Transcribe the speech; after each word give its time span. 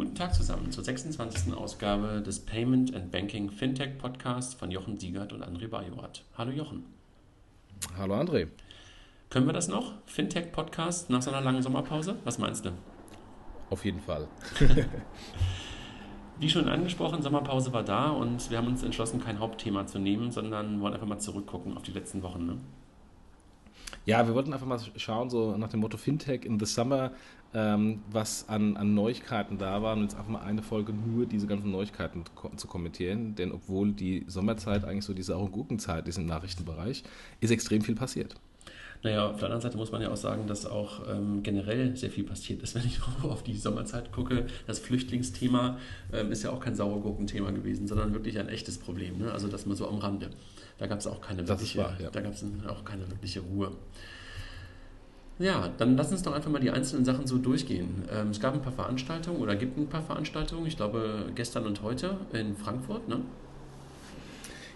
Guten 0.00 0.14
Tag 0.14 0.34
zusammen 0.34 0.72
zur 0.72 0.82
26. 0.82 1.52
Ausgabe 1.52 2.22
des 2.22 2.40
Payment 2.40 2.94
and 2.94 3.12
Banking 3.12 3.50
Fintech 3.50 3.98
Podcasts 3.98 4.54
von 4.54 4.70
Jochen 4.70 4.98
Siegert 4.98 5.34
und 5.34 5.44
André 5.44 5.68
Bajorat. 5.68 6.24
Hallo 6.38 6.52
Jochen. 6.52 6.86
Hallo 7.98 8.14
André. 8.14 8.46
Können 9.28 9.44
wir 9.44 9.52
das 9.52 9.68
noch? 9.68 9.92
Fintech 10.06 10.52
Podcast 10.52 11.10
nach 11.10 11.20
so 11.20 11.30
einer 11.30 11.42
langen 11.42 11.62
Sommerpause? 11.62 12.16
Was 12.24 12.38
meinst 12.38 12.64
du? 12.64 12.70
Auf 13.68 13.84
jeden 13.84 14.00
Fall. 14.00 14.26
Wie 16.38 16.48
schon 16.48 16.70
angesprochen, 16.70 17.20
Sommerpause 17.20 17.74
war 17.74 17.84
da 17.84 18.08
und 18.08 18.50
wir 18.50 18.56
haben 18.56 18.68
uns 18.68 18.82
entschlossen, 18.82 19.20
kein 19.20 19.38
Hauptthema 19.38 19.86
zu 19.86 19.98
nehmen, 19.98 20.30
sondern 20.30 20.80
wollen 20.80 20.94
einfach 20.94 21.08
mal 21.08 21.18
zurückgucken 21.18 21.76
auf 21.76 21.82
die 21.82 21.92
letzten 21.92 22.22
Wochen. 22.22 22.46
Ne? 22.46 22.56
Ja, 24.06 24.26
wir 24.26 24.34
wollten 24.34 24.52
einfach 24.52 24.66
mal 24.66 24.80
schauen, 24.96 25.30
so 25.30 25.56
nach 25.56 25.68
dem 25.68 25.80
Motto 25.80 25.96
Fintech 25.96 26.44
in 26.44 26.58
the 26.58 26.66
Summer, 26.66 27.12
ähm, 27.52 28.02
was 28.10 28.48
an, 28.48 28.76
an 28.76 28.94
Neuigkeiten 28.94 29.58
da 29.58 29.82
war 29.82 29.94
und 29.94 30.02
jetzt 30.02 30.14
einfach 30.14 30.30
mal 30.30 30.42
eine 30.42 30.62
Folge 30.62 30.92
nur 30.92 31.26
diese 31.26 31.46
ganzen 31.46 31.70
Neuigkeiten 31.70 32.24
zu 32.56 32.66
kommentieren. 32.66 33.34
Denn 33.34 33.52
obwohl 33.52 33.92
die 33.92 34.24
Sommerzeit 34.28 34.84
eigentlich 34.84 35.04
so 35.04 35.14
die 35.14 35.22
saure 35.22 35.50
Gurkenzeit 35.50 36.06
ist 36.08 36.18
im 36.18 36.26
Nachrichtenbereich, 36.26 37.02
ist 37.40 37.50
extrem 37.50 37.82
viel 37.82 37.94
passiert. 37.94 38.36
Naja, 39.02 39.30
auf 39.30 39.38
der 39.38 39.46
anderen 39.46 39.62
Seite 39.62 39.78
muss 39.78 39.92
man 39.92 40.02
ja 40.02 40.10
auch 40.10 40.16
sagen, 40.16 40.46
dass 40.46 40.66
auch 40.66 41.08
ähm, 41.08 41.42
generell 41.42 41.96
sehr 41.96 42.10
viel 42.10 42.24
passiert 42.24 42.62
ist. 42.62 42.74
Wenn 42.76 42.84
ich 42.84 43.00
auf 43.22 43.42
die 43.42 43.56
Sommerzeit 43.56 44.12
gucke, 44.12 44.46
das 44.66 44.78
Flüchtlingsthema 44.78 45.78
ähm, 46.12 46.30
ist 46.32 46.42
ja 46.42 46.50
auch 46.50 46.60
kein 46.60 46.74
Sauergurkenthema 46.74 47.50
gewesen, 47.50 47.86
sondern 47.86 48.12
wirklich 48.12 48.38
ein 48.38 48.48
echtes 48.48 48.78
Problem. 48.78 49.18
Ne? 49.18 49.32
Also 49.32 49.48
das 49.48 49.66
mal 49.66 49.76
so 49.76 49.88
am 49.88 49.98
Rande. 49.98 50.30
Da 50.80 50.86
gab 50.86 50.98
es 50.98 51.06
auch 51.06 51.20
keine 51.20 51.46
wirkliche, 51.46 51.78
wahr, 51.78 51.94
ja. 52.00 52.10
da 52.10 52.20
gab 52.22 52.32
es 52.32 52.42
auch 52.66 52.84
keine 52.84 53.08
wirkliche 53.10 53.40
Ruhe. 53.40 53.70
Ja, 55.38 55.68
dann 55.76 55.96
lass 55.96 56.10
uns 56.10 56.22
doch 56.22 56.32
einfach 56.32 56.50
mal 56.50 56.58
die 56.58 56.70
einzelnen 56.70 57.04
Sachen 57.04 57.26
so 57.26 57.36
durchgehen. 57.36 58.04
Ähm, 58.10 58.30
es 58.30 58.40
gab 58.40 58.54
ein 58.54 58.62
paar 58.62 58.72
Veranstaltungen 58.72 59.40
oder 59.40 59.56
gibt 59.56 59.76
ein 59.76 59.88
paar 59.88 60.02
Veranstaltungen, 60.02 60.66
ich 60.66 60.76
glaube 60.76 61.30
gestern 61.34 61.66
und 61.66 61.82
heute 61.82 62.16
in 62.32 62.56
Frankfurt, 62.56 63.08
ne? 63.08 63.20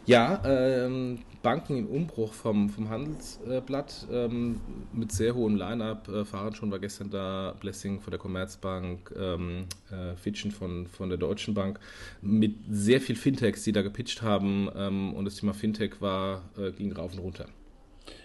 Ja, 0.07 0.43
ähm, 0.45 1.21
Banken 1.43 1.79
im 1.79 1.87
Umbruch 1.87 2.35
vom, 2.35 2.69
vom 2.69 2.91
Handelsblatt 2.91 4.07
ähm, 4.13 4.61
mit 4.93 5.13
sehr 5.13 5.35
hohem 5.35 5.57
Line-up. 5.57 6.09
Äh, 6.09 6.25
Fahrrad 6.27 6.57
schon 6.57 6.71
war 6.71 6.79
gestern 6.79 7.09
da, 7.09 7.55
Blessing 7.59 8.01
von 8.01 8.11
der 8.11 8.19
Commerzbank, 8.19 9.15
ähm, 9.19 9.65
äh, 9.91 10.15
Fitchen 10.17 10.51
von, 10.51 10.87
von 10.87 11.09
der 11.09 11.17
Deutschen 11.17 11.55
Bank, 11.55 11.81
mit 12.21 12.55
sehr 12.69 13.01
viel 13.01 13.17
Fintechs, 13.17 13.65
die 13.65 13.73
da 13.73 13.81
gepitcht 13.81 14.21
haben. 14.21 14.69
Ähm, 14.77 15.15
und 15.15 15.25
das 15.25 15.37
Thema 15.37 15.55
Fintech 15.55 16.01
war, 16.01 16.43
äh, 16.59 16.73
ging 16.73 16.93
rauf 16.93 17.15
und 17.15 17.21
runter. 17.21 17.47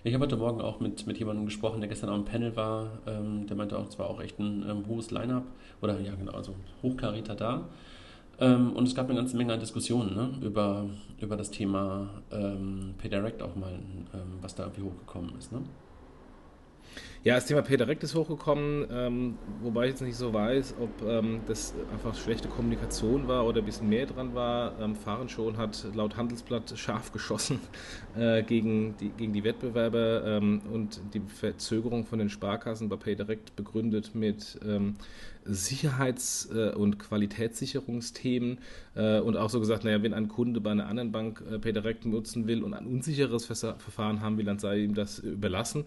Ich 0.04 0.14
habe 0.14 0.26
heute 0.26 0.36
Morgen 0.36 0.60
auch 0.60 0.82
mit, 0.82 1.08
mit 1.08 1.18
jemandem 1.18 1.46
gesprochen, 1.46 1.80
der 1.80 1.88
gestern 1.88 2.10
auch 2.10 2.18
im 2.18 2.26
Panel 2.26 2.56
war. 2.58 3.00
Ähm, 3.08 3.48
der 3.48 3.56
meinte 3.56 3.78
auch, 3.78 3.88
es 3.88 3.98
war 3.98 4.10
auch 4.10 4.22
echt 4.22 4.38
ein 4.40 4.66
ähm, 4.68 4.86
hohes 4.88 5.12
Line-up 5.12 5.46
oder 5.82 6.00
ja, 6.02 6.14
genau, 6.16 6.34
also 6.34 6.56
Hochkaräter 6.84 7.36
da. 7.36 7.70
Ähm, 8.40 8.74
und 8.74 8.88
es 8.88 8.96
gab 8.96 9.10
eine 9.10 9.20
ganze 9.20 9.36
Menge 9.36 9.54
an 9.54 9.60
Diskussionen 9.60 10.16
ne, 10.16 10.30
über, 10.42 10.86
über 11.20 11.36
das 11.36 11.52
Thema 11.52 12.10
ähm, 12.32 12.94
PayDirect 12.98 13.42
auch 13.42 13.56
mal, 13.56 13.74
ähm, 14.14 14.40
was 14.42 14.56
da 14.56 14.64
irgendwie 14.64 14.84
hochgekommen 14.84 15.38
ist. 15.38 15.52
Ne? 15.52 15.62
Ja, 17.22 17.36
das 17.36 17.48
Thema 17.48 17.62
PayDirect 17.62 18.02
ist 18.04 18.16
hochgekommen, 18.16 18.88
ähm, 18.90 19.38
wobei 19.62 19.86
ich 19.86 19.90
jetzt 19.92 20.02
nicht 20.02 20.16
so 20.16 20.34
weiß, 20.34 20.76
ob 20.80 20.90
ähm, 21.06 21.42
das 21.48 21.74
einfach 21.92 22.16
schlechte 22.16 22.48
Kommunikation 22.48 23.28
war 23.28 23.46
oder 23.46 23.60
ein 23.60 23.66
bisschen 23.66 23.90
mehr 23.90 24.06
dran 24.06 24.34
war. 24.36 24.80
Ähm, 24.80 24.96
Fahren 24.96 25.28
schon 25.28 25.58
hat 25.58 25.86
laut 25.94 26.16
Handelsblatt 26.16 26.72
scharf 26.78 27.12
geschossen 27.12 27.60
äh, 28.18 28.42
gegen, 28.44 28.96
die, 28.98 29.10
gegen 29.10 29.34
die 29.34 29.44
Wettbewerber 29.44 30.24
ähm, 30.26 30.62
und 30.72 31.02
die 31.14 31.20
Verzögerung 31.20 32.06
von 32.06 32.20
den 32.20 32.30
Sparkassen 32.30 32.88
bei 32.88 32.96
PayDirect 32.96 33.54
begründet 33.58 34.16
mit 34.16 34.58
ähm, 34.66 34.94
Sicherheits- 35.46 36.50
äh, 36.54 36.74
und 36.74 37.00
Qualitätssicherungsthemen 37.00 38.60
äh, 38.96 39.20
und 39.20 39.36
auch 39.36 39.50
so 39.50 39.60
gesagt, 39.60 39.84
naja, 39.84 40.02
wenn 40.04 40.14
ein 40.14 40.30
Kunde 40.30 40.62
bei 40.62 40.72
einer 40.72 40.88
anderen 40.88 41.12
Bank 41.12 41.44
äh, 41.52 41.60
PayDirect 41.60 42.06
nutzen 42.06 42.48
will 42.48 42.64
und 42.64 42.74
ein 42.74 42.86
unsicheres 42.86 43.46
Verfahren 43.46 44.22
haben 44.22 44.38
will, 44.38 44.46
dann 44.46 44.60
sei 44.60 44.80
ihm 44.80 44.94
das 44.94 45.20
überlassen 45.20 45.86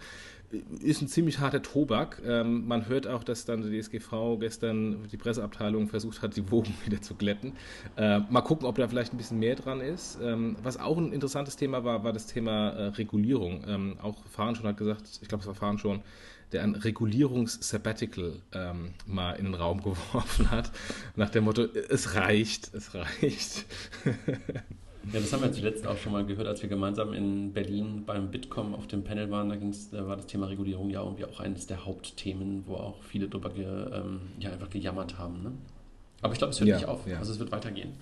ist 0.80 1.02
ein 1.02 1.08
ziemlich 1.08 1.38
harter 1.38 1.62
Tobak. 1.62 2.22
Ähm, 2.24 2.66
man 2.66 2.88
hört 2.88 3.06
auch, 3.06 3.24
dass 3.24 3.44
dann 3.44 3.62
die 3.62 3.80
DSGV 3.80 4.38
gestern 4.38 5.08
die 5.10 5.16
Presseabteilung 5.16 5.88
versucht 5.88 6.22
hat, 6.22 6.36
die 6.36 6.50
Wogen 6.50 6.74
wieder 6.84 7.00
zu 7.00 7.14
glätten. 7.14 7.52
Äh, 7.96 8.20
mal 8.30 8.42
gucken, 8.42 8.66
ob 8.66 8.76
da 8.76 8.88
vielleicht 8.88 9.12
ein 9.12 9.16
bisschen 9.16 9.38
mehr 9.38 9.56
dran 9.56 9.80
ist. 9.80 10.18
Ähm, 10.22 10.56
was 10.62 10.78
auch 10.78 10.98
ein 10.98 11.12
interessantes 11.12 11.56
Thema 11.56 11.84
war, 11.84 12.04
war 12.04 12.12
das 12.12 12.26
Thema 12.26 12.70
äh, 12.70 12.86
Regulierung. 12.88 13.64
Ähm, 13.66 13.96
auch 14.02 14.24
Fahren 14.26 14.54
schon 14.54 14.66
hat 14.66 14.76
gesagt, 14.76 15.02
ich 15.20 15.28
glaube, 15.28 15.42
es 15.42 15.48
war 15.48 15.54
Fahren 15.54 15.78
schon, 15.78 16.02
der 16.52 16.62
ein 16.62 16.74
Regulierungs-Sabbatical 16.74 18.34
ähm, 18.52 18.90
mal 19.06 19.32
in 19.32 19.46
den 19.46 19.54
Raum 19.54 19.78
geworfen 19.82 20.50
hat, 20.50 20.70
nach 21.16 21.30
dem 21.30 21.44
Motto, 21.44 21.62
es 21.62 22.14
reicht, 22.14 22.74
es 22.74 22.94
reicht. 22.94 23.64
Ja, 25.12 25.20
das 25.20 25.32
haben 25.32 25.42
wir 25.42 25.52
zuletzt 25.52 25.86
auch 25.86 25.96
schon 25.98 26.12
mal 26.12 26.24
gehört, 26.24 26.46
als 26.46 26.62
wir 26.62 26.68
gemeinsam 26.68 27.12
in 27.12 27.52
Berlin 27.52 28.04
beim 28.06 28.30
Bitkom 28.30 28.74
auf 28.74 28.86
dem 28.86 29.02
Panel 29.02 29.30
waren. 29.30 29.48
Da, 29.48 29.56
ging's, 29.56 29.90
da 29.90 30.06
war 30.06 30.16
das 30.16 30.26
Thema 30.26 30.46
Regulierung 30.46 30.90
ja 30.90 31.02
irgendwie 31.02 31.24
auch 31.24 31.40
eines 31.40 31.66
der 31.66 31.84
Hauptthemen, 31.84 32.64
wo 32.66 32.74
auch 32.74 33.02
viele 33.02 33.28
drüber 33.28 33.50
ge, 33.50 33.64
ähm, 33.64 34.20
ja, 34.38 34.50
einfach 34.50 34.70
gejammert 34.70 35.18
haben. 35.18 35.42
Ne? 35.42 35.52
Aber 36.20 36.32
ich 36.32 36.38
glaube, 36.38 36.52
es 36.52 36.60
hört 36.60 36.68
ja, 36.68 36.76
nicht 36.76 36.86
auf. 36.86 37.06
Ja. 37.06 37.18
Also 37.18 37.32
es 37.32 37.38
wird 37.38 37.50
weitergehen. 37.50 37.94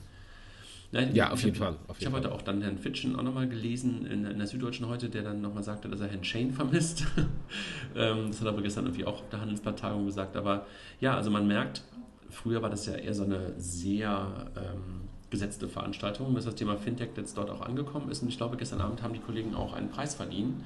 Ja, 0.93 1.00
ja 1.00 1.31
auf 1.31 1.43
jeden 1.43 1.59
hab, 1.60 1.75
Fall. 1.75 1.77
Auf 1.89 2.00
ich 2.00 2.06
habe 2.06 2.16
heute 2.16 2.33
auch 2.33 2.43
dann 2.43 2.62
Herrn 2.62 2.78
Fitschen 2.78 3.16
auch 3.16 3.22
nochmal 3.22 3.49
gelesen 3.49 4.06
in, 4.06 4.25
in, 4.25 4.39
der 4.39 4.47
Süddeutschen 4.47 4.89
heute, 4.89 5.09
der 5.09 5.22
dann 5.22 5.41
nochmal 5.41 5.62
sagte, 5.62 5.89
dass 5.89 6.00
er 6.00 6.09
Herrn 6.09 6.25
Shane 6.25 6.53
vermisst. 6.53 7.06
ähm, 7.97 8.27
das 8.28 8.41
hat 8.41 8.47
er 8.47 8.53
aber 8.53 8.62
gestern 8.62 8.87
irgendwie 8.87 9.05
auch 9.05 9.21
auf 9.21 9.28
der 9.31 9.41
Handelsblatt-Tagung 9.41 10.06
gesagt. 10.06 10.37
Aber 10.37 10.66
ja, 11.00 11.16
also 11.16 11.31
man 11.31 11.47
merkt, 11.47 11.83
früher 12.28 12.60
war 12.60 12.71
das 12.71 12.87
ja 12.87 12.94
eher 12.94 13.15
so 13.15 13.25
eine 13.25 13.55
sehr 13.56 14.50
ähm, 14.56 15.09
gesetzte 15.30 15.68
Veranstaltung, 15.68 16.34
bis 16.34 16.44
das 16.44 16.56
Thema 16.56 16.76
Fintech 16.76 17.10
jetzt 17.16 17.36
dort 17.36 17.50
auch 17.50 17.60
angekommen 17.60 18.10
ist. 18.10 18.22
Und 18.22 18.28
ich 18.28 18.36
glaube, 18.36 18.56
gestern 18.56 18.80
Abend 18.80 19.02
haben 19.02 19.14
die 19.14 19.20
Kollegen 19.20 19.54
auch 19.54 19.72
einen 19.72 19.91
Preis 19.91 20.14
verliehen 20.14 20.64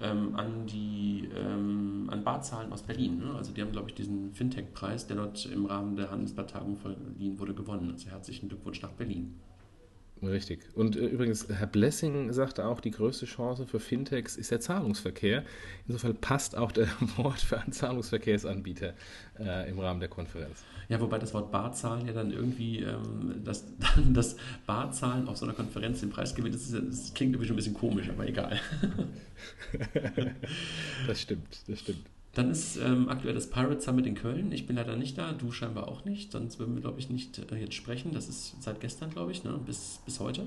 ähm, 0.00 0.34
an 0.36 0.66
die 0.66 1.28
ähm, 1.34 2.08
an 2.10 2.22
Barzahlen 2.24 2.72
aus 2.72 2.82
Berlin. 2.82 3.18
Ne? 3.18 3.34
Also 3.34 3.52
die 3.52 3.62
haben, 3.62 3.72
glaube 3.72 3.88
ich, 3.88 3.94
diesen 3.94 4.32
Fintech-Preis, 4.34 5.06
der 5.06 5.16
dort 5.16 5.46
im 5.46 5.66
Rahmen 5.66 5.96
der 5.96 6.10
Handelsblatt-Tagung 6.10 6.76
verliehen 6.76 7.38
wurde, 7.38 7.54
gewonnen. 7.54 7.90
Also 7.92 8.10
herzlichen 8.10 8.48
Glückwunsch 8.48 8.82
nach 8.82 8.90
Berlin. 8.90 9.34
Richtig. 10.22 10.60
Und 10.74 10.96
äh, 10.96 11.06
übrigens, 11.06 11.46
Herr 11.48 11.66
Blessing 11.66 12.32
sagte 12.32 12.66
auch, 12.66 12.80
die 12.80 12.90
größte 12.90 13.26
Chance 13.26 13.66
für 13.66 13.80
Fintechs 13.80 14.36
ist 14.36 14.50
der 14.50 14.60
Zahlungsverkehr. 14.60 15.44
Insofern 15.86 16.16
passt 16.16 16.56
auch 16.56 16.72
der 16.72 16.88
Wort 17.16 17.40
für 17.40 17.60
einen 17.60 17.72
Zahlungsverkehrsanbieter 17.72 18.94
äh, 19.38 19.70
im 19.70 19.78
Rahmen 19.78 20.00
der 20.00 20.08
Konferenz. 20.08 20.64
Ja, 20.88 21.00
wobei 21.00 21.18
das 21.18 21.34
Wort 21.34 21.52
Barzahlen 21.52 22.06
ja 22.06 22.14
dann 22.14 22.30
irgendwie, 22.30 22.80
ähm, 22.80 23.42
das, 23.44 23.64
das 24.12 24.36
Barzahlen 24.66 25.28
auf 25.28 25.36
so 25.36 25.44
einer 25.44 25.54
Konferenz 25.54 26.00
den 26.00 26.10
Preis 26.10 26.34
gewinnt, 26.34 26.54
das, 26.54 26.70
das 26.70 27.12
klingt 27.12 27.34
irgendwie 27.34 27.46
schon 27.46 27.54
ein 27.54 27.56
bisschen 27.56 27.74
komisch, 27.74 28.08
aber 28.08 28.26
egal. 28.26 28.58
das 31.06 31.20
stimmt, 31.20 31.58
das 31.68 31.80
stimmt. 31.80 32.06
Dann 32.36 32.50
ist 32.50 32.76
ähm, 32.76 33.08
aktuell 33.08 33.32
das 33.32 33.48
Pirate 33.48 33.80
Summit 33.80 34.04
in 34.04 34.14
Köln. 34.14 34.52
Ich 34.52 34.66
bin 34.66 34.76
leider 34.76 34.94
nicht 34.94 35.16
da, 35.16 35.32
du 35.32 35.52
scheinbar 35.52 35.88
auch 35.88 36.04
nicht. 36.04 36.32
Sonst 36.32 36.58
würden 36.58 36.74
wir, 36.74 36.82
glaube 36.82 36.98
ich, 36.98 37.08
nicht 37.08 37.38
äh, 37.50 37.56
jetzt 37.56 37.72
sprechen. 37.72 38.12
Das 38.12 38.28
ist 38.28 38.62
seit 38.62 38.78
gestern, 38.78 39.08
glaube 39.08 39.32
ich, 39.32 39.42
ne? 39.42 39.58
bis, 39.64 40.02
bis 40.04 40.20
heute. 40.20 40.46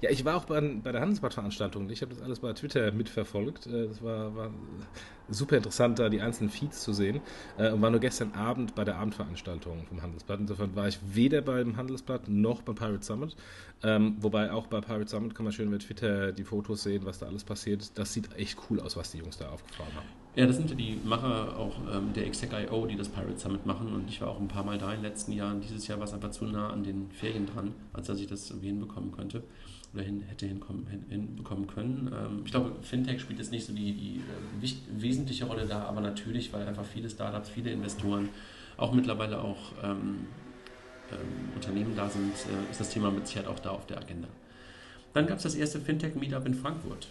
Ja, 0.00 0.10
ich 0.10 0.24
war 0.24 0.36
auch 0.36 0.44
bei, 0.44 0.60
bei 0.60 0.90
der 0.90 1.00
Handelsblatt-Veranstaltung. 1.00 1.88
Ich 1.88 2.02
habe 2.02 2.12
das 2.12 2.20
alles 2.20 2.40
bei 2.40 2.52
Twitter 2.52 2.90
mitverfolgt. 2.90 3.68
Äh, 3.68 3.86
das 3.86 4.02
war, 4.02 4.34
war 4.34 4.50
super 5.28 5.56
interessant, 5.56 5.98
da 5.98 6.08
die 6.08 6.20
einzelnen 6.20 6.50
Feeds 6.50 6.82
zu 6.82 6.92
sehen. 6.92 7.20
Äh, 7.58 7.70
und 7.70 7.82
war 7.82 7.90
nur 7.90 8.00
gestern 8.00 8.32
Abend 8.32 8.74
bei 8.74 8.84
der 8.84 8.96
Abendveranstaltung 8.96 9.84
vom 9.86 10.02
Handelsblatt. 10.02 10.40
Insofern 10.40 10.74
war 10.76 10.88
ich 10.88 10.98
weder 11.02 11.42
beim 11.42 11.76
Handelsblatt 11.76 12.28
noch 12.28 12.62
beim 12.62 12.74
Pirate 12.74 13.04
Summit. 13.04 13.36
Ähm, 13.82 14.16
wobei 14.20 14.52
auch 14.52 14.66
bei 14.66 14.80
Pirate 14.80 15.08
Summit 15.08 15.34
kann 15.34 15.44
man 15.44 15.52
schön 15.52 15.70
mit 15.70 15.82
Twitter 15.82 16.32
die 16.32 16.44
Fotos 16.44 16.82
sehen, 16.82 17.04
was 17.04 17.18
da 17.18 17.26
alles 17.26 17.44
passiert. 17.44 17.98
Das 17.98 18.12
sieht 18.12 18.34
echt 18.36 18.58
cool 18.70 18.80
aus, 18.80 18.96
was 18.96 19.12
die 19.12 19.18
Jungs 19.18 19.38
da 19.38 19.48
aufgefahren 19.48 19.94
haben. 19.94 20.06
Ja, 20.34 20.46
das 20.46 20.56
sind 20.56 20.70
ja 20.70 20.76
die 20.76 20.98
Macher 21.04 21.58
auch 21.58 21.76
ähm, 21.94 22.12
der 22.14 22.26
Exec.io, 22.26 22.86
die 22.86 22.96
das 22.96 23.08
Pirate 23.08 23.38
Summit 23.38 23.66
machen. 23.66 23.92
Und 23.92 24.08
ich 24.08 24.20
war 24.20 24.28
auch 24.28 24.40
ein 24.40 24.48
paar 24.48 24.64
Mal 24.64 24.78
da 24.78 24.90
in 24.92 25.02
den 25.02 25.10
letzten 25.10 25.32
Jahren. 25.32 25.60
Dieses 25.60 25.86
Jahr 25.88 25.98
war 25.98 26.06
es 26.06 26.14
einfach 26.14 26.30
zu 26.30 26.44
nah 26.46 26.70
an 26.70 26.84
den 26.84 27.10
Ferien 27.10 27.46
dran, 27.46 27.74
als 27.92 28.06
dass 28.06 28.18
ich 28.18 28.26
das 28.26 28.50
irgendwie 28.50 28.68
hinbekommen 28.68 29.12
könnte 29.12 29.42
oder 29.94 30.02
hin, 30.02 30.22
hätte 30.22 30.46
hinkommen, 30.46 30.86
hin, 30.86 31.04
hinbekommen 31.08 31.66
können. 31.66 32.10
Ähm, 32.12 32.42
ich 32.44 32.50
glaube, 32.50 32.72
Fintech 32.82 33.20
spielt 33.20 33.38
jetzt 33.38 33.52
nicht 33.52 33.66
so 33.66 33.72
die, 33.72 33.92
die 33.92 34.22
äh, 34.66 35.02
wesentliche 35.02 35.44
Rolle 35.44 35.66
da, 35.66 35.84
aber 35.84 36.00
natürlich, 36.00 36.52
weil 36.52 36.66
einfach 36.66 36.84
viele 36.84 37.10
Startups, 37.10 37.48
viele 37.48 37.70
Investoren, 37.70 38.28
auch 38.76 38.92
mittlerweile 38.92 39.40
auch 39.40 39.72
ähm, 39.82 40.26
ähm, 41.10 41.50
Unternehmen 41.54 41.94
da 41.94 42.08
sind, 42.08 42.32
äh, 42.32 42.70
ist 42.70 42.80
das 42.80 42.90
Thema 42.90 43.10
mit 43.10 43.26
Sicherheit 43.26 43.48
auch 43.48 43.58
da 43.58 43.70
auf 43.70 43.86
der 43.86 43.98
Agenda. 43.98 44.28
Dann 45.12 45.26
gab 45.26 45.36
es 45.36 45.42
das 45.42 45.54
erste 45.54 45.78
Fintech-Meetup 45.78 46.46
in 46.46 46.54
Frankfurt. 46.54 47.08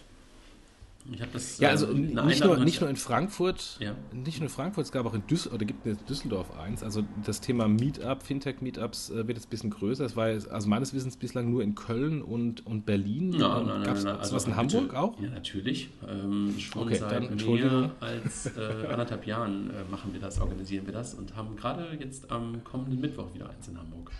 Ich 1.10 1.20
habe 1.20 1.32
das. 1.32 1.58
Ja, 1.58 1.70
also 1.70 1.90
ähm, 1.90 2.14
nicht, 2.26 2.44
nur, 2.44 2.56
nicht 2.58 2.80
nur 2.80 2.88
in 2.88 2.96
Frankfurt, 2.96 3.78
ja. 3.80 3.94
nicht 4.12 4.38
nur 4.38 4.48
in 4.48 4.54
Frankfurt, 4.54 4.84
es 4.84 4.92
gab 4.92 5.04
auch 5.04 5.14
in 5.14 5.26
Düsseldorf, 5.26 5.56
oder 5.56 5.64
gibt 5.64 5.84
in 5.84 5.98
Düsseldorf 6.08 6.56
eins. 6.58 6.82
Also 6.82 7.02
das 7.24 7.40
Thema 7.40 7.66
Meetup, 7.66 8.22
Fintech-Meetups 8.22 9.10
äh, 9.10 9.26
wird 9.26 9.36
jetzt 9.36 9.46
ein 9.46 9.50
bisschen 9.50 9.70
größer. 9.70 10.04
Es 10.04 10.16
war 10.16 10.26
also 10.26 10.68
meines 10.68 10.94
Wissens 10.94 11.16
bislang 11.16 11.50
nur 11.50 11.62
in 11.62 11.74
Köln 11.74 12.22
und, 12.22 12.64
und 12.66 12.86
Berlin. 12.86 13.32
Ja, 13.32 13.60
ähm, 13.60 13.66
nein, 13.66 13.82
Gab 13.82 13.96
es 13.96 14.06
also 14.06 14.36
was 14.36 14.46
in 14.46 14.54
Hamburg 14.54 14.88
bitte, 14.88 14.98
auch? 14.98 15.20
Ja, 15.20 15.30
natürlich. 15.30 15.90
Ähm, 16.08 16.54
schon 16.58 16.82
okay, 16.84 16.94
seit 16.94 17.44
mehr 17.44 17.90
als 18.00 18.46
äh, 18.56 18.86
anderthalb 18.88 19.26
Jahren 19.26 19.70
äh, 19.70 19.90
machen 19.90 20.12
wir 20.12 20.20
das, 20.20 20.40
organisieren 20.40 20.86
wir 20.86 20.92
das 20.92 21.14
und 21.14 21.34
haben 21.34 21.56
gerade 21.56 21.96
jetzt 21.98 22.30
am 22.30 22.62
kommenden 22.62 23.00
Mittwoch 23.00 23.34
wieder 23.34 23.50
eins 23.50 23.66
in 23.66 23.76
Hamburg. 23.76 24.12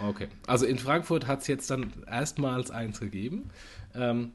Okay, 0.00 0.28
also 0.46 0.64
in 0.64 0.78
Frankfurt 0.78 1.26
hat 1.26 1.40
es 1.40 1.48
jetzt 1.48 1.70
dann 1.70 1.92
erstmals 2.06 2.70
eins 2.70 3.00
gegeben. 3.00 3.50
Ähm, 3.94 4.32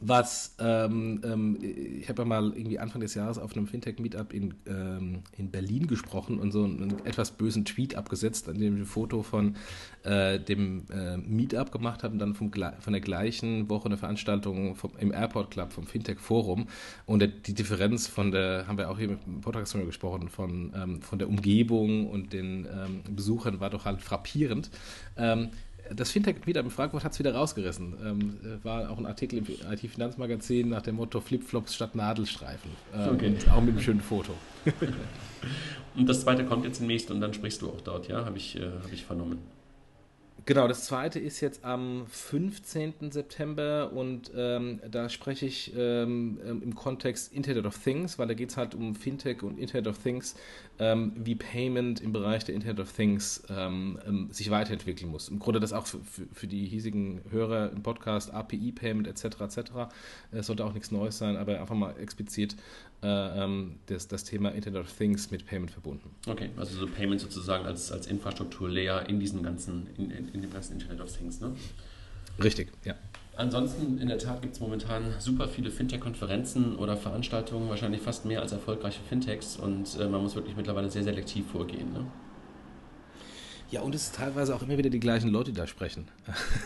was 0.00 0.54
ähm, 0.58 1.20
ähm, 1.24 1.58
ich 1.62 2.08
habe 2.08 2.22
ja 2.22 2.28
mal 2.28 2.52
irgendwie 2.54 2.78
Anfang 2.78 3.00
des 3.00 3.14
Jahres 3.14 3.38
auf 3.38 3.56
einem 3.56 3.66
Fintech-Meetup 3.66 4.32
in, 4.32 4.54
ähm, 4.66 5.22
in 5.36 5.50
Berlin 5.50 5.86
gesprochen 5.86 6.38
und 6.38 6.52
so 6.52 6.64
einen 6.64 7.04
etwas 7.04 7.30
bösen 7.30 7.64
Tweet 7.64 7.94
abgesetzt, 7.94 8.48
an 8.48 8.58
dem 8.58 8.74
ich 8.74 8.82
ein 8.82 8.86
Foto 8.86 9.22
von 9.22 9.56
äh, 10.04 10.38
dem 10.38 10.84
äh, 10.90 11.16
Meetup 11.16 11.72
gemacht 11.72 12.02
habe 12.02 12.12
und 12.12 12.18
dann 12.18 12.34
vom, 12.34 12.52
von 12.52 12.92
der 12.92 13.00
gleichen 13.00 13.68
Woche 13.70 13.86
eine 13.86 13.96
Veranstaltung 13.96 14.74
vom, 14.74 14.92
im 14.98 15.12
Airport 15.12 15.50
Club 15.50 15.72
vom 15.72 15.86
Fintech 15.86 16.18
Forum 16.18 16.68
und 17.06 17.20
der, 17.20 17.28
die 17.28 17.54
Differenz 17.54 18.06
von 18.06 18.30
der, 18.30 18.66
haben 18.66 18.78
wir 18.78 18.90
auch 18.90 18.98
hier 18.98 19.18
im 19.26 19.40
Podcast 19.40 19.74
drüber 19.74 19.86
gesprochen, 19.86 20.28
von, 20.28 20.72
ähm, 20.76 21.02
von 21.02 21.18
der 21.18 21.28
Umgebung 21.28 22.08
und 22.10 22.32
den 22.32 22.66
ähm, 22.66 23.02
Besuchern 23.14 23.60
war 23.60 23.70
doch 23.70 23.84
halt 23.84 24.02
frappierend. 24.02 24.70
Das 25.94 26.10
Fintech 26.10 26.46
wieder 26.46 26.60
in 26.60 26.70
Frankfurt 26.70 27.04
hat 27.04 27.12
es 27.12 27.18
wieder 27.18 27.34
rausgerissen. 27.34 27.94
Ähm, 28.04 28.60
war 28.62 28.90
auch 28.90 28.98
ein 28.98 29.06
Artikel 29.06 29.38
im 29.38 29.46
IT-Finanzmagazin 29.46 30.68
nach 30.68 30.82
dem 30.82 30.96
Motto 30.96 31.20
Flipflops 31.20 31.74
statt 31.74 31.94
Nadelstreifen. 31.94 32.70
Ähm, 32.94 33.14
okay. 33.14 33.34
Auch 33.50 33.60
mit 33.60 33.70
einem 33.70 33.80
schönen 33.80 34.00
Foto. 34.00 34.32
und 35.96 36.08
das 36.08 36.22
zweite 36.22 36.44
kommt 36.44 36.64
jetzt 36.64 36.80
demnächst 36.80 37.10
und 37.10 37.20
dann 37.20 37.32
sprichst 37.34 37.62
du 37.62 37.68
auch 37.70 37.80
dort, 37.80 38.08
ja? 38.08 38.24
Habe 38.24 38.36
ich, 38.36 38.56
äh, 38.56 38.66
hab 38.82 38.92
ich 38.92 39.04
vernommen. 39.04 39.38
Genau, 40.48 40.66
das 40.66 40.86
zweite 40.86 41.20
ist 41.20 41.42
jetzt 41.42 41.62
am 41.62 42.06
15. 42.06 43.10
September 43.10 43.92
und 43.92 44.32
ähm, 44.34 44.80
da 44.90 45.10
spreche 45.10 45.44
ich 45.44 45.74
ähm, 45.76 46.40
ähm, 46.42 46.62
im 46.62 46.74
Kontext 46.74 47.34
Internet 47.34 47.66
of 47.66 47.76
Things, 47.76 48.18
weil 48.18 48.28
da 48.28 48.32
geht 48.32 48.48
es 48.48 48.56
halt 48.56 48.74
um 48.74 48.94
Fintech 48.94 49.42
und 49.42 49.58
Internet 49.58 49.88
of 49.88 49.98
Things, 49.98 50.36
ähm, 50.78 51.12
wie 51.16 51.34
Payment 51.34 52.00
im 52.00 52.14
Bereich 52.14 52.44
der 52.44 52.54
Internet 52.54 52.80
of 52.80 52.90
Things 52.90 53.42
ähm, 53.50 53.98
ähm, 54.06 54.28
sich 54.32 54.50
weiterentwickeln 54.50 55.10
muss. 55.10 55.28
Im 55.28 55.38
Grunde 55.38 55.60
das 55.60 55.74
auch 55.74 55.86
für, 55.86 55.98
für, 55.98 56.26
für 56.32 56.46
die 56.46 56.64
hiesigen 56.64 57.20
Hörer 57.30 57.70
im 57.70 57.82
Podcast, 57.82 58.32
API-Payment 58.32 59.06
etc. 59.06 59.42
etc. 59.42 59.58
Es 60.32 60.46
sollte 60.46 60.64
auch 60.64 60.72
nichts 60.72 60.90
Neues 60.90 61.18
sein, 61.18 61.36
aber 61.36 61.60
einfach 61.60 61.74
mal 61.74 61.94
explizit 62.00 62.56
das, 63.00 64.08
das 64.08 64.24
Thema 64.24 64.50
Internet 64.50 64.82
of 64.82 64.92
Things 64.92 65.30
mit 65.30 65.46
Payment 65.46 65.70
verbunden. 65.70 66.10
Okay, 66.26 66.50
also 66.56 66.78
so 66.78 66.86
Payment 66.86 67.20
sozusagen 67.20 67.64
als, 67.64 67.92
als 67.92 68.06
Infrastrukturlayer 68.08 69.08
in 69.08 69.20
diesem 69.20 69.42
ganzen, 69.42 69.86
in, 69.96 70.10
in, 70.10 70.28
in 70.34 70.42
dem 70.42 70.52
ganzen 70.52 70.74
Internet 70.74 71.00
of 71.00 71.16
Things, 71.16 71.40
ne? 71.40 71.52
Richtig, 72.42 72.70
ja. 72.84 72.94
Ansonsten, 73.36 73.98
in 73.98 74.08
der 74.08 74.18
Tat 74.18 74.42
gibt 74.42 74.54
es 74.54 74.60
momentan 74.60 75.14
super 75.20 75.46
viele 75.46 75.70
Fintech-Konferenzen 75.70 76.74
oder 76.74 76.96
Veranstaltungen, 76.96 77.68
wahrscheinlich 77.68 78.00
fast 78.00 78.24
mehr 78.24 78.42
als 78.42 78.50
erfolgreiche 78.50 79.00
Fintechs 79.08 79.56
und 79.56 79.96
äh, 80.00 80.08
man 80.08 80.22
muss 80.22 80.34
wirklich 80.34 80.56
mittlerweile 80.56 80.90
sehr 80.90 81.04
selektiv 81.04 81.46
vorgehen. 81.52 81.92
Ne? 81.92 82.04
Ja, 83.70 83.82
und 83.82 83.94
es 83.94 84.04
ist 84.04 84.14
teilweise 84.14 84.54
auch 84.54 84.62
immer 84.62 84.78
wieder 84.78 84.88
die 84.88 85.00
gleichen 85.00 85.28
Leute, 85.28 85.52
die 85.52 85.58
da 85.58 85.66
sprechen. 85.66 86.08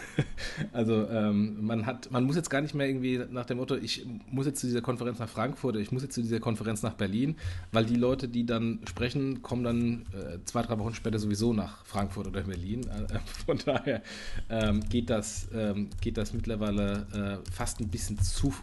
also 0.72 1.08
ähm, 1.08 1.66
man 1.66 1.84
hat, 1.84 2.12
man 2.12 2.22
muss 2.22 2.36
jetzt 2.36 2.48
gar 2.48 2.60
nicht 2.60 2.74
mehr 2.74 2.86
irgendwie 2.86 3.20
nach 3.30 3.44
dem 3.44 3.56
Motto, 3.58 3.74
ich 3.74 4.06
muss 4.30 4.46
jetzt 4.46 4.60
zu 4.60 4.68
dieser 4.68 4.82
Konferenz 4.82 5.18
nach 5.18 5.28
Frankfurt 5.28 5.74
oder 5.74 5.80
ich 5.80 5.90
muss 5.90 6.02
jetzt 6.02 6.14
zu 6.14 6.22
dieser 6.22 6.38
Konferenz 6.38 6.82
nach 6.82 6.94
Berlin, 6.94 7.36
weil 7.72 7.86
die 7.86 7.96
Leute, 7.96 8.28
die 8.28 8.46
dann 8.46 8.78
sprechen, 8.88 9.42
kommen 9.42 9.64
dann 9.64 10.06
äh, 10.12 10.38
zwei, 10.44 10.62
drei 10.62 10.78
Wochen 10.78 10.94
später 10.94 11.18
sowieso 11.18 11.52
nach 11.52 11.84
Frankfurt 11.84 12.28
oder 12.28 12.42
Berlin. 12.42 12.82
Äh, 12.82 13.18
von 13.46 13.58
daher 13.58 14.02
ähm, 14.48 14.80
geht, 14.88 15.10
das, 15.10 15.48
ähm, 15.52 15.90
geht 16.00 16.16
das 16.16 16.32
mittlerweile 16.32 17.40
äh, 17.44 17.50
fast 17.50 17.80
ein 17.80 17.88
bisschen 17.88 18.20
zu 18.20 18.54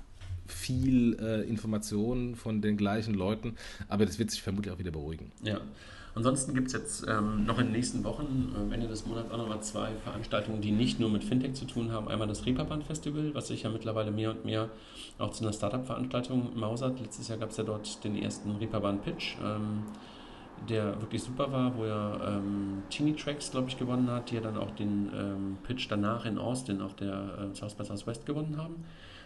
viel 0.48 1.18
äh, 1.20 1.42
Information 1.42 2.36
von 2.36 2.62
den 2.62 2.78
gleichen 2.78 3.14
Leuten, 3.14 3.56
aber 3.90 4.06
das 4.06 4.18
wird 4.18 4.32
sich 4.32 4.42
vermutlich 4.42 4.74
auch 4.74 4.80
wieder 4.80 4.92
beruhigen. 4.92 5.32
Ja. 5.44 5.60
Ansonsten 6.16 6.54
gibt 6.54 6.68
es 6.68 6.74
jetzt 6.74 7.06
ähm, 7.08 7.46
noch 7.46 7.60
in 7.60 7.68
den 7.68 7.74
nächsten 7.74 8.04
Wochen, 8.04 8.54
am 8.56 8.72
Ende 8.72 8.88
des 8.88 9.06
Monats, 9.06 9.32
auch 9.32 9.38
nochmal 9.38 9.62
zwei 9.62 9.92
Veranstaltungen, 10.04 10.62
die 10.62 10.72
nicht 10.72 11.00
nur 11.00 11.10
mit 11.10 11.24
Fintech 11.24 11.54
zu 11.54 11.66
tun 11.66 11.92
haben. 11.92 12.08
Einmal 12.08 12.28
das 12.28 12.46
Reeperbahn 12.46 12.82
Festival, 12.82 13.34
was 13.34 13.48
sich 13.48 13.64
ja 13.64 13.70
mittlerweile 13.70 14.12
mehr 14.12 14.32
und 14.32 14.44
mehr 14.44 14.70
auch 15.18 15.32
zu 15.32 15.44
einer 15.44 15.54
Startup-Veranstaltung 15.54 16.58
mausert. 16.60 17.00
Letztes 17.00 17.28
Jahr 17.28 17.38
gab 17.38 17.52
es 17.52 17.58
ja 17.58 17.64
dort 17.64 18.04
den 18.04 18.16
ersten 18.16 18.52
Reeperbahn 18.56 19.02
Pitch, 19.02 19.36
ähm, 19.44 19.84
der 20.68 21.00
wirklich 21.00 21.24
super 21.24 21.52
war, 21.52 21.78
wo 21.78 21.84
er 21.86 22.20
ähm, 22.38 22.84
Teeny 22.90 23.16
Tracks, 23.16 23.52
glaube 23.52 23.70
ich, 23.70 23.78
gewonnen 23.78 24.10
hat, 24.10 24.32
die 24.32 24.36
ja 24.36 24.42
dann 24.42 24.58
auch 24.58 24.72
den 24.72 25.10
ähm, 25.14 25.58
Pitch 25.64 25.88
danach 25.90 26.26
in 26.26 26.38
Austin 26.38 26.82
auf 26.82 26.96
der 26.96 27.52
äh, 27.52 27.56
South 27.56 27.76
by 27.76 27.86
Southwest 27.86 28.26
gewonnen 28.26 28.58
haben. 28.58 28.84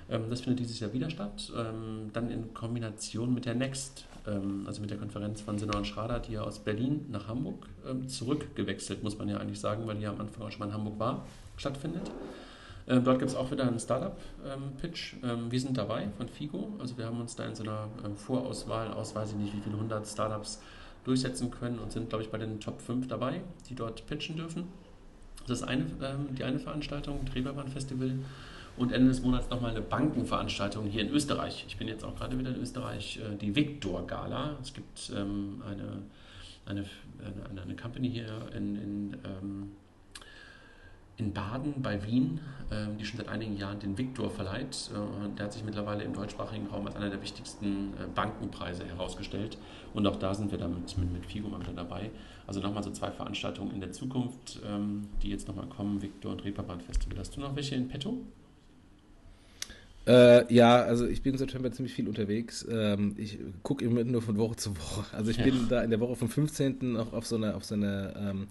Ähm, 0.09 0.29
das 0.29 0.41
findet 0.41 0.59
dieses 0.59 0.79
Jahr 0.79 0.93
wieder 0.93 1.09
statt. 1.09 1.51
Ähm, 1.55 2.09
dann 2.13 2.29
in 2.29 2.53
Kombination 2.53 3.33
mit 3.33 3.45
der 3.45 3.55
Next, 3.55 4.05
ähm, 4.12 4.12
also 4.25 4.81
mit 4.81 4.89
der 4.89 4.97
Konferenz 4.97 5.41
von 5.41 5.57
Sinner 5.57 5.77
und 5.77 5.85
Schrader, 5.85 6.19
die 6.19 6.33
ja 6.33 6.41
aus 6.43 6.59
Berlin 6.59 7.05
nach 7.09 7.27
Hamburg 7.27 7.67
zurückgewechselt, 8.07 9.03
muss 9.03 9.17
man 9.17 9.27
ja 9.29 9.37
eigentlich 9.37 9.59
sagen, 9.59 9.85
weil 9.85 9.97
die 9.97 10.03
ja 10.03 10.11
am 10.11 10.21
Anfang 10.21 10.47
auch 10.47 10.51
schon 10.51 10.59
mal 10.59 10.67
in 10.67 10.73
Hamburg 10.73 10.97
war, 10.97 11.25
stattfindet. 11.57 12.09
dort 12.87 13.19
gibt 13.19 13.31
es 13.31 13.35
auch 13.35 13.51
wieder 13.51 13.67
einen 13.67 13.79
Startup-Pitch. 13.79 15.15
wir 15.49 15.59
sind 15.59 15.77
dabei 15.77 16.07
von 16.17 16.27
FIGO. 16.29 16.69
Also 16.79 16.97
wir 16.97 17.05
haben 17.05 17.19
uns 17.19 17.35
da 17.35 17.45
in 17.45 17.55
so 17.55 17.63
einer 17.63 17.87
Vorauswahl 18.15 18.93
aus, 18.93 19.13
weiß 19.13 19.31
ich 19.31 19.35
nicht, 19.35 19.55
wie 19.55 19.61
viele 19.61 19.77
hundert 19.77 20.07
Startups 20.07 20.61
durchsetzen 21.03 21.51
können 21.51 21.79
und 21.79 21.91
sind, 21.91 22.09
glaube 22.09 22.23
ich, 22.23 22.29
bei 22.29 22.37
den 22.37 22.61
Top 22.61 22.81
5 22.81 23.07
dabei, 23.07 23.41
die 23.69 23.75
dort 23.75 24.05
pitchen 24.07 24.37
dürfen. 24.37 24.69
Das 25.47 25.59
ist 25.59 25.67
eine, 25.67 25.85
die 26.37 26.45
eine 26.45 26.59
Veranstaltung, 26.59 27.25
Treberbahn 27.25 27.67
Festival 27.67 28.13
und 28.77 28.91
Ende 28.91 29.09
des 29.09 29.21
Monats 29.21 29.49
nochmal 29.49 29.71
eine 29.71 29.81
Bankenveranstaltung 29.81 30.87
hier 30.87 31.01
in 31.01 31.09
Österreich. 31.09 31.65
Ich 31.67 31.77
bin 31.77 31.87
jetzt 31.87 32.03
auch 32.03 32.15
gerade 32.15 32.37
wieder 32.37 32.49
in 32.49 32.61
Österreich, 32.61 33.19
äh, 33.19 33.35
die 33.35 33.55
Victor 33.55 34.05
Gala. 34.07 34.57
Es 34.61 34.73
gibt 34.73 35.11
ähm, 35.15 35.61
eine, 35.65 36.03
eine, 36.65 36.85
eine, 37.49 37.61
eine 37.61 37.75
Company 37.75 38.09
hier 38.09 38.49
in, 38.55 38.75
in, 38.75 39.17
ähm, 39.23 39.71
in 41.17 41.33
Baden 41.33 41.83
bei 41.83 42.03
Wien, 42.03 42.39
ähm, 42.71 42.97
die 42.97 43.05
schon 43.05 43.17
seit 43.17 43.29
einigen 43.29 43.57
Jahren 43.57 43.79
den 43.79 43.95
Victor 43.95 44.31
verleiht. 44.31 44.89
Äh, 44.91 45.35
der 45.37 45.45
hat 45.45 45.53
sich 45.53 45.63
mittlerweile 45.63 46.03
im 46.03 46.13
deutschsprachigen 46.13 46.65
Raum 46.65 46.87
als 46.87 46.95
einer 46.95 47.11
der 47.11 47.21
wichtigsten 47.21 47.93
äh, 47.93 48.07
Bankenpreise 48.15 48.85
herausgestellt. 48.85 49.59
Und 49.93 50.07
auch 50.07 50.15
da 50.15 50.33
sind 50.33 50.49
wir 50.49 50.57
damit 50.57 50.97
mit, 50.97 51.13
mit 51.13 51.25
Figo 51.27 51.47
mal 51.47 51.59
dabei. 51.75 52.09
Also 52.47 52.59
nochmal 52.59 52.81
so 52.81 52.89
zwei 52.89 53.11
Veranstaltungen 53.11 53.71
in 53.71 53.79
der 53.79 53.91
Zukunft, 53.91 54.59
die 55.21 55.29
jetzt 55.29 55.47
nochmal 55.47 55.67
kommen, 55.67 56.01
Victor 56.01 56.33
und 56.33 56.43
Reeperbahn 56.43 56.81
Festival. 56.81 57.17
Hast 57.17 57.37
du 57.37 57.39
noch 57.39 57.55
welche 57.55 57.75
in 57.75 57.87
petto? 57.87 58.17
Äh, 60.05 60.53
ja, 60.53 60.81
also 60.81 61.07
ich 61.07 61.21
bin 61.21 61.33
im 61.33 61.37
September 61.37 61.71
ziemlich 61.71 61.93
viel 61.93 62.09
unterwegs. 62.09 62.67
Ähm, 62.69 63.15
ich 63.17 63.39
gucke 63.61 63.85
immer 63.85 64.03
nur 64.03 64.21
von 64.21 64.37
Woche 64.37 64.57
zu 64.57 64.77
Woche. 64.77 65.05
Also 65.15 65.31
ich 65.31 65.37
ja. 65.37 65.45
bin 65.45 65.67
da 65.69 65.81
in 65.81 65.91
der 65.91 65.99
Woche 66.01 66.15
vom 66.15 66.27
15. 66.27 66.97
auch 66.97 67.13
auf 67.13 67.25
so 67.25 67.37
einer 67.37 67.55
auf 67.55 67.63
so 67.63 67.75
einer 67.75 68.13
ähm, 68.17 68.47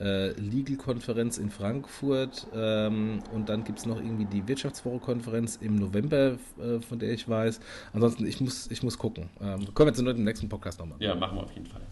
äh, 0.00 0.30
Legal-Konferenz 0.40 1.36
in 1.36 1.50
Frankfurt 1.50 2.46
ähm, 2.54 3.18
und 3.32 3.50
dann 3.50 3.64
gibt 3.64 3.80
es 3.80 3.86
noch 3.86 3.98
irgendwie 3.98 4.24
die 4.24 4.48
Wirtschaftswoche-Konferenz 4.48 5.58
im 5.60 5.76
November, 5.76 6.38
äh, 6.58 6.80
von 6.80 6.98
der 6.98 7.12
ich 7.12 7.28
weiß. 7.28 7.60
Ansonsten, 7.92 8.26
ich 8.26 8.40
muss, 8.40 8.70
ich 8.70 8.82
muss 8.82 8.96
gucken. 8.96 9.28
Ähm, 9.42 9.74
kommen 9.74 9.88
wir 9.88 9.94
zu 9.94 10.02
dem 10.02 10.24
nächsten 10.24 10.48
Podcast 10.48 10.78
nochmal. 10.78 10.96
Ja, 11.00 11.14
machen 11.14 11.36
wir 11.36 11.42
auf 11.42 11.52
jeden 11.52 11.66
Fall. 11.66 11.82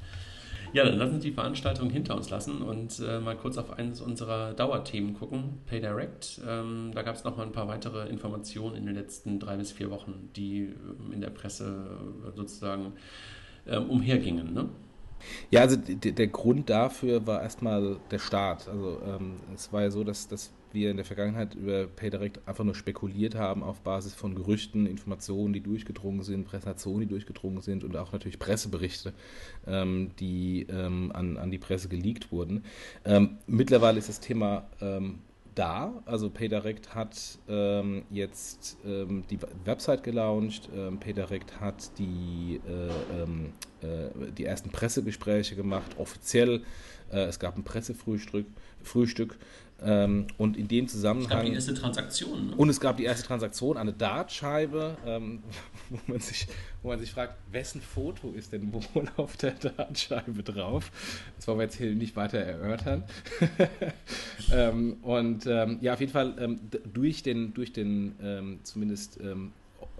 Ja, 0.72 0.84
dann 0.84 0.96
lassen 0.96 1.20
Sie 1.20 1.28
die 1.28 1.34
Veranstaltung 1.34 1.90
hinter 1.90 2.16
uns 2.16 2.30
lassen 2.30 2.62
und 2.62 2.98
äh, 3.00 3.20
mal 3.20 3.36
kurz 3.36 3.58
auf 3.58 3.78
eines 3.78 4.00
unserer 4.00 4.54
Dauerthemen 4.54 5.14
gucken, 5.14 5.58
PayDirect. 5.66 6.40
Ähm, 6.48 6.92
da 6.94 7.02
gab 7.02 7.14
es 7.14 7.24
nochmal 7.24 7.46
ein 7.46 7.52
paar 7.52 7.68
weitere 7.68 8.08
Informationen 8.08 8.76
in 8.76 8.86
den 8.86 8.94
letzten 8.94 9.38
drei 9.38 9.56
bis 9.56 9.70
vier 9.70 9.90
Wochen, 9.90 10.30
die 10.34 10.60
ähm, 10.60 11.12
in 11.12 11.20
der 11.20 11.28
Presse 11.28 11.98
äh, 12.26 12.34
sozusagen 12.34 12.94
ähm, 13.66 13.90
umhergingen. 13.90 14.54
Ne? 14.54 14.68
Ja, 15.50 15.60
also 15.60 15.76
der 15.76 16.26
Grund 16.28 16.70
dafür 16.70 17.26
war 17.26 17.42
erstmal 17.42 17.98
der 18.10 18.18
Start. 18.18 18.66
Also 18.68 18.98
ähm, 19.06 19.40
es 19.54 19.72
war 19.72 19.82
ja 19.82 19.90
so, 19.90 20.04
dass, 20.04 20.26
dass 20.26 20.52
wir 20.74 20.90
in 20.90 20.96
der 20.96 21.04
Vergangenheit 21.04 21.54
über 21.54 21.86
PayDirect 21.86 22.40
einfach 22.46 22.64
nur 22.64 22.74
spekuliert 22.74 23.34
haben 23.34 23.62
auf 23.62 23.80
Basis 23.80 24.14
von 24.14 24.34
Gerüchten, 24.34 24.86
Informationen, 24.86 25.52
die 25.52 25.60
durchgedrungen 25.60 26.22
sind, 26.22 26.46
Präsentationen, 26.46 27.00
die 27.00 27.08
durchgedrungen 27.08 27.60
sind 27.60 27.84
und 27.84 27.96
auch 27.96 28.12
natürlich 28.12 28.38
Presseberichte, 28.38 29.12
ähm, 29.66 30.10
die 30.18 30.66
ähm, 30.70 31.12
an, 31.14 31.36
an 31.36 31.50
die 31.50 31.58
Presse 31.58 31.88
geleakt 31.88 32.32
wurden. 32.32 32.64
Ähm, 33.04 33.38
mittlerweile 33.46 33.98
ist 33.98 34.08
das 34.08 34.20
Thema 34.20 34.66
ähm, 34.80 35.18
da. 35.54 36.02
Also 36.06 36.30
PayDirect 36.30 36.94
hat 36.94 37.38
ähm, 37.48 38.04
jetzt 38.10 38.78
ähm, 38.84 39.24
die 39.30 39.38
Website 39.64 40.02
gelauncht, 40.02 40.68
ähm, 40.74 40.98
PayDirect 40.98 41.60
hat 41.60 41.98
die 41.98 42.60
äh, 42.66 43.22
ähm, 43.22 43.52
äh, 43.82 44.32
die 44.32 44.44
ersten 44.44 44.70
Pressegespräche 44.70 45.56
gemacht, 45.56 45.96
offiziell. 45.98 46.62
Äh, 47.10 47.24
es 47.24 47.38
gab 47.38 47.56
ein 47.56 47.64
Pressefrühstück. 47.64 48.46
Frühstück, 48.82 49.38
ähm, 49.84 50.26
und 50.38 50.56
in 50.56 50.68
dem 50.68 50.88
Zusammenhang. 50.88 51.24
Es 51.24 51.30
gab 51.30 51.44
die 51.44 51.52
erste 51.52 51.74
Transaktion. 51.74 52.46
Ne? 52.48 52.56
Und 52.56 52.68
es 52.68 52.80
gab 52.80 52.96
die 52.96 53.04
erste 53.04 53.26
Transaktion, 53.26 53.76
eine 53.76 53.92
Dartscheibe, 53.92 54.96
ähm, 55.06 55.42
wo, 55.90 55.98
man 56.06 56.20
sich, 56.20 56.46
wo 56.82 56.88
man 56.88 56.98
sich 56.98 57.12
fragt, 57.12 57.36
wessen 57.50 57.80
Foto 57.80 58.32
ist 58.32 58.52
denn 58.52 58.72
wohl 58.72 58.82
auf 59.16 59.36
der 59.36 59.52
Dartscheibe 59.52 60.42
drauf? 60.42 60.90
Das 61.36 61.46
wollen 61.48 61.58
wir 61.58 61.64
jetzt 61.64 61.76
hier 61.76 61.94
nicht 61.94 62.16
weiter 62.16 62.38
erörtern. 62.38 63.04
ähm, 64.52 64.98
und 65.02 65.46
ähm, 65.46 65.78
ja, 65.80 65.94
auf 65.94 66.00
jeden 66.00 66.12
Fall 66.12 66.34
ähm, 66.38 66.60
durch 66.92 67.22
den, 67.22 67.54
durch 67.54 67.72
den 67.72 68.14
ähm, 68.22 68.58
zumindest 68.62 69.18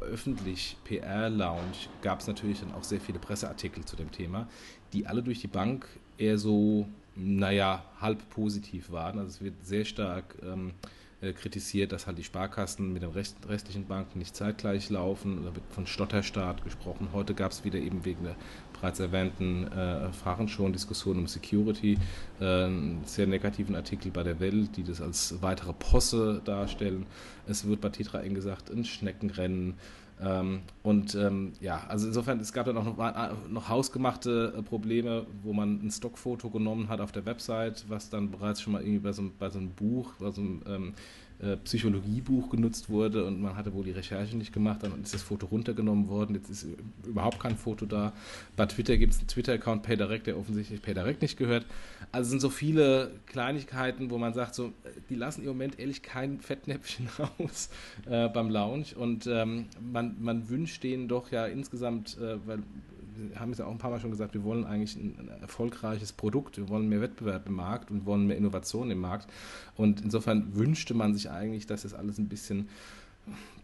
öffentlich 0.01 0.77
PR-Lounge 0.85 1.89
gab 2.03 2.21
es 2.21 2.27
natürlich 2.27 2.61
dann 2.61 2.73
auch 2.73 2.85
sehr 2.85 3.01
viele 3.01 3.19
Presseartikel 3.19 3.85
zu 3.85 3.97
dem 3.97 4.11
Thema, 4.11 4.49
die 4.93 5.07
alle 5.07 5.23
durch 5.23 5.41
die 5.41 5.49
Bank 5.49 5.87
eher 6.19 6.39
so 6.39 6.87
naja, 7.17 7.85
halb 8.01 8.29
positiv 8.31 8.91
waren. 8.91 9.19
Also 9.19 9.31
es 9.31 9.41
wird 9.43 9.65
sehr 9.65 9.85
stark 9.85 10.37
ähm, 10.43 10.73
äh, 11.21 11.33
kritisiert, 11.33 11.93
dass 11.93 12.07
halt 12.07 12.19
die 12.19 12.25
Sparkassen 12.25 12.93
mit 12.93 13.03
den 13.03 13.11
Rest, 13.11 13.37
restlichen 13.49 13.87
Banken 13.87 14.19
nicht 14.19 14.35
zeitgleich 14.35 14.91
laufen. 14.91 15.45
Da 15.45 15.55
wird 15.55 15.65
von 15.71 15.87
Stotterstaat 15.87 16.65
gesprochen. 16.65 17.11
Heute 17.13 17.35
gab 17.35 17.53
es 17.53 17.65
wieder 17.65 17.79
eben 17.79 18.05
wegen 18.05 18.25
der 18.25 18.37
bereits 18.73 18.99
erwähnten 18.99 19.69
äh, 19.69 20.13
Fahren 20.13 20.49
schon 20.49 20.73
Diskussionen 20.73 21.21
um 21.21 21.27
Security, 21.29 21.97
äh, 22.41 22.65
einen 22.65 23.03
sehr 23.05 23.29
negativen 23.29 23.77
Artikel 23.77 24.11
bei 24.11 24.25
der 24.25 24.41
Welt, 24.41 24.77
die 24.77 24.83
das 24.83 25.01
als 25.01 25.41
weitere 25.41 25.73
Posse 25.73 26.43
darstellen. 26.45 27.07
Es 27.47 27.65
wird 27.65 27.81
bei 27.81 27.91
Tetra 27.91 28.21
Eng 28.23 28.35
gesagt, 28.35 28.71
ein 28.71 28.85
Schneckenrennen. 28.85 29.75
Ähm, 30.25 30.61
und 30.83 31.15
ähm, 31.15 31.53
ja, 31.61 31.83
also 31.89 32.07
insofern, 32.07 32.39
es 32.39 32.53
gab 32.53 32.67
dann 32.67 32.77
auch 32.77 32.85
noch, 32.85 32.99
äh, 32.99 33.31
noch 33.49 33.69
hausgemachte 33.69 34.55
äh, 34.57 34.63
Probleme, 34.63 35.27
wo 35.43 35.53
man 35.53 35.85
ein 35.85 35.91
Stockfoto 35.91 36.49
genommen 36.51 36.89
hat 36.89 37.01
auf 37.01 37.13
der 37.13 37.27
Website, 37.27 37.85
was 37.89 38.09
dann 38.09 38.31
bereits 38.31 38.61
schon 38.61 38.73
mal 38.73 38.83
irgendwie 38.83 39.01
bei 39.01 39.13
so, 39.13 39.31
bei 39.39 39.51
so 39.51 39.59
einem 39.59 39.71
Buch, 39.71 40.13
bei 40.21 40.31
so 40.31 40.41
einem 40.41 40.63
ähm, 40.67 40.95
äh, 41.43 41.57
Psychologiebuch 41.57 42.51
genutzt 42.51 42.89
wurde 42.89 43.25
und 43.25 43.41
man 43.41 43.57
hatte 43.57 43.75
wohl 43.75 43.85
die 43.85 43.91
Recherche 43.91 44.37
nicht 44.37 44.53
gemacht, 44.53 44.83
dann 44.83 45.03
ist 45.03 45.13
das 45.13 45.23
Foto 45.23 45.47
runtergenommen 45.47 46.09
worden, 46.09 46.37
jetzt 46.37 46.49
ist 46.51 46.67
überhaupt 47.05 47.41
kein 47.41 47.57
Foto 47.57 47.85
da. 47.85 48.13
Bei 48.57 48.67
Twitter 48.67 48.97
gibt 48.97 49.13
es 49.13 49.19
einen 49.19 49.29
Twitter-Account 49.29 49.83
PayDirect, 49.83 50.27
der 50.27 50.39
offensichtlich 50.39 50.81
PayDirect 50.81 51.21
nicht 51.21 51.37
gehört. 51.37 51.67
Also 52.13 52.31
sind 52.31 52.41
so 52.41 52.51
viele 52.51 53.11
Kleinigkeiten, 53.27 54.11
wo 54.11 54.19
man 54.19 54.35
sagt, 54.35 54.55
so, 54.55 54.73
die 55.11 55.15
lassen 55.15 55.43
im 55.43 55.49
Moment 55.49 55.79
ehrlich 55.79 56.03
kein 56.03 56.41
Fettnäpfchen 56.41 57.09
raus 57.19 57.71
äh, 58.07 58.29
beim 58.29 58.49
Launch 58.49 58.97
und 58.97 59.27
ähm, 59.27 59.67
man, 59.81 60.17
man 60.21 60.49
wünscht 60.49 60.83
denen 60.85 61.09
doch 61.09 61.33
ja 61.33 61.47
insgesamt, 61.47 62.19
äh, 62.19 62.37
weil 62.47 62.63
haben 63.37 63.53
es 63.53 63.59
ja 63.59 63.67
auch 63.67 63.71
ein 63.71 63.79
paar 63.79 63.91
Mal 63.91 64.01
schon 64.01 64.11
gesagt, 64.11 64.35
wir 64.35 64.45
wollen 64.45 64.65
eigentlich 64.65 64.97
ein, 64.97 65.29
erfolgreiches 65.41 66.13
Produkt, 66.13 66.57
wir 66.59 66.69
wollen 66.69 66.89
mehr 66.89 67.01
Wettbewerb 67.01 67.47
im 67.47 67.55
Markt 67.55 67.91
und 67.91 68.07
wollen 68.07 68.27
mehr 68.27 68.37
Innovation 68.37 68.91
im 68.91 69.01
Markt. 69.01 69.29
Und 69.77 70.01
insofern 70.01 70.55
wünschte 70.55 70.95
man 70.95 71.15
sich 71.15 71.31
eigentlich, 71.31 71.67
dass 71.67 71.83
das 71.83 71.95
alles 71.95 72.19
ein 72.19 72.29
bisschen 72.29 72.69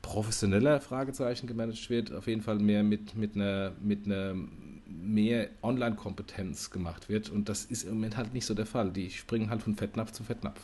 professioneller 0.03 0.81
Fragezeichen 0.81 1.47
gemanagt 1.47 1.91
wird, 1.91 2.13
auf 2.13 2.27
jeden 2.27 2.43
Fall 2.43 2.59
mehr 2.59 2.83
mit, 2.83 3.17
mit 3.17 3.35
einer, 3.35 3.73
mit 3.81 4.07
einer 4.07 4.35
mehr 4.87 5.49
Online-Kompetenz 5.63 6.71
gemacht 6.71 7.09
wird. 7.09 7.31
Und 7.31 7.49
das 7.49 7.65
ist 7.65 7.85
im 7.85 7.95
Moment 7.95 8.17
halt 8.17 8.33
nicht 8.35 8.47
so 8.47 8.55
der 8.55 8.67
Fall. 8.67 8.91
Die 8.91 9.11
springen 9.11 9.51
halt 9.51 9.63
von 9.63 9.75
Fettnapf 9.75 10.13
zu 10.13 10.23
Fettnapf. 10.23 10.61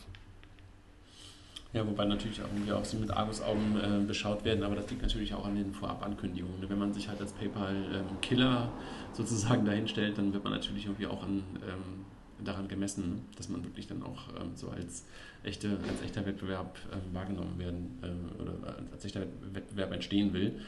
Ja, 1.75 1.85
wobei 1.85 2.05
natürlich 2.05 2.41
auch 2.41 2.47
irgendwie 2.47 2.71
auch 2.71 2.85
so 2.85 2.95
mit 2.97 3.11
Argusaugen 3.11 3.75
äh, 3.75 4.05
beschaut 4.07 4.45
werden, 4.45 4.63
aber 4.63 4.77
das 4.77 4.89
liegt 4.89 5.01
natürlich 5.01 5.33
auch 5.33 5.45
an 5.45 5.55
den 5.55 5.73
Vorabankündigungen. 5.73 6.69
Wenn 6.69 6.79
man 6.79 6.93
sich 6.93 7.09
halt 7.09 7.19
als 7.19 7.33
PayPal-Killer 7.33 8.61
ähm, 8.61 8.85
sozusagen 9.13 9.65
dahinstellt, 9.65 10.17
dann 10.17 10.31
wird 10.31 10.45
man 10.45 10.53
natürlich 10.53 10.85
irgendwie 10.85 11.07
auch 11.07 11.21
an, 11.21 11.43
ähm, 11.67 12.45
daran 12.45 12.69
gemessen, 12.69 13.23
dass 13.35 13.49
man 13.49 13.61
wirklich 13.65 13.87
dann 13.87 14.03
auch 14.03 14.29
ähm, 14.39 14.51
so 14.55 14.69
als, 14.69 15.05
echte, 15.43 15.77
als 15.89 16.01
echter 16.01 16.25
Wettbewerb 16.25 16.77
ähm, 16.93 17.13
wahrgenommen 17.13 17.59
werden 17.59 17.99
äh, 18.03 18.41
oder 18.41 18.77
als 18.93 19.03
echter 19.03 19.23
Wettbewerb 19.51 19.91
entstehen 19.91 20.31
will. 20.31 20.61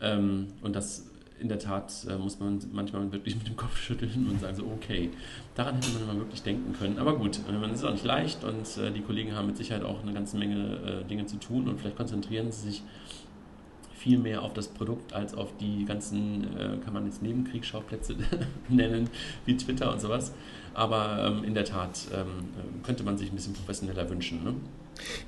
Ähm, 0.00 0.48
und 0.62 0.74
das 0.74 1.08
in 1.40 1.48
der 1.48 1.58
Tat 1.58 2.06
äh, 2.08 2.16
muss 2.16 2.40
man 2.40 2.60
manchmal 2.72 3.10
wirklich 3.12 3.36
mit 3.36 3.48
dem 3.48 3.56
Kopf 3.56 3.76
schütteln 3.76 4.26
und 4.28 4.40
sagen 4.40 4.54
so, 4.54 4.64
okay, 4.64 5.10
daran 5.54 5.76
hätte 5.76 5.90
man 5.92 6.06
mal 6.06 6.16
wirklich 6.18 6.42
denken 6.42 6.72
können. 6.72 6.98
Aber 6.98 7.16
gut, 7.16 7.40
äh, 7.48 7.52
man 7.52 7.72
ist 7.72 7.84
auch 7.84 7.92
nicht 7.92 8.04
leicht 8.04 8.44
und 8.44 8.76
äh, 8.78 8.90
die 8.90 9.00
Kollegen 9.00 9.34
haben 9.34 9.46
mit 9.46 9.56
Sicherheit 9.56 9.84
auch 9.84 10.02
eine 10.02 10.12
ganze 10.12 10.36
Menge 10.36 11.02
äh, 11.04 11.08
Dinge 11.08 11.26
zu 11.26 11.36
tun 11.38 11.68
und 11.68 11.80
vielleicht 11.80 11.96
konzentrieren 11.96 12.50
sie 12.50 12.70
sich 12.70 12.82
viel 13.98 14.18
mehr 14.18 14.42
auf 14.42 14.54
das 14.54 14.68
Produkt 14.68 15.12
als 15.12 15.34
auf 15.34 15.56
die 15.58 15.84
ganzen, 15.84 16.56
äh, 16.56 16.76
kann 16.84 16.94
man 16.94 17.04
jetzt 17.06 17.22
Nebenkriegsschauplätze 17.22 18.14
nennen, 18.68 19.10
wie 19.44 19.56
Twitter 19.56 19.92
und 19.92 20.00
sowas. 20.00 20.32
Aber 20.74 21.24
ähm, 21.26 21.44
in 21.44 21.54
der 21.54 21.64
Tat 21.64 22.06
ähm, 22.14 22.82
könnte 22.84 23.02
man 23.02 23.18
sich 23.18 23.32
ein 23.32 23.34
bisschen 23.34 23.54
professioneller 23.54 24.08
wünschen. 24.08 24.44
Ne? 24.44 24.54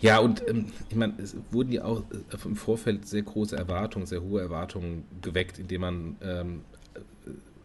Ja, 0.01 0.19
und 0.19 0.47
ähm, 0.49 0.67
ich 0.89 0.97
meine, 0.97 1.15
es 1.19 1.37
wurden 1.51 1.73
ja 1.73 1.85
auch 1.85 2.03
äh, 2.11 2.37
im 2.45 2.57
Vorfeld 2.57 3.07
sehr 3.07 3.23
große 3.23 3.57
Erwartungen, 3.57 4.07
sehr 4.07 4.23
hohe 4.23 4.41
Erwartungen 4.41 5.05
geweckt, 5.23 5.59
indem 5.59 5.81
man 5.81 6.17
ähm, 6.23 6.61
äh, 6.95 7.01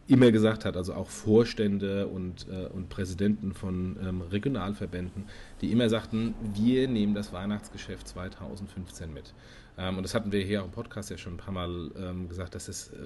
immer 0.08 0.32
gesagt 0.32 0.66
hat, 0.66 0.78
also 0.78 0.94
auch 0.94 1.10
Vorstände 1.10 2.08
und, 2.08 2.48
äh, 2.50 2.68
und 2.68 2.90
Präsidenten 2.90 3.54
von 3.54 3.98
ähm, 4.02 4.22
Regionalverbänden, 4.22 5.26
die 5.62 5.72
immer 5.72 5.90
sagten, 5.90 6.36
wir 6.54 6.88
nehmen 6.88 7.16
das 7.16 7.34
Weihnachtsgeschäft 7.34 8.08
2015 8.08 9.14
mit. 9.14 9.34
Ähm, 9.78 9.98
und 9.98 10.04
das 10.04 10.14
hatten 10.14 10.32
wir 10.32 10.42
hier 10.42 10.62
auch 10.62 10.66
im 10.66 10.72
Podcast 10.72 11.10
ja 11.10 11.18
schon 11.18 11.34
ein 11.34 11.38
paar 11.38 11.54
Mal 11.54 11.92
ähm, 11.98 12.30
gesagt, 12.30 12.56
dass 12.56 12.68
es 12.68 12.90
äh, 12.90 13.06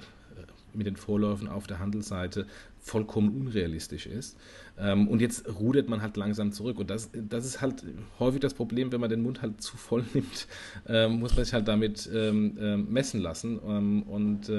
mit 0.72 0.86
den 0.86 0.96
Vorläufen 0.96 1.48
auf 1.48 1.66
der 1.66 1.78
Handelsseite 1.78 2.46
vollkommen 2.80 3.36
unrealistisch 3.36 4.06
ist. 4.06 4.36
Ähm, 4.78 5.08
und 5.08 5.20
jetzt 5.20 5.46
rudert 5.60 5.88
man 5.88 6.00
halt 6.02 6.16
langsam 6.16 6.52
zurück. 6.52 6.78
Und 6.78 6.90
das, 6.90 7.10
das 7.12 7.44
ist 7.44 7.60
halt 7.60 7.84
häufig 8.18 8.40
das 8.40 8.54
Problem, 8.54 8.90
wenn 8.92 9.00
man 9.00 9.10
den 9.10 9.22
Mund 9.22 9.42
halt 9.42 9.60
zu 9.60 9.76
voll 9.76 10.04
nimmt, 10.14 10.46
ähm, 10.88 11.20
muss 11.20 11.36
man 11.36 11.44
sich 11.44 11.54
halt 11.54 11.68
damit 11.68 12.08
ähm, 12.12 12.86
messen 12.90 13.20
lassen. 13.20 13.58
Und 13.58 14.50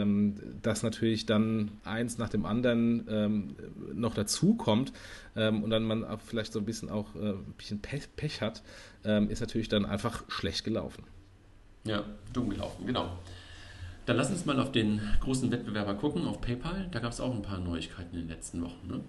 dass 0.61 0.83
natürlich 0.83 1.25
dann 1.25 1.71
eins 1.83 2.17
nach 2.17 2.29
dem 2.29 2.45
anderen 2.45 3.55
noch 3.93 4.13
dazu 4.13 4.55
kommt 4.55 4.93
und 5.35 5.69
dann 5.69 5.83
man 5.83 6.03
auch 6.03 6.19
vielleicht 6.21 6.53
so 6.53 6.59
ein 6.59 6.65
bisschen 6.65 6.89
auch 6.89 7.15
äh, 7.15 7.31
ein 7.31 7.53
bisschen 7.57 7.81
Pech 7.81 8.41
hat, 8.41 8.63
ist 9.29 9.41
natürlich 9.41 9.69
dann 9.69 9.85
einfach 9.85 10.23
schlecht 10.29 10.63
gelaufen. 10.63 11.03
Ja, 11.83 12.03
dumm 12.33 12.49
gelaufen, 12.49 12.85
genau. 12.85 13.17
Dann 14.11 14.17
lass 14.17 14.29
uns 14.29 14.45
mal 14.45 14.59
auf 14.59 14.73
den 14.73 14.99
großen 15.21 15.49
Wettbewerber 15.53 15.93
gucken, 15.93 16.27
auf 16.27 16.41
PayPal. 16.41 16.89
Da 16.91 16.99
gab 16.99 17.13
es 17.13 17.21
auch 17.21 17.33
ein 17.33 17.43
paar 17.43 17.59
Neuigkeiten 17.59 18.13
in 18.13 18.23
den 18.23 18.27
letzten 18.27 18.61
Wochen. 18.61 18.85
Ne? 18.85 18.99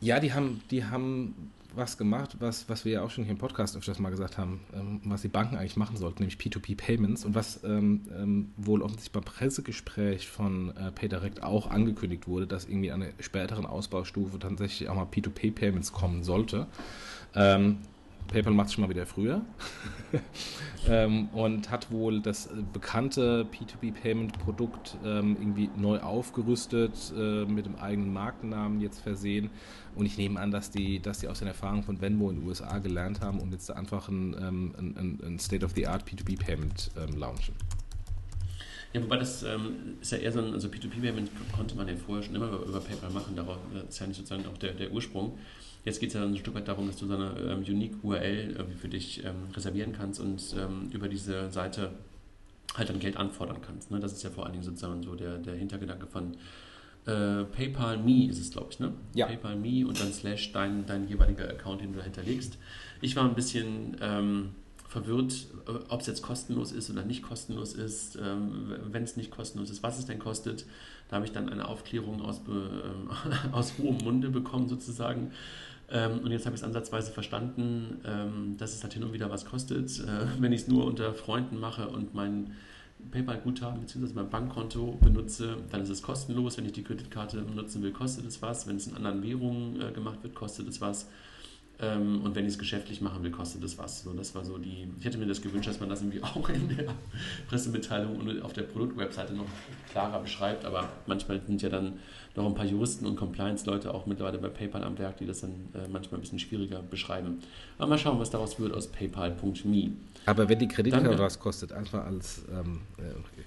Ja, 0.00 0.20
die 0.20 0.32
haben, 0.32 0.62
die 0.70 0.84
haben 0.84 1.50
was 1.74 1.98
gemacht, 1.98 2.36
was, 2.38 2.68
was 2.68 2.84
wir 2.84 2.92
ja 2.92 3.02
auch 3.02 3.10
schon 3.10 3.24
hier 3.24 3.32
im 3.32 3.38
Podcast 3.38 3.76
öfters 3.76 3.98
mal 3.98 4.10
gesagt 4.10 4.38
haben, 4.38 4.60
ähm, 4.72 5.00
was 5.06 5.22
die 5.22 5.28
Banken 5.28 5.56
eigentlich 5.56 5.76
machen 5.76 5.96
sollten, 5.96 6.22
nämlich 6.22 6.38
P2P-Payments 6.38 7.24
und 7.24 7.34
was 7.34 7.64
ähm, 7.64 8.02
ähm, 8.16 8.52
wohl 8.56 8.82
offensichtlich 8.82 9.10
beim 9.10 9.24
Pressegespräch 9.24 10.28
von 10.28 10.70
äh, 10.76 10.92
PayDirect 10.92 11.42
auch 11.42 11.68
angekündigt 11.68 12.28
wurde, 12.28 12.46
dass 12.46 12.66
irgendwie 12.66 12.92
an 12.92 13.02
einer 13.02 13.12
späteren 13.18 13.66
Ausbaustufe 13.66 14.38
tatsächlich 14.38 14.88
auch 14.88 14.94
mal 14.94 15.06
P2P-Payments 15.06 15.92
kommen 15.92 16.22
sollte. 16.22 16.68
PayPal 18.26 18.52
macht 18.52 18.68
es 18.68 18.74
schon 18.74 18.82
mal 18.82 18.90
wieder 18.90 19.06
früher 19.06 19.42
ähm, 20.88 21.28
und 21.30 21.70
hat 21.70 21.90
wohl 21.90 22.20
das 22.20 22.48
bekannte 22.72 23.46
P2P-Payment-Produkt 23.52 24.96
ähm, 25.04 25.36
irgendwie 25.38 25.70
neu 25.76 25.98
aufgerüstet, 26.00 27.12
äh, 27.16 27.44
mit 27.44 27.66
dem 27.66 27.76
eigenen 27.76 28.12
Markennamen 28.12 28.80
jetzt 28.80 29.00
versehen. 29.00 29.50
Und 29.94 30.06
ich 30.06 30.18
nehme 30.18 30.38
an, 30.40 30.50
dass 30.50 30.70
die, 30.70 31.00
dass 31.00 31.18
die 31.18 31.28
aus 31.28 31.38
den 31.38 31.48
Erfahrungen 31.48 31.82
von 31.82 32.00
Venmo 32.00 32.30
in 32.30 32.40
den 32.40 32.46
USA 32.46 32.78
gelernt 32.78 33.20
haben 33.20 33.40
und 33.40 33.52
jetzt 33.52 33.70
einfach 33.70 34.08
ein, 34.08 34.34
ähm, 34.38 34.74
ein, 34.78 35.20
ein 35.24 35.38
State-of-the-Art 35.38 36.08
P2P-Payment 36.08 36.90
ähm, 36.98 37.16
launchen. 37.16 37.54
Ja, 38.92 39.02
wobei 39.02 39.18
das 39.18 39.42
ähm, 39.42 39.98
ist 40.00 40.12
ja 40.12 40.18
eher 40.18 40.32
so 40.32 40.40
ein, 40.40 40.54
also 40.54 40.68
P2P-Payment 40.68 41.30
konnte 41.54 41.74
man 41.76 41.86
ja 41.86 41.94
vorher 41.96 42.22
schon 42.22 42.34
immer 42.34 42.48
über, 42.48 42.64
über 42.64 42.80
PayPal 42.80 43.10
machen, 43.10 43.36
darauf 43.36 43.58
ist 43.88 43.98
ja 43.98 44.06
nicht 44.06 44.16
sozusagen 44.16 44.46
auch 44.46 44.56
der, 44.56 44.72
der 44.72 44.90
Ursprung. 44.90 45.38
Jetzt 45.86 46.00
geht 46.00 46.08
es 46.08 46.14
ja 46.14 46.22
ein 46.24 46.36
Stück 46.36 46.56
weit 46.56 46.66
darum, 46.66 46.88
dass 46.88 46.96
du 46.96 47.06
so 47.06 47.14
eine 47.14 47.38
ähm, 47.38 47.60
Unique 47.60 48.02
URL 48.02 48.56
äh, 48.56 48.76
für 48.76 48.88
dich 48.88 49.24
ähm, 49.24 49.36
reservieren 49.54 49.92
kannst 49.92 50.18
und 50.18 50.42
ähm, 50.58 50.90
über 50.90 51.08
diese 51.08 51.48
Seite 51.52 51.92
halt 52.74 52.88
dann 52.88 52.98
Geld 52.98 53.16
anfordern 53.16 53.58
kannst. 53.64 53.92
Ne? 53.92 54.00
Das 54.00 54.12
ist 54.12 54.24
ja 54.24 54.30
vor 54.30 54.44
allen 54.44 54.54
Dingen 54.54 54.64
sozusagen 54.64 55.04
so 55.04 55.14
der, 55.14 55.38
der 55.38 55.54
Hintergedanke 55.54 56.08
von 56.08 56.36
äh, 57.06 57.44
PayPal 57.44 57.98
Me 57.98 58.26
ist 58.26 58.40
es, 58.40 58.50
glaube 58.50 58.68
ich, 58.72 58.80
ne? 58.80 58.94
Ja. 59.14 59.26
PayPal 59.26 59.54
Me 59.54 59.86
und 59.86 60.00
dann 60.00 60.12
slash 60.12 60.50
dein, 60.50 60.86
dein 60.86 61.06
jeweiliger 61.06 61.48
Account, 61.48 61.80
den 61.80 61.92
du 61.92 62.02
hinterlegst. 62.02 62.58
Ich 63.00 63.14
war 63.14 63.24
ein 63.24 63.36
bisschen 63.36 63.96
ähm, 64.00 64.50
verwirrt, 64.88 65.46
äh, 65.68 65.70
ob 65.88 66.00
es 66.00 66.08
jetzt 66.08 66.22
kostenlos 66.22 66.72
ist 66.72 66.90
oder 66.90 67.04
nicht 67.04 67.22
kostenlos 67.22 67.74
ist. 67.74 68.16
Ähm, 68.16 68.74
wenn 68.90 69.04
es 69.04 69.16
nicht 69.16 69.30
kostenlos 69.30 69.70
ist, 69.70 69.84
was 69.84 70.00
es 70.00 70.06
denn 70.06 70.18
kostet. 70.18 70.66
Da 71.08 71.16
habe 71.16 71.26
ich 71.26 71.30
dann 71.30 71.48
eine 71.48 71.68
Aufklärung 71.68 72.22
aus, 72.22 72.40
äh, 72.48 73.48
aus 73.52 73.74
hohem 73.78 73.98
Munde 73.98 74.30
bekommen, 74.30 74.68
sozusagen. 74.68 75.30
Ähm, 75.90 76.20
und 76.20 76.32
jetzt 76.32 76.46
habe 76.46 76.56
ich 76.56 76.62
es 76.62 76.66
ansatzweise 76.66 77.12
verstanden, 77.12 78.00
ähm, 78.04 78.56
dass 78.58 78.74
es 78.74 78.82
halt 78.82 78.94
hin 78.94 79.04
und 79.04 79.12
wieder 79.12 79.30
was 79.30 79.44
kostet. 79.44 80.00
Äh, 80.00 80.26
wenn 80.40 80.52
ich 80.52 80.62
es 80.62 80.68
nur 80.68 80.84
unter 80.84 81.14
Freunden 81.14 81.58
mache 81.58 81.88
und 81.88 82.14
mein 82.14 82.52
PayPal-Guthaben 83.10 83.80
bzw. 83.80 84.14
mein 84.14 84.30
Bankkonto 84.30 84.98
benutze, 85.00 85.58
dann 85.70 85.82
ist 85.82 85.90
es 85.90 86.02
kostenlos. 86.02 86.56
Wenn 86.56 86.66
ich 86.66 86.72
die 86.72 86.82
Kreditkarte 86.82 87.40
benutzen 87.42 87.82
will, 87.82 87.92
kostet 87.92 88.26
es 88.26 88.42
was. 88.42 88.66
Wenn 88.66 88.76
es 88.76 88.86
in 88.86 88.96
anderen 88.96 89.22
Währungen 89.22 89.80
äh, 89.80 89.92
gemacht 89.92 90.22
wird, 90.22 90.34
kostet 90.34 90.68
es 90.68 90.80
was. 90.80 91.08
Ähm, 91.78 92.22
und 92.22 92.34
wenn 92.34 92.46
ich 92.46 92.52
es 92.52 92.58
geschäftlich 92.58 93.02
machen 93.02 93.22
will, 93.22 93.30
kostet 93.30 93.62
es 93.62 93.76
was. 93.76 94.02
So, 94.02 94.12
das 94.14 94.34
war 94.34 94.44
so 94.44 94.56
die. 94.56 94.88
Ich 94.98 95.04
hätte 95.04 95.18
mir 95.18 95.26
das 95.26 95.42
gewünscht, 95.42 95.68
dass 95.68 95.78
man 95.78 95.88
das 95.88 96.00
irgendwie 96.00 96.22
auch 96.22 96.48
in 96.48 96.74
der 96.74 96.86
Pressemitteilung 97.48 98.16
und 98.16 98.42
auf 98.42 98.54
der 98.54 98.62
Produktwebseite 98.62 99.34
noch 99.34 99.46
klarer 99.90 100.20
beschreibt. 100.20 100.64
Aber 100.64 100.88
manchmal 101.06 101.40
sind 101.46 101.60
ja 101.60 101.68
dann 101.68 101.94
noch 102.34 102.46
ein 102.46 102.54
paar 102.54 102.64
Juristen 102.64 103.06
und 103.06 103.16
Compliance-Leute 103.16 103.92
auch 103.92 104.06
mittlerweile 104.06 104.38
bei 104.38 104.48
PayPal 104.48 104.84
am 104.84 104.98
Werk, 104.98 105.18
die 105.18 105.26
das 105.26 105.40
dann 105.40 105.52
äh, 105.74 105.88
manchmal 105.90 106.18
ein 106.18 106.22
bisschen 106.22 106.38
schwieriger 106.38 106.80
beschreiben. 106.80 107.40
Aber 107.78 107.88
mal 107.88 107.98
schauen, 107.98 108.18
was 108.18 108.30
daraus 108.30 108.58
wird 108.58 108.72
aus 108.72 108.88
PayPal.me. 108.88 109.90
Aber 110.26 110.48
wenn 110.48 110.58
die 110.58 110.68
Kreditkarte 110.68 111.08
dann, 111.08 111.18
was 111.18 111.38
kostet, 111.38 111.72
einfach 111.72 112.04
als 112.04 112.44
ähm, 112.50 112.82
äh, 112.98 113.02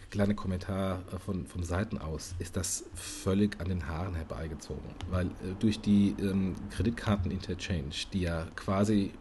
kleiner 0.09 0.33
Kommentar 0.33 1.01
von, 1.25 1.45
vom 1.45 1.63
Seiten 1.63 1.97
aus, 1.97 2.35
ist 2.39 2.55
das 2.55 2.85
völlig 2.95 3.59
an 3.59 3.67
den 3.67 3.85
Haaren 3.87 4.15
herbeigezogen. 4.15 4.89
Weil 5.09 5.27
äh, 5.27 5.55
durch 5.59 5.81
die 5.81 6.15
ähm, 6.19 6.55
Kreditkarten-Interchange, 6.71 7.91
die 8.13 8.21
ja 8.21 8.47
quasi 8.55 9.11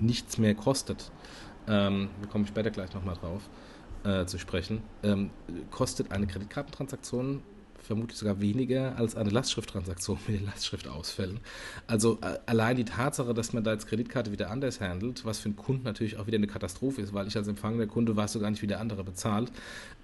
nichts 0.00 0.36
mehr 0.38 0.54
kostet, 0.54 1.12
ähm, 1.68 2.08
wir 2.20 2.28
kommen 2.28 2.46
später 2.46 2.70
gleich 2.70 2.92
nochmal 2.92 3.14
drauf 3.14 3.42
äh, 4.04 4.26
zu 4.26 4.38
sprechen, 4.38 4.82
ähm, 5.04 5.30
kostet 5.70 6.10
eine 6.10 6.26
Kreditkartentransaktion 6.26 7.42
vermutlich 7.86 8.18
sogar 8.18 8.40
weniger 8.40 8.96
als 8.96 9.16
eine 9.16 9.30
Lastschrifttransaktion 9.30 10.18
mit 10.26 10.40
den 10.40 10.46
Lastschriftausfällen. 10.46 11.38
Also 11.86 12.18
äh, 12.20 12.38
allein 12.46 12.76
die 12.76 12.84
Tatsache, 12.84 13.32
dass 13.32 13.52
man 13.52 13.64
da 13.64 13.70
als 13.70 13.86
Kreditkarte 13.86 14.32
wieder 14.32 14.50
anders 14.50 14.80
handelt, 14.80 15.24
was 15.24 15.38
für 15.38 15.46
einen 15.46 15.56
Kunden 15.56 15.84
natürlich 15.84 16.18
auch 16.18 16.26
wieder 16.26 16.36
eine 16.36 16.46
Katastrophe 16.46 17.00
ist, 17.00 17.14
weil 17.14 17.26
ich 17.26 17.36
als 17.36 17.48
empfangender 17.48 17.86
Kunde 17.86 18.16
weiß 18.16 18.32
so 18.32 18.40
gar 18.40 18.50
nicht, 18.50 18.62
wie 18.62 18.66
der 18.66 18.80
andere 18.80 19.04
bezahlt. 19.04 19.50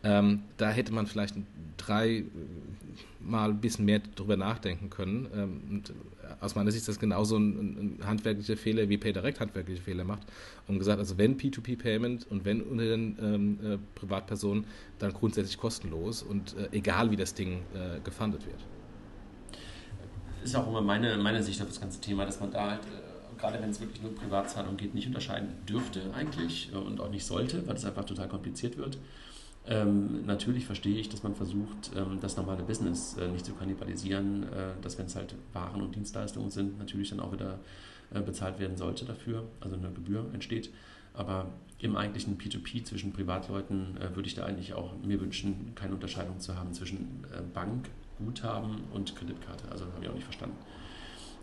Ähm, 0.05 0.43
da 0.57 0.71
hätte 0.71 0.93
man 0.93 1.07
vielleicht 1.07 1.35
drei 1.77 2.19
äh, 2.19 2.25
ein 3.31 3.61
bisschen 3.61 3.85
mehr 3.85 4.01
drüber 4.15 4.37
nachdenken 4.37 4.91
können. 4.91 5.29
Ähm, 5.35 5.61
und 5.71 5.91
äh, 5.91 5.93
aus 6.41 6.55
meiner 6.55 6.71
Sicht 6.71 6.83
ist 6.83 6.89
das 6.89 6.99
genauso 6.99 7.37
ein, 7.37 7.99
ein 8.01 8.07
handwerklicher 8.07 8.57
Fehler, 8.57 8.89
wie 8.89 8.99
PayDirect 8.99 9.41
handwerkliche 9.41 9.83
Fehler 9.83 10.05
macht. 10.05 10.23
Und 10.69 10.79
gesagt, 10.79 10.99
also 10.99 11.19
wenn 11.19 11.37
P2P-Payment 11.37 12.27
und 12.31 12.45
wenn 12.45 12.62
unter 12.62 12.85
den 12.85 13.17
ähm, 13.21 13.59
äh, 13.62 13.79
Privatpersonen, 13.95 14.65
dann 15.02 15.12
grundsätzlich 15.12 15.59
kostenlos 15.59 16.23
und 16.23 16.56
äh, 16.56 16.68
egal 16.73 17.11
wie 17.11 17.16
das 17.16 17.35
Ding 17.35 17.62
äh, 17.75 18.00
gefundet 18.00 18.47
wird. 18.47 18.61
Ist 20.44 20.56
auch 20.56 20.66
immer 20.68 20.80
meine, 20.80 21.16
meine 21.18 21.42
Sicht 21.42 21.61
auf 21.61 21.68
das 21.68 21.80
ganze 21.80 22.00
Thema, 22.00 22.25
dass 22.25 22.40
man 22.40 22.50
da 22.50 22.71
halt, 22.71 22.82
äh, 22.85 23.40
gerade 23.40 23.61
wenn 23.61 23.71
es 23.71 23.80
wirklich 23.80 24.02
nur 24.02 24.14
Privatzahlung 24.14 24.76
geht, 24.76 24.94
nicht 24.94 25.06
unterscheiden 25.06 25.49
dürfte 25.68 26.00
eigentlich 26.14 26.73
äh, 26.73 26.76
und 26.76 27.00
auch 27.00 27.11
nicht 27.11 27.25
sollte, 27.25 27.66
weil 27.66 27.76
es 27.76 27.85
einfach 27.85 28.04
total 28.04 28.28
kompliziert 28.28 28.76
wird. 28.76 28.99
Ähm, 29.64 30.26
natürlich 30.26 30.66
verstehe 30.66 30.99
ich, 30.99 31.09
dass 31.09 31.23
man 31.23 31.37
versucht, 31.37 31.92
ähm, 31.97 32.18
das 32.21 32.37
normale 32.37 32.64
Business 32.64 33.16
äh, 33.16 33.28
nicht 33.28 33.44
zu 33.44 33.52
kannibalisieren, 33.52 34.44
äh, 34.44 34.80
dass 34.82 34.99
wenn 34.99 35.06
es 35.06 35.14
halt 35.14 35.35
Waren 35.52 35.82
und 35.82 35.94
Dienstleistungen 35.94 36.50
sind, 36.50 36.78
natürlich 36.78 37.11
dann 37.11 37.21
auch 37.21 37.32
wieder 37.32 37.61
äh, 38.12 38.21
bezahlt 38.21 38.59
werden 38.59 38.76
sollte 38.76 39.04
dafür, 39.04 39.44
also 39.61 39.76
eine 39.76 39.90
Gebühr 39.92 40.26
entsteht. 40.32 40.71
Aber 41.14 41.50
im 41.78 41.97
eigentlichen 41.97 42.38
P2P 42.38 42.85
zwischen 42.85 43.12
Privatleuten 43.12 43.97
äh, 43.97 44.14
würde 44.14 44.28
ich 44.28 44.35
da 44.35 44.45
eigentlich 44.45 44.73
auch 44.75 44.95
mir 45.02 45.21
wünschen, 45.21 45.73
keine 45.75 45.95
Unterscheidung 45.95 46.38
zu 46.38 46.57
haben 46.57 46.73
zwischen 46.73 47.25
äh, 47.33 47.42
Bank, 47.52 47.88
Guthaben 48.19 48.83
und 48.92 49.14
Kreditkarte. 49.16 49.64
Also 49.71 49.87
habe 49.87 50.02
ich 50.02 50.09
auch 50.09 50.14
nicht 50.14 50.25
verstanden. 50.25 50.57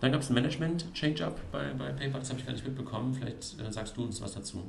Dann 0.01 0.13
gab 0.13 0.21
es 0.21 0.29
ein 0.29 0.33
Management-Change-Up 0.35 1.51
bei, 1.51 1.73
bei 1.73 1.91
PayPal, 1.91 2.21
das 2.21 2.29
habe 2.29 2.39
ich 2.39 2.45
gar 2.45 2.53
nicht 2.53 2.65
mitbekommen. 2.65 3.13
Vielleicht 3.13 3.59
äh, 3.59 3.71
sagst 3.71 3.97
du 3.97 4.03
uns 4.03 4.21
was 4.21 4.33
dazu. 4.33 4.63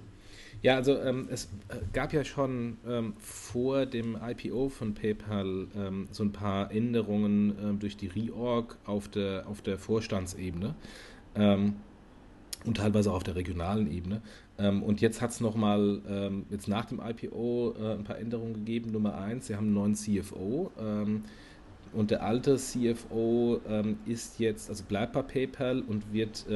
Ja, 0.62 0.74
also 0.74 0.98
ähm, 0.98 1.28
es 1.30 1.44
äh, 1.68 1.76
gab 1.92 2.12
ja 2.12 2.24
schon 2.24 2.76
ähm, 2.86 3.14
vor 3.18 3.86
dem 3.86 4.18
IPO 4.20 4.68
von 4.68 4.94
PayPal 4.94 5.68
ähm, 5.76 6.08
so 6.10 6.24
ein 6.24 6.32
paar 6.32 6.70
Änderungen 6.70 7.56
ähm, 7.62 7.78
durch 7.78 7.96
die 7.96 8.08
Reorg 8.08 8.76
auf 8.84 9.08
der, 9.08 9.46
auf 9.46 9.62
der 9.62 9.78
Vorstandsebene 9.78 10.74
ähm, 11.34 11.76
und 12.64 12.76
teilweise 12.76 13.10
auch 13.10 13.16
auf 13.16 13.22
der 13.22 13.36
regionalen 13.36 13.90
Ebene. 13.90 14.20
Ähm, 14.60 14.82
und 14.82 15.00
jetzt 15.00 15.20
hat 15.20 15.30
es 15.30 15.40
nochmal, 15.40 16.42
jetzt 16.50 16.68
nach 16.68 16.84
dem 16.84 17.00
IPO 17.00 17.74
äh, 17.78 17.92
ein 17.94 18.04
paar 18.04 18.18
Änderungen 18.18 18.54
gegeben. 18.54 18.92
Nummer 18.92 19.16
eins, 19.16 19.46
sie 19.46 19.56
haben 19.56 19.66
einen 19.66 19.74
neuen 19.74 19.94
CFO. 19.94 20.70
und 21.92 22.10
der 22.10 22.22
alte 22.22 22.56
CFO 22.56 23.60
ist 24.06 24.38
jetzt, 24.38 24.68
also 24.68 24.84
bleibt 24.84 25.12
bei 25.12 25.22
PayPal 25.22 25.80
und 25.80 26.12
wird 26.12 26.46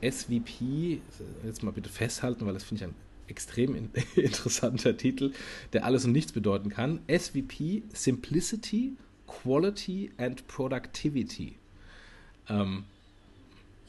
SVP, 0.00 1.00
jetzt 1.44 1.62
mal 1.62 1.72
bitte 1.72 1.88
festhalten, 1.88 2.46
weil 2.46 2.54
das 2.54 2.64
finde 2.64 2.84
ich 2.84 2.90
ein 2.90 2.94
extrem 3.30 3.74
in, 3.74 3.90
interessanter 4.16 4.96
Titel, 4.96 5.32
der 5.72 5.84
alles 5.84 6.04
und 6.04 6.12
nichts 6.12 6.32
bedeuten 6.32 6.68
kann. 6.68 7.00
SVP 7.08 7.84
Simplicity, 7.92 8.96
Quality 9.26 10.10
and 10.18 10.46
Productivity. 10.48 11.56
Ähm, 12.48 12.84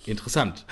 interessant. 0.07 0.65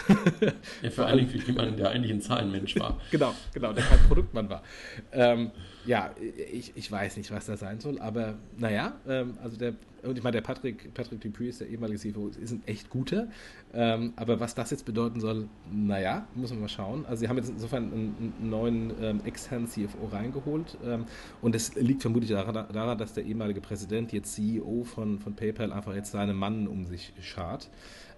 Ja, 0.82 0.90
vor 0.90 1.06
allem 1.06 1.28
für 1.28 1.38
jemanden, 1.38 1.78
der 1.78 1.90
eigentlich 1.90 2.12
ein 2.12 2.22
Zahlenmensch 2.22 2.80
war. 2.80 3.00
genau, 3.12 3.34
genau, 3.54 3.74
der 3.74 3.84
kein 3.84 4.00
Produktmann 4.08 4.50
war. 4.50 4.64
Ähm, 5.12 5.52
ja, 5.86 6.12
ich, 6.52 6.74
ich 6.76 6.92
weiß 6.92 7.18
nicht, 7.18 7.32
was 7.32 7.46
das 7.46 7.60
sein 7.60 7.80
soll, 7.80 8.00
aber 8.00 8.36
naja, 8.58 8.94
ähm, 9.08 9.38
also 9.42 9.58
der, 9.58 9.74
und 10.04 10.18
ich 10.18 10.24
meine, 10.24 10.34
der 10.34 10.42
Patrick, 10.42 10.94
Patrick 10.94 11.22
Dupuis, 11.22 11.60
der 11.60 11.68
ehemalige 11.68 12.00
CFO, 12.00 12.30
ist 12.30 12.52
ein 12.52 12.64
echt 12.66 12.90
guter, 12.90 13.28
ähm, 13.74 14.14
aber 14.16 14.40
was 14.40 14.56
das 14.56 14.72
jetzt 14.72 14.86
bedeuten 14.86 15.20
soll, 15.20 15.48
naja, 15.72 16.28
muss 16.36 16.52
man 16.52 16.62
mal 16.62 16.70
schauen. 16.70 17.06
Also 17.06 17.22
sie 17.22 17.30
haben 17.30 17.38
jetzt 17.38 17.50
insofern 17.50 17.92
einen, 17.92 18.34
einen 18.40 18.50
neuen 18.50 18.94
ähm, 19.02 19.22
externen 19.26 19.68
CFO 19.68 20.08
reingeholt 20.12 20.78
ähm, 20.86 21.06
und 21.42 21.56
es 21.56 21.76
liegt 21.76 22.02
vermutlich 22.02 22.32
daran, 22.32 22.98
dass 22.98 23.14
der 23.14 23.26
ehemalige 23.26 23.62
Präsident, 23.62 24.12
jetzt 24.12 24.34
CEO 24.36 24.84
von, 24.84 25.20
von 25.20 25.36
PayPal, 25.36 25.74
einfach 25.74 25.96
jetzt 25.96 26.12
seine 26.12 26.34
Mann 26.34 26.68
um 26.68 26.86
sich 26.86 27.14
schart. 27.22 27.70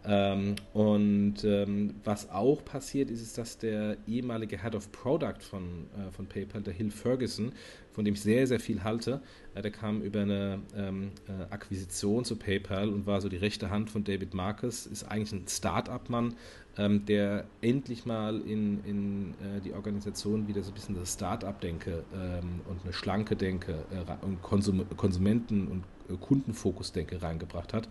Ähm, 0.04 0.56
und 0.74 1.44
ähm, 1.44 1.96
was 2.04 2.30
auch 2.30 2.66
passiert 2.66 3.12
ist, 3.12 3.22
ist, 3.22 3.38
dass 3.38 3.58
der 3.58 3.98
ehemalige 4.08 4.62
Head 4.62 4.76
of 4.76 4.92
Product 4.92 5.42
von, 5.42 5.88
äh, 5.96 6.12
von 6.12 6.26
PayPal, 6.26 6.62
der 6.62 6.74
Hill 6.74 6.90
Ferguson, 6.90 7.52
von 7.92 8.06
dem 8.06 8.16
ich 8.16 8.22
sehr, 8.22 8.48
sehr 8.48 8.60
viel 8.60 8.84
halte, 8.84 9.22
äh, 9.54 9.62
der 9.62 9.72
kam 9.72 10.02
über 10.02 10.22
eine 10.22 10.60
ähm, 10.76 11.12
äh, 11.28 11.54
Akquisition 11.54 12.26
zu 12.26 12.36
PayPal 12.36 12.90
und 12.90 13.06
war 13.06 13.22
so 13.22 13.30
die 13.30 13.38
rechte 13.38 13.70
Hand 13.70 13.90
von 13.92 14.04
David 14.04 14.34
Marcus, 14.34 14.88
ist 14.88 15.04
eigentlich 15.04 15.34
ein 15.34 15.48
Start-up-Mann, 15.48 16.36
ähm, 16.78 17.06
der 17.06 17.46
endlich 17.62 18.06
mal 18.06 18.42
in, 18.42 18.84
in 18.86 19.32
äh, 19.32 19.62
die 19.64 19.74
Organisation 19.74 20.48
wieder 20.48 20.64
so 20.64 20.72
ein 20.72 20.74
bisschen 20.74 20.96
das 20.96 21.14
Start-up-Denke 21.14 22.04
ähm, 22.14 22.62
und 22.68 22.82
eine 22.84 22.94
schlanke 22.94 23.36
Denke 23.36 23.74
äh, 23.92 24.26
und 24.26 24.42
Konsum 24.42 24.86
Konsumenten- 24.98 25.68
und 25.68 25.84
äh, 26.10 26.18
Kundenfokus-Denke 26.20 27.22
reingebracht 27.22 27.74
hat. 27.74 27.88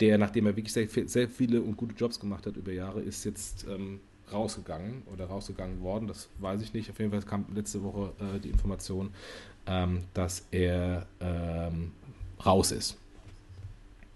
Der, 0.00 0.18
nachdem 0.18 0.46
er 0.46 0.56
wirklich 0.56 0.72
sehr, 0.72 0.88
sehr, 0.88 1.28
viele 1.28 1.60
und 1.60 1.76
gute 1.76 1.94
Jobs 1.94 2.18
gemacht 2.18 2.46
hat 2.46 2.56
über 2.56 2.72
Jahre, 2.72 3.00
ist 3.00 3.24
jetzt 3.24 3.66
ähm, 3.68 4.00
rausgegangen 4.32 5.02
oder 5.12 5.26
rausgegangen 5.26 5.80
worden. 5.82 6.08
Das 6.08 6.28
weiß 6.38 6.62
ich 6.62 6.72
nicht. 6.72 6.90
Auf 6.90 6.98
jeden 6.98 7.10
Fall 7.10 7.22
kam 7.22 7.44
letzte 7.54 7.82
Woche 7.82 8.12
äh, 8.18 8.40
die 8.40 8.48
Information, 8.48 9.10
ähm, 9.66 10.04
dass 10.14 10.46
er 10.50 11.06
ähm, 11.20 11.92
raus 12.44 12.72
ist. 12.72 12.96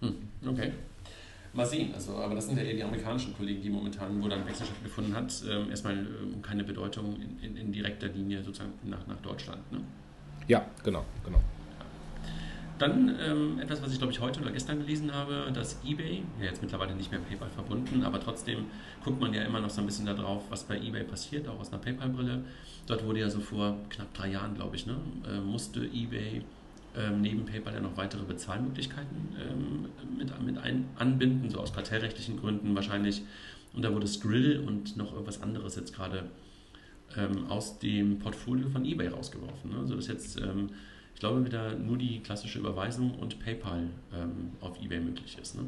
Hm, 0.01 0.17
okay. 0.47 0.73
Mal 1.53 1.67
sehen. 1.67 1.95
Also, 1.95 2.17
aber 2.17 2.35
das 2.35 2.47
sind 2.47 2.57
ja 2.57 2.65
eher 2.65 2.75
die 2.75 2.83
amerikanischen 2.83 3.35
Kollegen, 3.37 3.63
die 3.63 3.71
momentan, 3.71 4.21
wo 4.23 4.27
dann 4.27 4.45
Wechsel 4.45 4.67
stattgefunden 4.67 5.15
hat, 5.15 5.33
ähm, 5.49 5.71
erstmal 5.71 5.99
ähm, 5.99 6.43
keine 6.43 6.65
Bedeutung 6.65 7.17
in, 7.17 7.39
in, 7.43 7.57
in, 7.57 7.73
direkter 7.73 8.09
Linie 8.09 8.43
sozusagen 8.43 8.73
nach, 8.83 9.07
nach 9.07 9.19
Deutschland. 9.19 9.61
Ne? 9.71 9.81
Ja, 10.49 10.67
genau, 10.83 11.05
genau. 11.25 11.39
Dann 12.85 13.17
ähm, 13.19 13.59
etwas, 13.61 13.81
was 13.81 13.93
ich 13.93 13.99
glaube 13.99 14.13
ich 14.13 14.21
heute 14.21 14.43
oder 14.43 14.51
gestern 14.51 14.79
gelesen 14.79 15.15
habe, 15.15 15.51
dass 15.55 15.81
eBay, 15.87 16.23
ja 16.39 16.45
jetzt 16.45 16.61
mittlerweile 16.61 16.95
nicht 16.95 17.11
mehr 17.11 17.19
PayPal 17.19 17.49
verbunden, 17.49 18.03
aber 18.05 18.21
trotzdem 18.21 18.67
guckt 19.03 19.19
man 19.23 19.33
ja 19.33 19.43
immer 19.43 19.59
noch 19.59 19.71
so 19.71 19.81
ein 19.81 19.87
bisschen 19.87 20.05
darauf, 20.05 20.43
was 20.51 20.65
bei 20.65 20.77
eBay 20.77 21.03
passiert, 21.03 21.49
auch 21.49 21.59
aus 21.59 21.73
einer 21.73 21.81
PayPal-Brille. 21.81 22.45
Dort 22.87 23.07
wurde 23.07 23.21
ja 23.21 23.31
so 23.31 23.41
vor 23.41 23.79
knapp 23.89 24.13
drei 24.13 24.29
Jahren, 24.29 24.55
glaube 24.55 24.77
ich, 24.77 24.85
ne, 24.85 24.97
äh, 25.27 25.41
musste 25.41 25.81
eBay 25.81 26.43
ähm, 26.95 27.23
neben 27.23 27.47
PayPal 27.47 27.73
ja 27.73 27.81
noch 27.81 27.97
weitere 27.97 28.23
Bezahlmöglichkeiten 28.23 29.35
ähm, 29.41 30.19
mit, 30.19 30.43
mit 30.45 30.59
ein, 30.59 30.85
anbinden, 30.97 31.49
so 31.49 31.61
aus 31.61 31.73
kartellrechtlichen 31.73 32.39
Gründen 32.39 32.75
wahrscheinlich. 32.75 33.23
Und 33.73 33.81
da 33.81 33.95
wurde 33.95 34.07
Skrill 34.07 34.59
und 34.59 34.99
noch 34.99 35.11
irgendwas 35.15 35.43
anderes 35.43 35.77
jetzt 35.77 35.95
gerade 35.97 36.25
ähm, 37.17 37.47
aus 37.49 37.79
dem 37.79 38.19
Portfolio 38.19 38.69
von 38.69 38.85
eBay 38.85 39.09
rausgeworfen. 39.09 39.71
Ne? 39.71 39.79
Also 39.79 39.97
das 39.97 40.07
jetzt 40.07 40.39
ähm, 40.39 40.69
ich 41.15 41.21
glaube, 41.21 41.45
wieder 41.45 41.75
nur 41.77 41.97
die 41.97 42.21
klassische 42.21 42.59
Überweisung 42.59 43.15
und 43.19 43.39
PayPal 43.39 43.89
ähm, 44.13 44.53
auf 44.61 44.81
eBay 44.83 45.01
möglich 45.01 45.39
ist. 45.41 45.55
Ne? 45.55 45.65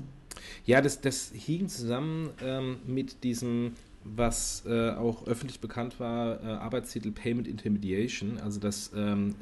Ja, 0.65 0.81
das, 0.81 1.01
das 1.01 1.33
hing 1.33 1.69
zusammen 1.69 2.31
ähm, 2.43 2.79
mit 2.87 3.25
diesem 3.25 3.75
was 4.15 4.65
äh, 4.67 4.91
auch 4.91 5.27
öffentlich 5.27 5.61
bekannt 5.61 5.99
war, 5.99 6.43
äh, 6.43 6.47
Arbeitstitel 6.47 7.11
Payment 7.11 7.49
Intermediation, 7.49 8.39
also 8.39 8.61
dass 8.61 8.93
ähm, 8.95 9.35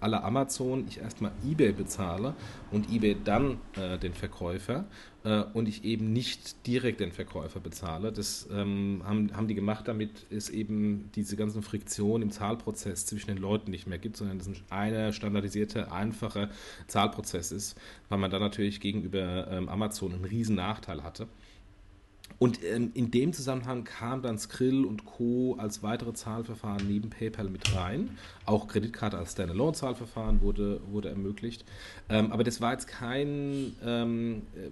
alle 0.00 0.22
Amazon 0.22 0.84
ich 0.88 0.98
erstmal 0.98 1.32
eBay 1.46 1.72
bezahle 1.72 2.34
und 2.70 2.90
eBay 2.90 3.16
dann 3.24 3.58
äh, 3.76 3.98
den 3.98 4.12
Verkäufer 4.12 4.84
äh, 5.24 5.42
und 5.54 5.68
ich 5.68 5.84
eben 5.84 6.12
nicht 6.12 6.66
direkt 6.66 7.00
den 7.00 7.12
Verkäufer 7.12 7.60
bezahle. 7.60 8.12
Das 8.12 8.48
ähm, 8.52 9.02
haben, 9.04 9.34
haben 9.34 9.48
die 9.48 9.54
gemacht, 9.54 9.88
damit 9.88 10.26
es 10.30 10.50
eben 10.50 11.10
diese 11.14 11.36
ganzen 11.36 11.62
Friktionen 11.62 12.22
im 12.22 12.30
Zahlprozess 12.30 13.06
zwischen 13.06 13.28
den 13.28 13.38
Leuten 13.38 13.70
nicht 13.70 13.86
mehr 13.86 13.98
gibt, 13.98 14.16
sondern 14.16 14.38
es 14.38 14.48
ein 14.48 15.12
standardisierte, 15.12 15.92
einfacher 15.92 16.50
Zahlprozess 16.86 17.52
ist, 17.52 17.78
weil 18.08 18.18
man 18.18 18.30
dann 18.30 18.40
natürlich 18.40 18.80
gegenüber 18.80 19.48
ähm, 19.50 19.68
Amazon 19.68 20.12
einen 20.12 20.24
riesen 20.24 20.56
Nachteil 20.56 21.02
hatte. 21.02 21.28
Und 22.40 22.64
ähm, 22.64 22.90
in 22.94 23.10
dem 23.10 23.34
Zusammenhang 23.34 23.84
kam 23.84 24.22
dann 24.22 24.38
Skrill 24.38 24.86
und 24.86 25.04
Co. 25.04 25.56
als 25.58 25.82
weitere 25.82 26.14
Zahlverfahren 26.14 26.88
neben 26.88 27.10
PayPal 27.10 27.50
mit 27.50 27.76
rein. 27.76 28.16
Auch 28.46 28.66
Kreditkarte 28.66 29.18
als 29.18 29.32
Standalone-Zahlverfahren 29.32 30.40
wurde, 30.40 30.80
wurde 30.90 31.10
ermöglicht. 31.10 31.66
Ähm, 32.08 32.32
aber 32.32 32.42
das 32.42 32.62
war 32.62 32.72
jetzt 32.72 32.88
kein, 32.88 33.76
ähm, 33.84 34.42
äh, 34.56 34.70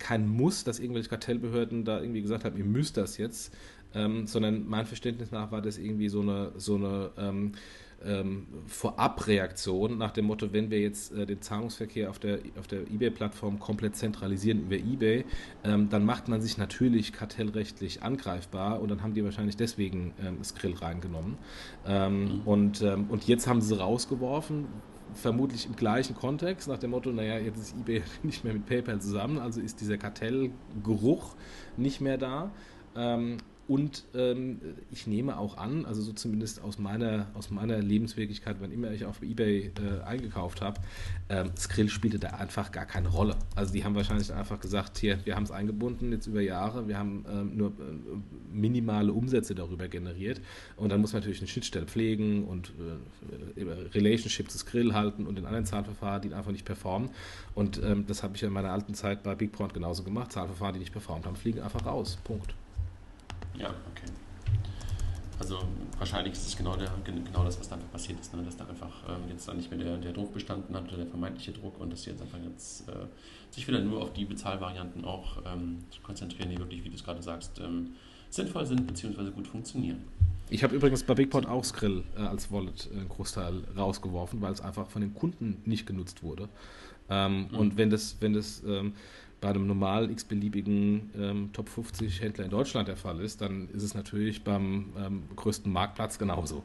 kein 0.00 0.26
Muss, 0.28 0.64
dass 0.64 0.80
irgendwelche 0.80 1.08
Kartellbehörden 1.08 1.84
da 1.84 2.00
irgendwie 2.00 2.22
gesagt 2.22 2.44
haben, 2.44 2.58
ihr 2.58 2.64
müsst 2.64 2.96
das 2.96 3.18
jetzt, 3.18 3.54
ähm, 3.94 4.26
sondern 4.26 4.66
mein 4.68 4.84
Verständnis 4.84 5.30
nach 5.30 5.52
war 5.52 5.62
das 5.62 5.78
irgendwie 5.78 6.08
so 6.08 6.22
eine, 6.22 6.50
so 6.56 6.74
eine 6.74 7.12
ähm, 8.06 8.26
ähm, 8.26 8.46
Vorabreaktion 8.66 9.98
nach 9.98 10.10
dem 10.10 10.26
Motto, 10.26 10.52
wenn 10.52 10.70
wir 10.70 10.80
jetzt 10.80 11.12
äh, 11.12 11.26
den 11.26 11.40
Zahlungsverkehr 11.40 12.10
auf 12.10 12.18
der, 12.18 12.38
auf 12.58 12.66
der 12.66 12.82
eBay-Plattform 12.82 13.58
komplett 13.58 13.96
zentralisieren 13.96 14.60
über 14.60 14.76
eBay, 14.76 15.24
ähm, 15.64 15.88
dann 15.88 16.04
macht 16.04 16.28
man 16.28 16.40
sich 16.40 16.58
natürlich 16.58 17.12
kartellrechtlich 17.12 18.02
angreifbar 18.02 18.80
und 18.80 18.90
dann 18.90 19.02
haben 19.02 19.14
die 19.14 19.24
wahrscheinlich 19.24 19.56
deswegen 19.56 20.14
ähm, 20.22 20.42
Skrill 20.42 20.74
reingenommen. 20.74 21.38
Ähm, 21.86 22.24
mhm. 22.24 22.40
und, 22.44 22.82
ähm, 22.82 23.06
und 23.08 23.26
jetzt 23.26 23.46
haben 23.46 23.60
sie 23.60 23.78
rausgeworfen, 23.78 24.66
vermutlich 25.14 25.66
im 25.66 25.76
gleichen 25.76 26.16
Kontext, 26.16 26.68
nach 26.68 26.78
dem 26.78 26.90
Motto, 26.90 27.10
naja, 27.10 27.38
jetzt 27.38 27.58
ist 27.58 27.76
eBay 27.76 28.02
nicht 28.22 28.44
mehr 28.44 28.52
mit 28.52 28.66
PayPal 28.66 29.00
zusammen, 29.00 29.38
also 29.38 29.60
ist 29.60 29.80
dieser 29.80 29.98
Kartellgeruch 29.98 31.36
nicht 31.76 32.00
mehr 32.00 32.18
da. 32.18 32.50
Und 33.68 34.04
ähm, 34.14 34.60
ich 34.92 35.08
nehme 35.08 35.38
auch 35.38 35.56
an, 35.56 35.86
also 35.86 36.00
so 36.00 36.12
zumindest 36.12 36.62
aus 36.62 36.78
meiner, 36.78 37.26
aus 37.34 37.50
meiner 37.50 37.78
Lebenswirklichkeit, 37.78 38.56
wann 38.60 38.70
immer 38.70 38.92
ich 38.92 39.04
auf 39.04 39.22
Ebay 39.22 39.72
äh, 39.80 40.04
eingekauft 40.04 40.60
habe, 40.60 40.80
ähm, 41.28 41.50
Skrill 41.58 41.88
spielte 41.88 42.20
da 42.20 42.28
einfach 42.28 42.70
gar 42.70 42.86
keine 42.86 43.08
Rolle. 43.08 43.34
Also 43.56 43.72
die 43.72 43.84
haben 43.84 43.96
wahrscheinlich 43.96 44.32
einfach 44.32 44.60
gesagt, 44.60 44.98
hier, 44.98 45.18
wir 45.24 45.34
haben 45.34 45.42
es 45.42 45.50
eingebunden 45.50 46.12
jetzt 46.12 46.28
über 46.28 46.40
Jahre, 46.40 46.86
wir 46.86 46.96
haben 46.96 47.24
ähm, 47.28 47.56
nur 47.56 47.70
äh, 47.70 47.72
minimale 48.52 49.12
Umsätze 49.12 49.56
darüber 49.56 49.88
generiert 49.88 50.40
und 50.76 50.90
dann 50.90 51.00
muss 51.00 51.12
man 51.12 51.22
natürlich 51.22 51.40
eine 51.40 51.48
Schnittstelle 51.48 51.86
pflegen 51.86 52.44
und 52.44 52.72
äh, 53.56 53.62
Relationship 53.94 54.48
zu 54.48 54.58
Skrill 54.58 54.94
halten 54.94 55.26
und 55.26 55.38
den 55.38 55.44
anderen 55.44 55.66
Zahlverfahren, 55.66 56.22
die 56.22 56.32
einfach 56.32 56.52
nicht 56.52 56.64
performen. 56.64 57.10
Und 57.54 57.82
ähm, 57.82 58.04
das 58.06 58.22
habe 58.22 58.36
ich 58.36 58.42
in 58.44 58.52
meiner 58.52 58.70
alten 58.70 58.94
Zeit 58.94 59.24
bei 59.24 59.34
BigPoint 59.34 59.74
genauso 59.74 60.04
gemacht. 60.04 60.30
Zahlverfahren, 60.30 60.74
die 60.74 60.80
nicht 60.80 60.92
performt 60.92 61.26
haben, 61.26 61.34
fliegen 61.36 61.60
einfach 61.60 61.84
raus. 61.84 62.18
Punkt. 62.22 62.54
Ja, 63.58 63.68
okay. 63.90 64.12
Also 65.38 65.58
wahrscheinlich 65.98 66.32
ist 66.32 66.46
es 66.46 66.56
genau, 66.56 66.76
der, 66.76 66.90
genau 67.04 67.44
das, 67.44 67.60
was 67.60 67.68
da 67.68 67.74
einfach 67.74 67.90
passiert 67.90 68.18
ist, 68.20 68.34
ne? 68.34 68.42
dass 68.42 68.56
da 68.56 68.66
einfach 68.66 69.02
ähm, 69.08 69.28
jetzt 69.28 69.46
dann 69.46 69.58
nicht 69.58 69.70
mehr 69.70 69.78
der, 69.78 69.98
der 69.98 70.12
Druck 70.12 70.32
bestanden 70.32 70.74
hat 70.74 70.88
oder 70.88 70.98
der 70.98 71.06
vermeintliche 71.06 71.52
Druck 71.52 71.78
und 71.78 71.92
dass 71.92 72.02
sie 72.02 72.10
jetzt 72.10 72.22
einfach 72.22 72.38
jetzt 72.38 72.88
äh, 72.88 72.92
sich 73.50 73.68
wieder 73.68 73.80
nur 73.80 74.02
auf 74.02 74.12
die 74.14 74.24
Bezahlvarianten 74.24 75.04
auch 75.04 75.42
ähm, 75.44 75.84
konzentrieren, 76.02 76.50
die 76.50 76.58
wirklich, 76.58 76.84
wie 76.84 76.88
du 76.88 76.94
es 76.94 77.04
gerade 77.04 77.22
sagst, 77.22 77.60
ähm, 77.60 77.90
sinnvoll 78.30 78.64
sind 78.64 78.86
bzw. 78.86 79.30
gut 79.30 79.46
funktionieren. 79.46 80.04
Ich 80.48 80.62
habe 80.62 80.74
übrigens 80.74 81.02
bei 81.02 81.14
BigPort 81.14 81.46
auch 81.46 81.64
Skrill 81.64 82.04
äh, 82.16 82.20
als 82.20 82.50
Wallet 82.50 82.88
äh, 82.92 82.98
einen 82.98 83.08
Großteil 83.08 83.64
rausgeworfen, 83.76 84.40
weil 84.40 84.52
es 84.52 84.60
einfach 84.60 84.88
von 84.88 85.02
den 85.02 85.12
Kunden 85.14 85.60
nicht 85.64 85.86
genutzt 85.86 86.22
wurde. 86.22 86.48
Ähm, 87.10 87.48
mhm. 87.50 87.58
Und 87.58 87.76
wenn 87.76 87.90
das, 87.90 88.16
wenn 88.20 88.32
das 88.32 88.62
ähm, 88.66 88.94
bei 89.40 89.50
einem 89.50 89.66
normal 89.66 90.10
x-beliebigen 90.10 91.10
ähm, 91.18 91.50
Top 91.52 91.68
50 91.68 92.20
Händler 92.20 92.44
in 92.44 92.50
Deutschland 92.50 92.88
der 92.88 92.96
Fall 92.96 93.20
ist, 93.20 93.40
dann 93.40 93.68
ist 93.68 93.82
es 93.82 93.94
natürlich 93.94 94.44
beim 94.44 94.92
ähm, 94.98 95.22
größten 95.36 95.70
Marktplatz 95.70 96.18
genauso. 96.18 96.64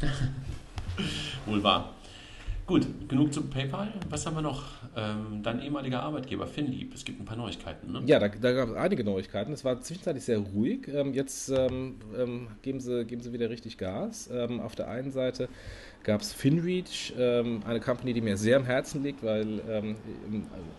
Wohl 1.46 1.62
wahr. 1.62 1.94
Gut, 2.68 2.86
genug 3.08 3.32
zu 3.32 3.44
PayPal. 3.44 3.94
Was 4.10 4.26
haben 4.26 4.36
wir 4.36 4.42
noch? 4.42 4.62
Ähm, 4.94 5.42
dein 5.42 5.62
ehemaliger 5.62 6.02
Arbeitgeber 6.02 6.46
Finlieb. 6.46 6.92
Es 6.94 7.02
gibt 7.02 7.18
ein 7.18 7.24
paar 7.24 7.38
Neuigkeiten. 7.38 7.90
Ne? 7.90 8.02
Ja, 8.04 8.18
da, 8.18 8.28
da, 8.28 8.52
gab 8.52 8.68
es 8.68 8.74
einige 8.74 9.04
Neuigkeiten. 9.04 9.54
Es 9.54 9.64
war 9.64 9.80
zwischenzeitlich 9.80 10.24
sehr 10.24 10.36
ruhig. 10.36 10.86
Ähm, 10.86 11.14
jetzt 11.14 11.48
ähm, 11.48 11.94
ähm 12.14 12.48
geben, 12.60 12.78
sie, 12.80 13.06
geben 13.06 13.22
sie 13.22 13.32
wieder 13.32 13.48
richtig 13.48 13.78
Gas. 13.78 14.28
Ähm, 14.30 14.60
auf 14.60 14.74
der 14.74 14.88
einen 14.88 15.10
Seite 15.12 15.48
gab 16.02 16.20
es 16.20 16.32
FinReach, 16.32 17.12
ähm, 17.18 17.62
eine 17.66 17.80
Company, 17.80 18.12
die 18.12 18.20
mir 18.20 18.36
sehr 18.36 18.56
am 18.56 18.64
Herzen 18.64 19.02
liegt, 19.02 19.22
weil 19.22 19.60
ähm, 19.68 19.96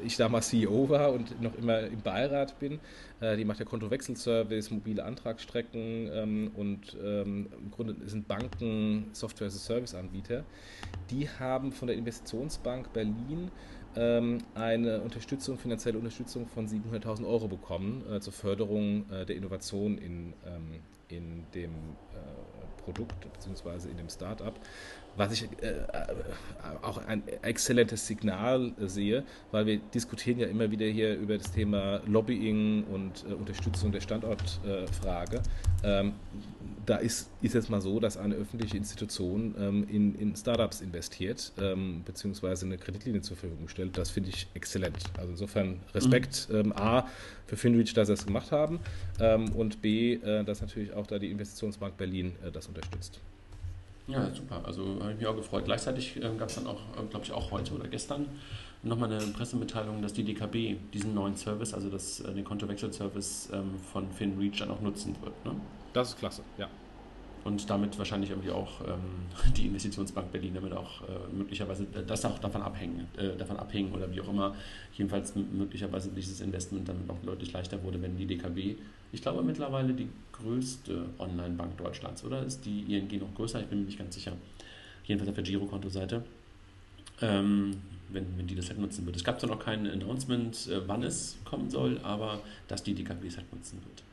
ich 0.03 0.17
damals 0.17 0.49
CEO 0.49 0.89
war 0.89 1.13
und 1.13 1.41
noch 1.41 1.55
immer 1.55 1.81
im 1.81 2.01
Beirat 2.01 2.59
bin. 2.59 2.79
Äh, 3.19 3.37
die 3.37 3.45
macht 3.45 3.59
ja 3.59 3.65
Kontowechselservice, 3.65 4.71
mobile 4.71 5.03
Antragsstrecken 5.03 6.09
ähm, 6.11 6.51
und 6.55 6.97
ähm, 7.03 7.47
im 7.57 7.71
Grunde 7.71 7.95
sind 8.05 8.27
Banken 8.27 9.09
Software-as-a-Service-Anbieter. 9.11 10.43
Die 11.11 11.29
haben 11.29 11.71
von 11.71 11.87
der 11.87 11.97
Investitionsbank 11.97 12.93
Berlin 12.93 13.51
ähm, 13.95 14.39
eine 14.55 15.01
Unterstützung, 15.01 15.57
finanzielle 15.57 15.97
Unterstützung 15.97 16.47
von 16.47 16.67
700.000 16.67 17.27
Euro 17.27 17.47
bekommen 17.47 18.03
äh, 18.11 18.19
zur 18.19 18.33
Förderung 18.33 19.05
äh, 19.11 19.25
der 19.25 19.35
Innovation 19.35 19.97
in, 19.97 20.33
ähm, 20.45 20.79
in 21.09 21.45
dem 21.53 21.71
äh, 22.13 22.81
Produkt 22.83 23.27
bzw. 23.33 23.89
in 23.89 23.97
dem 23.97 24.09
Startup 24.09 24.53
was 25.19 25.33
ich 25.33 25.43
äh, 25.61 25.67
äh, 25.67 25.83
auch 26.81 26.97
ein 27.05 27.23
exzellentes 27.41 28.07
Signal 28.07 28.71
äh, 28.79 28.87
sehe, 28.87 29.23
weil 29.51 29.65
wir 29.65 29.77
diskutieren 29.93 30.39
ja 30.39 30.47
immer 30.47 30.71
wieder 30.71 30.85
hier 30.85 31.15
über 31.15 31.37
das 31.37 31.51
Thema 31.51 32.01
Lobbying 32.07 32.85
und 32.85 33.25
äh, 33.29 33.33
Unterstützung 33.33 33.91
der 33.91 33.99
Standortfrage. 33.99 35.41
Ähm, 35.83 36.13
da 36.85 36.97
ist, 36.97 37.29
ist 37.41 37.53
jetzt 37.53 37.69
mal 37.69 37.81
so, 37.81 37.99
dass 37.99 38.17
eine 38.17 38.35
öffentliche 38.35 38.77
Institution 38.77 39.55
ähm, 39.59 39.87
in, 39.89 40.15
in 40.15 40.35
Startups 40.35 40.81
investiert, 40.81 41.51
ähm, 41.59 42.03
beziehungsweise 42.05 42.65
eine 42.65 42.77
Kreditlinie 42.77 43.21
zur 43.21 43.37
Verfügung 43.37 43.67
stellt. 43.67 43.97
Das 43.97 44.09
finde 44.09 44.29
ich 44.29 44.47
exzellent. 44.53 44.97
Also 45.17 45.31
insofern 45.31 45.79
Respekt 45.93 46.47
mhm. 46.49 46.55
ähm, 46.55 46.73
A 46.73 47.07
für 47.45 47.57
Finreach, 47.57 47.93
dass 47.93 48.07
sie 48.07 48.13
das 48.13 48.25
gemacht 48.25 48.51
haben 48.51 48.79
ähm, 49.19 49.51
und 49.53 49.81
B, 49.81 50.13
äh, 50.13 50.43
dass 50.43 50.61
natürlich 50.61 50.93
auch 50.93 51.07
da 51.07 51.19
die 51.19 51.31
Investitionsbank 51.31 51.97
Berlin 51.97 52.35
äh, 52.45 52.51
das 52.51 52.67
unterstützt. 52.67 53.19
Ja, 54.07 54.33
super. 54.33 54.61
Also 54.65 54.97
habe 55.01 55.11
ich 55.11 55.17
mich 55.19 55.27
auch 55.27 55.35
gefreut. 55.35 55.65
Gleichzeitig 55.65 56.17
äh, 56.17 56.21
gab 56.37 56.49
es 56.49 56.55
dann 56.55 56.65
auch, 56.67 56.81
äh, 56.97 57.05
glaube 57.09 57.25
ich, 57.25 57.31
auch 57.31 57.51
heute 57.51 57.73
oder 57.73 57.87
gestern 57.87 58.25
nochmal 58.81 59.11
eine 59.11 59.25
Pressemitteilung, 59.27 60.01
dass 60.01 60.13
die 60.13 60.23
DKB 60.23 60.77
diesen 60.93 61.13
neuen 61.13 61.35
Service, 61.35 61.73
also 61.73 61.89
das, 61.89 62.21
äh, 62.21 62.33
den 62.33 62.43
Kontowechselservice 62.43 63.49
ähm, 63.53 63.75
von 63.91 64.11
FinReach 64.11 64.59
dann 64.59 64.71
auch 64.71 64.81
nutzen 64.81 65.15
wird. 65.21 65.45
Ne? 65.45 65.59
Das 65.93 66.09
ist 66.09 66.19
klasse, 66.19 66.43
ja 66.57 66.69
und 67.43 67.69
damit 67.69 67.97
wahrscheinlich 67.97 68.29
irgendwie 68.29 68.51
auch 68.51 68.81
ähm, 68.81 69.53
die 69.57 69.67
Investitionsbank 69.67 70.31
Berlin 70.31 70.53
damit 70.53 70.73
auch 70.73 71.01
äh, 71.01 71.05
möglicherweise 71.35 71.85
das 71.85 72.25
auch 72.25 72.39
davon 72.39 72.61
abhängen, 72.61 73.07
äh, 73.17 73.35
davon 73.37 73.57
abhängen 73.57 73.93
oder 73.93 74.11
wie 74.11 74.21
auch 74.21 74.29
immer. 74.29 74.55
Jedenfalls 74.95 75.33
möglicherweise 75.35 76.09
dieses 76.09 76.41
Investment 76.41 76.87
dann 76.89 77.05
noch 77.07 77.19
deutlich 77.23 77.53
leichter 77.53 77.81
wurde, 77.83 78.01
wenn 78.01 78.17
die 78.17 78.25
DKB, 78.25 78.77
ich 79.11 79.21
glaube 79.21 79.41
mittlerweile 79.43 79.93
die 79.93 80.09
größte 80.33 81.05
Online-Bank 81.17 81.77
Deutschlands, 81.77 82.23
oder 82.23 82.43
ist 82.43 82.65
die 82.65 82.81
ING 82.81 83.19
noch 83.19 83.33
größer? 83.35 83.59
Ich 83.61 83.67
bin 83.67 83.79
mir 83.79 83.85
nicht 83.85 83.99
ganz 83.99 84.15
sicher. 84.15 84.33
Jedenfalls 85.05 85.29
auf 85.29 85.35
der 85.35 85.43
Girokonto-Seite. 85.43 86.23
Ähm, 87.21 87.81
wenn, 88.11 88.25
wenn 88.37 88.47
die 88.47 88.55
das 88.55 88.69
halt 88.69 88.79
nutzen 88.79 89.05
wird. 89.05 89.15
Es 89.17 89.23
gab 89.23 89.39
zwar 89.39 89.49
noch 89.49 89.59
kein 89.59 89.85
Announcement, 89.85 90.67
äh, 90.67 90.87
wann 90.87 91.03
es 91.03 91.37
kommen 91.45 91.69
soll, 91.69 91.99
aber 92.01 92.39
dass 92.67 92.81
die 92.81 92.95
DKB 92.95 93.25
es 93.27 93.37
halt 93.37 93.51
nutzen 93.53 93.79
wird. 93.85 94.03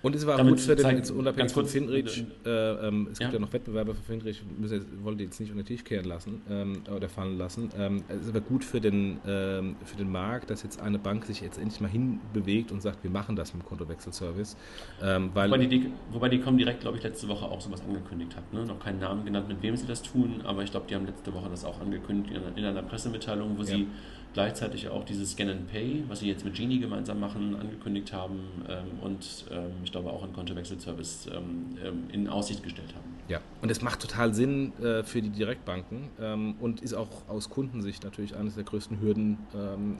Und 0.00 0.14
es 0.14 0.26
war 0.26 0.36
Damit 0.36 0.54
gut 0.54 0.60
für 0.60 0.76
den, 0.76 0.96
jetzt 0.96 1.10
unabhängig 1.10 1.52
von 1.52 1.66
Finrich, 1.66 2.24
äh, 2.46 2.50
ähm, 2.50 3.08
es 3.10 3.18
gibt 3.18 3.32
ja. 3.32 3.38
noch 3.38 3.52
Wettbewerber 3.52 3.94
für 3.94 4.02
Finrich, 4.02 4.42
müssen, 4.56 4.84
wollen 5.02 5.18
die 5.18 5.24
jetzt 5.24 5.40
nicht 5.40 5.50
unter 5.50 5.64
den 5.64 5.66
Tisch 5.66 5.82
kehren 5.82 6.04
lassen 6.04 6.40
ähm, 6.48 6.82
oder 6.94 7.08
fallen 7.08 7.36
lassen. 7.36 7.70
Ähm, 7.76 8.04
es 8.08 8.32
war 8.32 8.40
gut 8.40 8.64
für 8.64 8.80
den, 8.80 9.18
ähm, 9.26 9.74
für 9.84 9.96
den 9.96 10.10
Markt, 10.10 10.50
dass 10.50 10.62
jetzt 10.62 10.80
eine 10.80 11.00
Bank 11.00 11.24
sich 11.24 11.40
jetzt 11.40 11.58
endlich 11.58 11.80
mal 11.80 11.88
hinbewegt 11.88 12.70
und 12.70 12.80
sagt, 12.80 13.02
wir 13.02 13.10
machen 13.10 13.34
das 13.34 13.52
mit 13.54 13.64
dem 13.64 13.68
Kontowechselservice. 13.68 14.56
Ähm, 15.02 15.30
weil 15.34 15.50
wobei, 15.50 15.66
die, 15.66 15.90
wobei 16.12 16.28
die 16.28 16.38
kommen 16.40 16.58
direkt, 16.58 16.80
glaube 16.80 16.98
ich, 16.98 17.02
letzte 17.02 17.26
Woche 17.26 17.46
auch 17.46 17.60
sowas 17.60 17.80
angekündigt 17.80 18.36
hat. 18.36 18.52
Ne? 18.52 18.64
Noch 18.64 18.78
keinen 18.78 19.00
Namen 19.00 19.24
genannt, 19.24 19.48
mit 19.48 19.62
wem 19.62 19.76
sie 19.76 19.86
das 19.86 20.02
tun, 20.02 20.42
aber 20.44 20.62
ich 20.62 20.70
glaube, 20.70 20.86
die 20.88 20.94
haben 20.94 21.06
letzte 21.06 21.34
Woche 21.34 21.48
das 21.50 21.64
auch 21.64 21.80
angekündigt 21.80 22.36
in, 22.36 22.56
in 22.56 22.64
einer 22.64 22.82
Pressemitteilung, 22.82 23.58
wo 23.58 23.62
ja. 23.62 23.66
sie 23.66 23.88
gleichzeitig 24.34 24.88
auch 24.88 25.04
dieses 25.04 25.32
Scan 25.32 25.48
and 25.48 25.70
Pay, 25.70 26.04
was 26.08 26.20
sie 26.20 26.28
jetzt 26.28 26.44
mit 26.44 26.54
Genie 26.54 26.78
gemeinsam 26.78 27.20
machen, 27.20 27.56
angekündigt 27.56 28.12
haben 28.12 28.40
ähm, 28.68 28.98
und 29.00 29.46
ähm, 29.50 29.72
ich 29.84 29.92
glaube 29.92 30.10
auch 30.10 30.22
einen 30.22 30.32
Kontowechselservice 30.32 31.28
ähm, 31.34 31.76
ähm, 31.84 32.04
in 32.12 32.28
Aussicht 32.28 32.62
gestellt 32.62 32.94
haben. 32.94 33.16
Ja, 33.28 33.40
und 33.62 33.70
es 33.70 33.82
macht 33.82 34.00
total 34.00 34.34
Sinn 34.34 34.72
äh, 34.82 35.02
für 35.02 35.22
die 35.22 35.30
Direktbanken 35.30 36.08
ähm, 36.20 36.54
und 36.60 36.80
ist 36.80 36.94
auch 36.94 37.08
aus 37.28 37.50
Kundensicht 37.50 38.04
natürlich 38.04 38.36
eines 38.36 38.54
der 38.54 38.64
größten 38.64 39.00
Hürden, 39.00 39.38
ähm, 39.54 39.98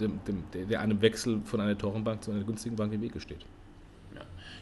dem, 0.00 0.20
dem, 0.26 0.44
der, 0.52 0.66
der 0.66 0.80
einem 0.80 1.00
Wechsel 1.00 1.40
von 1.44 1.60
einer 1.60 1.76
teuren 1.76 2.04
Bank 2.04 2.22
zu 2.22 2.30
einer 2.30 2.44
günstigen 2.44 2.76
Bank 2.76 2.92
im 2.92 3.00
Wege 3.00 3.20
steht. 3.20 3.46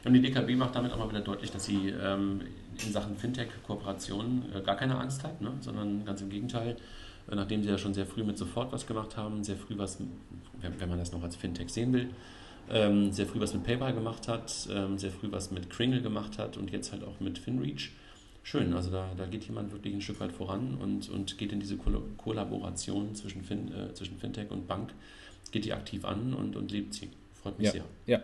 Und 0.05 0.13
die 0.13 0.21
DKB 0.21 0.55
macht 0.55 0.77
damit 0.77 0.93
auch 0.93 0.99
mal 0.99 1.09
wieder 1.09 1.23
deutlich, 1.23 1.51
dass 1.51 1.65
sie 1.65 1.89
in 1.89 2.93
Sachen 2.93 3.17
Fintech-Kooperationen 3.17 4.53
äh, 4.55 4.61
gar 4.61 4.77
keine 4.77 4.99
Angst 4.99 5.25
hat, 5.25 5.41
ne? 5.41 5.53
sondern 5.61 6.05
ganz 6.05 6.21
im 6.21 6.31
Gegenteil, 6.31 6.77
nachdem 7.31 7.63
sie 7.63 7.69
ja 7.69 7.79
schon 7.79 7.95
sehr 7.95 8.07
früh 8.07 8.25
mit 8.25 8.39
sofort 8.39 8.73
was 8.73 8.87
gemacht 8.87 9.17
haben, 9.17 9.45
sehr 9.45 9.57
früh 9.57 9.77
was, 9.79 9.99
wenn, 10.61 10.81
wenn 10.81 10.89
man 10.89 10.99
das 10.99 11.13
noch 11.13 11.23
als 11.23 11.37
Fintech 11.37 11.71
sehen 11.71 11.93
will, 11.93 12.11
ähm, 12.71 13.13
sehr 13.13 13.27
früh 13.27 13.41
was 13.41 13.55
mit 13.55 13.65
PayPal 13.65 13.95
gemacht 13.95 14.29
hat, 14.29 14.69
ähm, 14.71 14.99
sehr 14.99 15.11
früh 15.11 15.29
was 15.31 15.51
mit 15.51 15.71
Kringle 15.71 16.03
gemacht 16.03 16.39
hat 16.39 16.57
und 16.57 16.71
jetzt 16.71 16.93
halt 16.93 17.05
auch 17.05 17.21
mit 17.21 17.39
FinReach. 17.39 17.91
Schön, 18.43 18.75
also 18.75 18.91
da, 18.91 19.11
da 19.17 19.25
geht 19.25 19.45
jemand 19.45 19.73
wirklich 19.73 19.95
ein 19.95 20.03
Stück 20.03 20.21
weit 20.21 20.33
voran 20.33 20.75
und, 20.75 21.09
und 21.09 21.39
geht 21.39 21.53
in 21.53 21.61
diese 21.61 21.77
Ko 21.79 21.91
Kollaboration 22.19 23.15
zwischen, 23.15 23.43
fin, 23.43 23.73
äh, 23.73 23.95
zwischen 23.95 24.19
Fintech 24.19 24.51
und 24.51 24.69
Bank, 24.69 24.93
geht 25.51 25.65
die 25.65 25.73
aktiv 25.73 26.05
an 26.05 26.35
und, 26.35 26.55
und 26.55 26.71
lebt 26.71 26.93
sie. 26.93 27.09
Freut 27.33 27.59
mich 27.59 27.67
ja, 27.67 27.73
sehr. 27.73 27.85
Ja, 28.07 28.23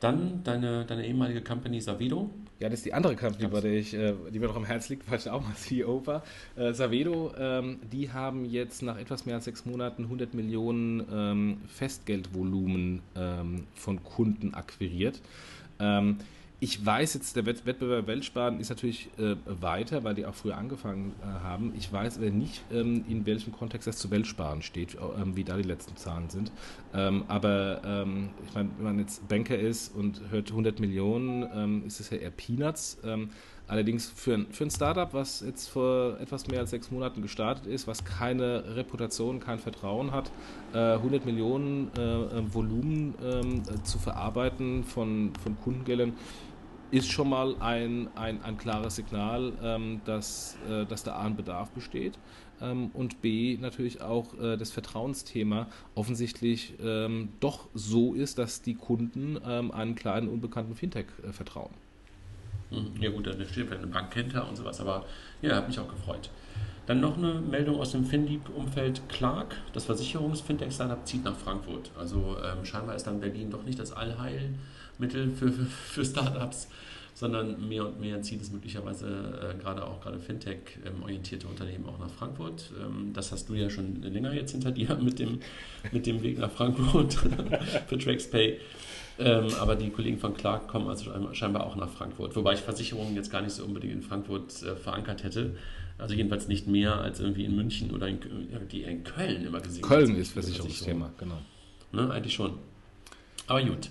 dann 0.00 0.42
deine, 0.44 0.84
deine 0.84 1.06
ehemalige 1.06 1.42
Company 1.42 1.80
Savedo. 1.80 2.30
Ja, 2.58 2.68
das 2.68 2.80
ist 2.80 2.86
die 2.86 2.92
andere 2.92 3.16
Company, 3.16 3.48
bei 3.48 3.60
der 3.60 3.72
ich, 3.72 3.94
äh, 3.94 4.14
die 4.32 4.38
mir 4.38 4.48
noch 4.48 4.56
am 4.56 4.64
Herzen 4.64 4.92
liegt, 4.92 5.10
weil 5.10 5.18
ich 5.18 5.30
auch 5.30 5.42
mal 5.42 5.54
CEO 5.56 6.06
war. 6.06 6.22
Äh, 6.56 6.72
Savedo, 6.72 7.32
ähm, 7.38 7.80
die 7.90 8.12
haben 8.12 8.44
jetzt 8.44 8.82
nach 8.82 8.98
etwas 8.98 9.24
mehr 9.24 9.36
als 9.36 9.46
sechs 9.46 9.64
Monaten 9.64 10.04
100 10.04 10.34
Millionen 10.34 11.06
ähm, 11.12 11.58
Festgeldvolumen 11.68 13.00
ähm, 13.16 13.66
von 13.74 14.02
Kunden 14.04 14.54
akquiriert. 14.54 15.20
Ich 16.62 16.84
weiß 16.84 17.14
jetzt, 17.14 17.36
der 17.36 17.46
Wettbewerb 17.46 18.06
Weltsparen 18.06 18.60
ist 18.60 18.68
natürlich 18.68 19.08
äh, 19.18 19.34
weiter, 19.46 20.04
weil 20.04 20.14
die 20.14 20.26
auch 20.26 20.34
früher 20.34 20.58
angefangen 20.58 21.14
äh, 21.22 21.24
haben. 21.42 21.72
Ich 21.74 21.90
weiß 21.90 22.18
aber 22.18 22.28
nicht, 22.28 22.62
ähm, 22.70 23.02
in 23.08 23.24
welchem 23.24 23.50
Kontext 23.54 23.86
das 23.86 23.96
zu 23.96 24.10
Weltsparen 24.10 24.60
steht, 24.60 24.98
ähm, 25.18 25.36
wie 25.36 25.44
da 25.44 25.56
die 25.56 25.62
letzten 25.62 25.96
Zahlen 25.96 26.28
sind. 26.28 26.52
Ähm, 26.92 27.24
aber 27.28 27.80
ähm, 27.82 28.28
ich 28.46 28.52
meine, 28.52 28.68
wenn 28.76 28.84
man 28.84 28.98
jetzt 28.98 29.26
Banker 29.26 29.58
ist 29.58 29.94
und 29.94 30.20
hört 30.28 30.50
100 30.50 30.80
Millionen, 30.80 31.48
ähm, 31.54 31.82
ist 31.86 31.98
das 31.98 32.10
ja 32.10 32.18
eher 32.18 32.30
Peanuts. 32.30 32.98
Ähm, 33.04 33.30
allerdings 33.66 34.10
für 34.10 34.34
ein, 34.34 34.46
für 34.50 34.64
ein 34.64 34.70
Startup, 34.70 35.14
was 35.14 35.40
jetzt 35.40 35.68
vor 35.68 36.20
etwas 36.20 36.46
mehr 36.48 36.60
als 36.60 36.70
sechs 36.70 36.90
Monaten 36.90 37.22
gestartet 37.22 37.64
ist, 37.64 37.86
was 37.86 38.04
keine 38.04 38.76
Reputation, 38.76 39.40
kein 39.40 39.60
Vertrauen 39.60 40.12
hat, 40.12 40.30
äh, 40.74 40.78
100 40.78 41.24
Millionen 41.24 41.90
äh, 41.94 42.52
Volumen 42.52 43.14
zu 43.84 43.98
verarbeiten 43.98 44.84
von, 44.84 45.32
von 45.42 45.58
Kundengeldern, 45.60 46.12
ist 46.90 47.10
schon 47.10 47.28
mal 47.28 47.56
ein, 47.60 48.08
ein, 48.16 48.42
ein 48.42 48.58
klares 48.58 48.96
Signal, 48.96 49.52
ähm, 49.62 50.00
dass, 50.04 50.56
äh, 50.68 50.84
dass 50.86 51.02
da 51.02 51.14
A 51.16 51.26
ein 51.26 51.36
Bedarf 51.36 51.70
besteht 51.70 52.18
ähm, 52.60 52.90
und 52.92 53.22
B 53.22 53.56
natürlich 53.60 54.00
auch 54.00 54.38
äh, 54.38 54.56
das 54.56 54.70
Vertrauensthema 54.70 55.68
offensichtlich 55.94 56.74
ähm, 56.82 57.30
doch 57.40 57.68
so 57.74 58.14
ist, 58.14 58.38
dass 58.38 58.62
die 58.62 58.74
Kunden 58.74 59.38
ähm, 59.46 59.70
einem 59.70 59.94
kleinen 59.94 60.28
unbekannten 60.28 60.74
Fintech 60.74 61.06
äh, 61.26 61.32
vertrauen. 61.32 61.74
Mhm. 62.70 63.00
Ja 63.00 63.10
gut, 63.10 63.26
da 63.26 63.32
steht 63.32 63.48
vielleicht 63.48 63.82
eine 63.82 63.86
Bank 63.86 64.12
hinter 64.14 64.48
und 64.48 64.56
sowas, 64.56 64.80
aber 64.80 65.04
ja, 65.42 65.56
hat 65.56 65.68
mich 65.68 65.78
auch 65.78 65.88
gefreut. 65.88 66.30
Dann 66.86 67.00
noch 67.00 67.16
eine 67.18 67.34
Meldung 67.34 67.78
aus 67.78 67.92
dem 67.92 68.04
FinDeep-Umfeld. 68.04 69.02
Clark, 69.08 69.56
das 69.72 69.84
Versicherungs-Fintech-Startup, 69.84 71.06
zieht 71.06 71.24
nach 71.24 71.36
Frankfurt. 71.36 71.90
Also 71.96 72.36
ähm, 72.42 72.64
scheinbar 72.64 72.96
ist 72.96 73.06
dann 73.06 73.20
Berlin 73.20 73.50
doch 73.50 73.62
nicht 73.62 73.78
das 73.78 73.92
Allheilmittel 75.00 75.30
für, 75.30 75.50
für, 75.50 75.64
für 75.64 76.04
Startups, 76.04 76.68
sondern 77.14 77.68
mehr 77.68 77.86
und 77.86 78.00
mehr 78.00 78.22
zieht 78.22 78.40
es 78.40 78.50
möglicherweise 78.50 79.54
äh, 79.54 79.60
gerade 79.60 79.84
auch 79.84 80.00
gerade 80.00 80.18
Fintech-orientierte 80.18 81.46
ähm, 81.46 81.50
Unternehmen 81.50 81.86
auch 81.86 81.98
nach 81.98 82.10
Frankfurt. 82.10 82.70
Ähm, 82.80 83.12
das 83.12 83.32
hast 83.32 83.48
du 83.48 83.54
ja 83.54 83.68
schon 83.68 84.02
länger 84.02 84.32
jetzt 84.32 84.52
hinter 84.52 84.70
dir 84.70 84.94
mit 84.96 85.18
dem, 85.18 85.40
mit 85.92 86.06
dem 86.06 86.22
Weg 86.22 86.38
nach 86.38 86.50
Frankfurt 86.50 87.14
für 87.88 87.98
TraxPay. 87.98 88.58
Ähm, 89.18 89.48
aber 89.60 89.76
die 89.76 89.90
Kollegen 89.90 90.18
von 90.18 90.34
Clark 90.34 90.68
kommen 90.68 90.88
also 90.88 91.10
scheinbar 91.34 91.66
auch 91.66 91.76
nach 91.76 91.90
Frankfurt. 91.90 92.34
Wobei 92.36 92.54
ich 92.54 92.60
Versicherungen 92.60 93.14
jetzt 93.14 93.30
gar 93.30 93.42
nicht 93.42 93.52
so 93.52 93.64
unbedingt 93.64 93.92
in 93.92 94.02
Frankfurt 94.02 94.62
äh, 94.62 94.76
verankert 94.76 95.24
hätte. 95.24 95.56
Also 95.98 96.14
jedenfalls 96.14 96.48
nicht 96.48 96.66
mehr 96.66 96.94
als 96.94 97.20
irgendwie 97.20 97.44
in 97.44 97.54
München 97.54 97.90
oder 97.90 98.08
in, 98.08 98.18
die 98.72 98.82
in 98.84 99.04
Köln 99.04 99.44
immer 99.44 99.60
gesehen. 99.60 99.82
Köln 99.82 100.16
ist 100.16 100.32
Versicherungsthema, 100.32 101.12
genau. 101.18 101.36
Ne, 101.92 102.10
eigentlich 102.10 102.32
schon. 102.32 102.54
Aber 103.46 103.62
gut. 103.62 103.90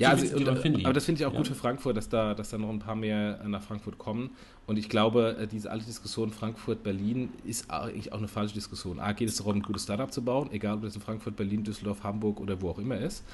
Ja, 0.00 0.10
also, 0.10 0.34
und, 0.34 0.48
aber 0.48 0.94
das 0.94 1.04
finde 1.04 1.20
ich 1.20 1.26
auch 1.26 1.32
ja. 1.32 1.38
gut 1.38 1.46
für 1.46 1.54
Frankfurt, 1.54 1.94
dass 1.94 2.08
da, 2.08 2.32
dass 2.32 2.48
da 2.48 2.56
noch 2.56 2.70
ein 2.70 2.78
paar 2.78 2.96
mehr 2.96 3.38
nach 3.46 3.62
Frankfurt 3.62 3.98
kommen. 3.98 4.30
Und 4.66 4.78
ich 4.78 4.88
glaube, 4.88 5.36
äh, 5.38 5.46
diese 5.46 5.70
alte 5.70 5.84
Diskussion 5.84 6.30
Frankfurt-Berlin 6.30 7.28
ist 7.44 7.70
eigentlich 7.70 8.10
auch 8.12 8.18
eine 8.18 8.28
falsche 8.28 8.54
Diskussion. 8.54 8.98
A, 8.98 9.12
geht 9.12 9.28
es 9.28 9.36
darum, 9.36 9.56
ein 9.56 9.62
gutes 9.62 9.82
Startup 9.82 10.10
zu 10.10 10.24
bauen, 10.24 10.48
egal 10.52 10.76
ob 10.76 10.82
das 10.82 10.94
in 10.94 11.02
Frankfurt, 11.02 11.36
Berlin, 11.36 11.64
Düsseldorf, 11.64 12.02
Hamburg 12.02 12.40
oder 12.40 12.62
wo 12.62 12.70
auch 12.70 12.78
immer 12.78 12.96
ist. 12.96 13.24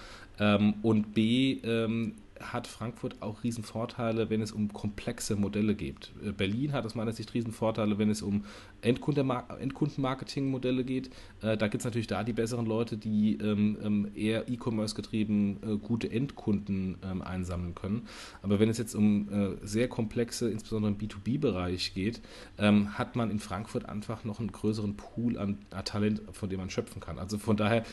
Ähm, 0.41 0.75
und 0.83 1.15
B, 1.15 1.61
ähm, 1.63 2.15
hat 2.41 2.67
Frankfurt 2.67 3.23
auch 3.23 3.43
Riesenvorteile, 3.43 4.31
wenn 4.31 4.41
es 4.41 4.53
um 4.53 4.73
komplexe 4.73 5.37
Modelle 5.37 5.75
geht. 5.75 6.13
Äh, 6.25 6.33
Berlin 6.33 6.73
hat 6.73 6.87
aus 6.87 6.95
meiner 6.95 7.13
Sicht 7.13 7.35
Riesenvorteile, 7.35 7.99
wenn 7.99 8.11
es 8.11 8.23
um 8.23 8.45
Endkundenmarketing-Modelle 8.83 10.85
geht. 10.85 11.11
Äh, 11.43 11.57
da 11.57 11.69
gibt 11.69 11.81
es 11.81 11.85
natürlich 11.85 12.07
da 12.07 12.25
die 12.25 12.33
besseren 12.33 12.67
Leute, 12.67 12.97
die 12.97 13.39
ähm, 13.39 13.79
ähm, 13.83 14.11
eher 14.15 14.49
E-Commerce 14.49 14.95
getrieben 14.95 15.59
äh, 15.63 15.77
gute 15.77 16.11
Endkunden 16.11 16.97
ähm, 17.03 17.23
einsammeln 17.23 17.75
können. 17.75 18.07
Aber 18.43 18.61
wenn 18.61 18.69
es 18.69 18.79
jetzt 18.79 18.95
um 18.95 19.29
sehr 19.63 19.89
komplexe, 19.89 20.51
insbesondere 20.51 20.93
im 20.93 20.99
B2B-Bereich 20.99 21.95
geht, 21.95 22.21
hat 22.59 23.17
man 23.17 23.31
in 23.31 23.39
Frankfurt 23.39 23.89
einfach 23.89 24.25
noch 24.25 24.41
einen 24.41 24.53
größeren 24.53 24.97
Pool 24.97 25.39
an 25.39 25.59
Talent, 25.85 26.23
von 26.33 26.49
dem 26.49 26.61
man 26.61 26.71
schöpfen 26.71 27.01
kann. 27.01 27.19
Also 27.19 27.39
von 27.39 27.57
daher 27.57 27.85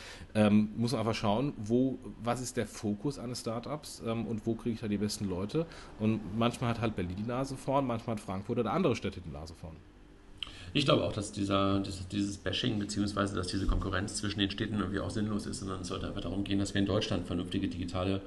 muss 0.76 0.92
man 0.92 1.00
einfach 1.00 1.16
schauen, 1.16 1.54
wo, 1.58 2.00
was 2.24 2.42
ist 2.42 2.58
der 2.58 2.68
Fokus 2.68 3.20
eines 3.20 3.42
Startups 3.42 4.02
wo 4.46 4.56
kriege 4.56 4.76
ich 4.76 4.82
da 4.82 4.88
die 4.88 4.98
besten 4.98 5.30
Leute. 5.30 5.66
Und 6.00 6.38
manchmal 6.38 6.72
hat 6.72 6.82
halt 6.82 6.96
Berlin 6.96 7.16
die 7.18 7.28
Nase 7.28 7.56
vorn, 7.56 7.86
manchmal 7.86 8.16
hat 8.16 8.24
Frankfurt 8.24 8.60
oder 8.60 8.72
andere 8.74 8.96
Städte 8.96 9.22
die 9.22 9.32
Nase 9.32 9.54
vorn. 9.54 9.76
Ich 10.76 10.86
glaube 10.86 11.04
auch, 11.04 11.14
dass 11.14 11.32
dieser, 11.32 11.80
dieses, 11.80 12.08
dieses 12.08 12.38
Bashing 12.38 12.80
beziehungsweise 12.80 13.36
dass 13.36 13.48
diese 13.48 13.68
Konkurrenz 13.68 14.16
zwischen 14.16 14.40
den 14.40 14.50
Städten 14.50 14.80
irgendwie 14.80 15.00
auch 15.00 15.12
sinnlos 15.12 15.46
ist, 15.46 15.60
sondern 15.60 15.82
es 15.82 15.88
sollte 15.88 16.08
einfach 16.08 16.22
darum 16.22 16.44
gehen, 16.44 16.58
dass 16.58 16.74
wir 16.74 16.82
in 16.82 16.88
Deutschland 16.88 17.28
vernünftige 17.28 17.68
digitale 17.68 18.22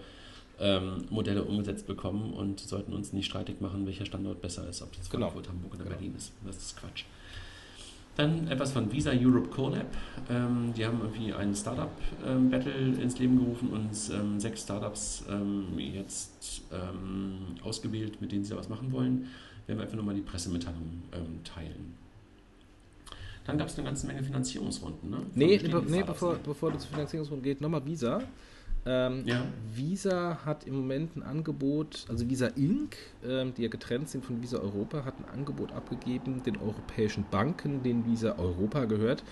ähm, 0.60 1.04
Modelle 1.10 1.42
umgesetzt 1.42 1.86
bekommen 1.86 2.32
und 2.32 2.60
sollten 2.60 2.92
uns 2.92 3.12
nicht 3.12 3.26
streitig 3.26 3.60
machen, 3.60 3.84
welcher 3.84 4.06
Standort 4.06 4.40
besser 4.40 4.66
ist, 4.68 4.80
ob 4.80 4.96
das 4.96 5.10
genau. 5.10 5.26
Frankfurt, 5.26 5.48
Hamburg 5.48 5.74
oder 5.74 5.84
genau. 5.84 5.96
Berlin 5.96 6.14
ist. 6.16 6.32
Das 6.46 6.56
ist 6.56 6.76
Quatsch. 6.76 7.04
Dann 8.16 8.48
etwas 8.48 8.72
von 8.72 8.90
Visa 8.90 9.12
Europe 9.12 9.50
Collab. 9.50 9.86
Ähm, 10.30 10.72
die 10.74 10.86
haben 10.86 11.00
irgendwie 11.02 11.34
ein 11.34 11.54
Startup-Battle 11.54 12.72
ähm, 12.72 13.00
ins 13.00 13.18
Leben 13.18 13.38
gerufen 13.38 13.68
und 13.68 13.90
ähm, 14.14 14.40
sechs 14.40 14.62
Startups 14.62 15.24
ähm, 15.30 15.78
jetzt 15.78 16.62
ähm, 16.72 17.56
ausgewählt, 17.62 18.20
mit 18.20 18.32
denen 18.32 18.42
sie 18.42 18.50
da 18.50 18.56
was 18.56 18.70
machen 18.70 18.90
wollen. 18.90 19.28
Werden 19.66 19.78
wir 19.78 19.84
einfach 19.84 19.96
nochmal 19.96 20.14
die 20.14 20.22
Pressemitteilung 20.22 21.02
ähm, 21.12 21.44
teilen. 21.44 21.94
Dann 23.44 23.58
gab 23.58 23.68
es 23.68 23.76
eine 23.76 23.84
ganze 23.84 24.06
Menge 24.06 24.24
Finanzierungsrunden. 24.24 25.10
Ne? 25.10 25.18
Nee, 25.34 25.60
nee 25.86 26.02
bevor, 26.02 26.36
bevor 26.36 26.72
du 26.72 26.78
zur 26.78 26.90
Finanzierungsrunde 26.90 27.42
geht, 27.42 27.60
nochmal 27.60 27.84
Visa. 27.84 28.22
Ähm, 28.86 29.24
ja. 29.26 29.44
Visa 29.74 30.38
hat 30.44 30.64
im 30.64 30.76
Moment 30.76 31.16
ein 31.16 31.22
Angebot, 31.24 32.06
also 32.08 32.30
Visa 32.30 32.46
Inc., 32.46 32.96
ähm, 33.26 33.52
die 33.54 33.62
ja 33.62 33.68
getrennt 33.68 34.08
sind 34.08 34.24
von 34.24 34.40
Visa 34.40 34.58
Europa, 34.58 35.04
hat 35.04 35.14
ein 35.18 35.24
Angebot 35.24 35.72
abgegeben 35.72 36.44
den 36.44 36.56
europäischen 36.58 37.24
Banken, 37.28 37.82
denen 37.82 38.06
Visa 38.06 38.38
Europa 38.38 38.84
gehört, 38.84 39.24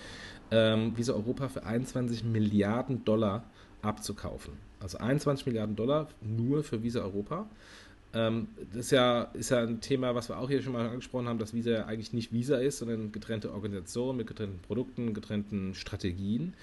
ähm, 0.51 0.97
Visa 0.97 1.13
Europa 1.13 1.47
für 1.47 1.65
21 1.65 2.25
Milliarden 2.25 3.05
Dollar 3.05 3.45
abzukaufen. 3.81 4.53
Also 4.81 4.97
21 4.97 5.45
Milliarden 5.45 5.77
Dollar 5.77 6.09
nur 6.21 6.63
für 6.63 6.83
Visa 6.83 6.99
Europa. 6.99 7.47
Ähm, 8.13 8.47
das 8.73 8.85
ist 8.85 8.91
ja, 8.91 9.23
ist 9.33 9.51
ja 9.51 9.61
ein 9.61 9.81
Thema, 9.81 10.15
was 10.15 10.29
wir 10.29 10.37
auch 10.37 10.49
hier 10.49 10.61
schon 10.61 10.73
mal 10.73 10.87
angesprochen 10.87 11.27
haben, 11.27 11.39
dass 11.39 11.53
Visa 11.53 11.71
ja 11.71 11.85
eigentlich 11.85 12.13
nicht 12.13 12.31
Visa 12.31 12.57
ist, 12.57 12.79
sondern 12.79 13.11
getrennte 13.11 13.53
Organisation 13.53 14.15
mit 14.17 14.27
getrennten 14.27 14.59
Produkten, 14.59 15.13
getrennten 15.13 15.73
Strategien. 15.75 16.53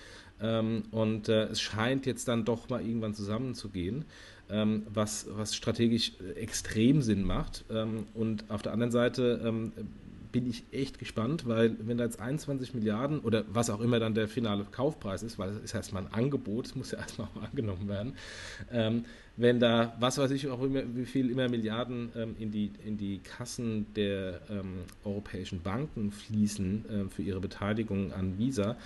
Ähm, 0.42 0.82
und 0.90 1.28
äh, 1.28 1.44
es 1.44 1.60
scheint 1.60 2.04
jetzt 2.06 2.28
dann 2.28 2.44
doch 2.44 2.68
mal 2.68 2.84
irgendwann 2.84 3.14
zusammenzugehen, 3.14 4.04
ähm, 4.50 4.82
was, 4.92 5.26
was 5.30 5.54
strategisch 5.54 6.12
extrem 6.34 7.00
Sinn 7.00 7.24
macht. 7.24 7.64
Ähm, 7.70 8.06
und 8.14 8.50
auf 8.50 8.62
der 8.62 8.72
anderen 8.72 8.92
Seite 8.92 9.40
ähm, 9.44 9.72
bin 10.32 10.48
ich 10.48 10.64
echt 10.72 10.98
gespannt, 10.98 11.46
weil 11.46 11.76
wenn 11.80 11.98
da 11.98 12.04
jetzt 12.04 12.18
21 12.18 12.74
Milliarden 12.74 13.20
oder 13.20 13.44
was 13.48 13.70
auch 13.70 13.80
immer 13.80 14.00
dann 14.00 14.14
der 14.14 14.28
finale 14.28 14.64
Kaufpreis 14.64 15.22
ist, 15.22 15.38
weil 15.38 15.50
es 15.50 15.58
ist 15.62 15.74
erstmal 15.74 16.06
ein 16.06 16.12
Angebot, 16.12 16.66
es 16.66 16.74
muss 16.74 16.90
ja 16.90 16.98
erstmal 17.00 17.28
auch 17.28 17.42
angenommen 17.42 17.88
werden, 17.88 18.14
ähm, 18.72 19.04
wenn 19.36 19.60
da, 19.60 19.96
was 19.98 20.18
weiß 20.18 20.30
ich, 20.32 20.48
auch 20.48 20.62
immer, 20.62 20.82
wie 20.94 21.06
viel 21.06 21.30
immer 21.30 21.48
Milliarden 21.48 22.10
ähm, 22.14 22.36
in, 22.38 22.50
die, 22.50 22.70
in 22.84 22.98
die 22.98 23.18
Kassen 23.18 23.86
der 23.94 24.40
ähm, 24.50 24.82
europäischen 25.04 25.62
Banken 25.62 26.12
fließen 26.12 26.84
äh, 26.84 27.08
für 27.08 27.22
ihre 27.22 27.40
Beteiligung 27.40 28.12
an 28.12 28.38
Visa, 28.38 28.76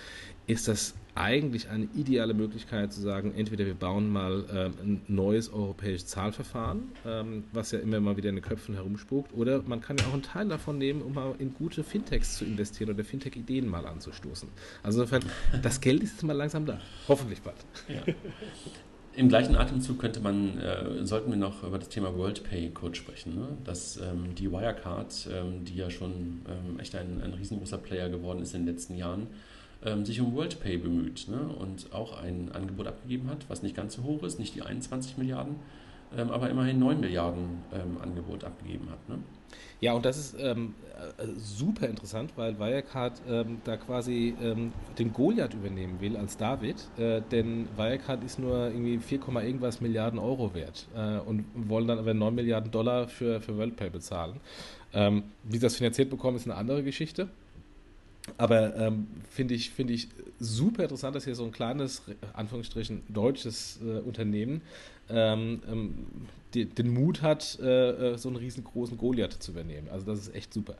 ist 0.45 0.69
das 0.69 0.95
eigentlich 1.15 1.69
eine 1.69 1.89
ideale 1.95 2.33
Möglichkeit 2.33 2.93
zu 2.93 3.01
sagen, 3.01 3.33
entweder 3.35 3.65
wir 3.65 3.73
bauen 3.73 4.09
mal 4.09 4.45
ähm, 4.53 4.73
ein 4.81 5.01
neues 5.07 5.51
europäisches 5.51 6.05
Zahlverfahren, 6.07 6.91
ähm, 7.05 7.43
was 7.51 7.71
ja 7.71 7.79
immer 7.79 7.99
mal 7.99 8.15
wieder 8.15 8.29
in 8.29 8.35
den 8.35 8.43
Köpfen 8.43 8.75
herumspukt, 8.75 9.33
oder 9.33 9.61
man 9.63 9.81
kann 9.81 9.97
ja 9.97 10.05
auch 10.05 10.13
einen 10.13 10.23
Teil 10.23 10.47
davon 10.47 10.77
nehmen, 10.77 11.01
um 11.01 11.13
mal 11.13 11.35
in 11.39 11.53
gute 11.53 11.83
Fintechs 11.83 12.37
zu 12.37 12.45
investieren 12.45 12.91
oder 12.91 13.03
Fintech-Ideen 13.03 13.67
mal 13.67 13.85
anzustoßen. 13.85 14.47
Also 14.83 15.01
insofern, 15.01 15.23
das 15.61 15.81
Geld 15.81 16.03
ist 16.03 16.13
jetzt 16.13 16.23
mal 16.23 16.33
langsam 16.33 16.65
da. 16.65 16.79
Hoffentlich 17.07 17.41
bald. 17.41 17.57
Ja. 17.89 18.13
Im 19.17 19.29
gleichen 19.29 19.55
Atemzug 19.55 19.97
könnte 19.97 20.19
man, 20.19 20.59
äh, 20.59 21.03
sollten 21.03 21.31
wir 21.31 21.39
noch 21.39 21.63
über 21.63 21.79
das 21.79 21.89
Thema 21.89 22.15
WorldPay 22.15 22.69
kurz 22.69 22.97
sprechen. 22.97 23.33
Ne? 23.33 23.47
Dass 23.63 23.97
ähm, 23.97 24.35
die 24.35 24.51
Wirecard, 24.51 25.27
ähm, 25.33 25.65
die 25.65 25.75
ja 25.75 25.89
schon 25.89 26.41
ähm, 26.47 26.79
echt 26.79 26.93
ein, 26.95 27.19
ein 27.23 27.33
riesengroßer 27.33 27.79
Player 27.79 28.09
geworden 28.09 28.43
ist 28.43 28.53
in 28.53 28.63
den 28.63 28.75
letzten 28.75 28.95
Jahren, 28.95 29.25
ähm, 29.83 30.05
sich 30.05 30.21
um 30.21 30.35
WorldPay 30.35 30.77
bemüht 30.77 31.29
ne? 31.29 31.39
und 31.39 31.91
auch 31.93 32.21
ein 32.21 32.51
Angebot 32.51 32.85
abgegeben 32.85 33.27
hat, 33.31 33.39
was 33.47 33.63
nicht 33.63 33.75
ganz 33.75 33.95
so 33.95 34.03
hoch 34.03 34.21
ist, 34.21 34.37
nicht 34.37 34.53
die 34.53 34.61
21 34.61 35.17
Milliarden, 35.17 35.55
ähm, 36.15 36.29
aber 36.29 36.51
immerhin 36.51 36.77
9 36.77 36.99
Milliarden 36.99 37.63
ähm, 37.73 37.97
Angebot 37.99 38.43
abgegeben 38.43 38.87
hat. 38.91 39.09
Ne? 39.09 39.17
Ja, 39.79 39.93
und 39.93 40.05
das 40.05 40.17
ist 40.17 40.35
ähm, 40.39 40.73
äh, 41.17 41.27
super 41.37 41.87
interessant, 41.87 42.31
weil 42.35 42.57
Wirecard 42.57 43.21
ähm, 43.29 43.61
da 43.63 43.77
quasi 43.77 44.33
ähm, 44.41 44.73
den 44.97 45.13
Goliath 45.13 45.53
übernehmen 45.53 46.01
will 46.01 46.17
als 46.17 46.35
David, 46.35 46.75
äh, 46.97 47.21
denn 47.31 47.67
Wirecard 47.77 48.23
ist 48.23 48.39
nur 48.39 48.69
irgendwie 48.69 48.97
4, 48.97 49.19
irgendwas 49.43 49.79
Milliarden 49.79 50.17
Euro 50.17 50.55
wert 50.55 50.87
äh, 50.95 51.19
und 51.19 51.45
wollen 51.53 51.87
dann 51.87 51.99
aber 51.99 52.15
9 52.15 52.33
Milliarden 52.33 52.71
Dollar 52.71 53.07
für, 53.07 53.39
für 53.39 53.55
WorldPay 53.55 53.91
bezahlen. 53.91 54.37
Ähm, 54.93 55.23
wie 55.43 55.57
sie 55.57 55.61
das 55.61 55.75
finanziert 55.75 56.09
bekommen, 56.09 56.37
ist 56.37 56.45
eine 56.45 56.55
andere 56.55 56.81
Geschichte. 56.81 57.27
Aber 58.37 58.75
ähm, 58.75 59.07
finde 59.29 59.53
ich, 59.53 59.69
find 59.69 59.91
ich 59.91 60.09
super 60.39 60.83
interessant, 60.83 61.15
dass 61.15 61.23
hier 61.23 61.35
so 61.35 61.45
ein 61.45 61.51
kleines, 61.51 62.01
Anführungsstrichen, 62.33 63.03
deutsches 63.07 63.79
äh, 63.81 63.99
Unternehmen 63.99 64.61
ähm, 65.09 65.61
ähm, 65.69 66.05
die, 66.53 66.65
den 66.65 66.93
Mut 66.93 67.21
hat, 67.21 67.59
äh, 67.61 68.13
äh, 68.13 68.17
so 68.17 68.29
einen 68.29 68.37
riesengroßen 68.37 68.97
Goliath 68.97 69.33
zu 69.33 69.51
übernehmen. 69.51 69.87
Also 69.89 70.05
das 70.05 70.19
ist 70.19 70.35
echt 70.35 70.53
super. 70.53 70.75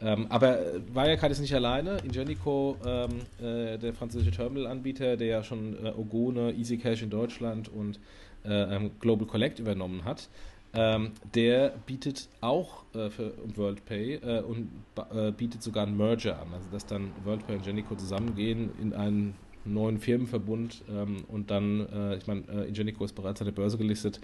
Ähm, 0.00 0.26
aber 0.30 0.58
Wirecard 0.92 1.30
ist 1.30 1.40
nicht 1.40 1.54
alleine. 1.54 1.98
Ingenico, 1.98 2.76
ähm, 2.84 3.20
äh, 3.40 3.78
der 3.78 3.94
französische 3.94 4.32
Terminal-Anbieter, 4.32 5.16
der 5.16 5.26
ja 5.26 5.42
schon 5.44 5.76
äh, 5.84 5.90
Ogone, 5.90 6.52
EasyCash 6.52 7.02
in 7.02 7.10
Deutschland 7.10 7.68
und 7.68 8.00
äh, 8.44 8.76
ähm, 8.76 8.90
Global 8.98 9.26
Collect 9.26 9.60
übernommen 9.60 10.04
hat, 10.04 10.28
ähm, 10.74 11.12
der 11.34 11.74
bietet 11.86 12.28
auch 12.40 12.84
äh, 12.94 13.10
für 13.10 13.34
WorldPay 13.54 14.14
äh, 14.14 14.40
und 14.40 14.70
äh, 15.14 15.30
bietet 15.30 15.62
sogar 15.62 15.86
einen 15.86 15.96
Merger 15.96 16.40
an. 16.40 16.48
Also 16.52 16.68
dass 16.72 16.86
dann 16.86 17.12
WorldPay 17.24 17.56
und 17.56 17.60
Ingenico 17.60 17.94
zusammengehen 17.94 18.70
in 18.80 18.94
einen 18.94 19.34
neuen 19.64 19.98
Firmenverbund 19.98 20.82
ähm, 20.90 21.24
und 21.28 21.50
dann, 21.50 21.86
äh, 21.88 22.16
ich 22.16 22.26
meine, 22.26 22.42
äh, 22.48 22.68
Ingenico 22.68 23.04
ist 23.04 23.14
bereits 23.14 23.40
an 23.40 23.46
der 23.46 23.52
Börse 23.52 23.78
gelistet, 23.78 24.20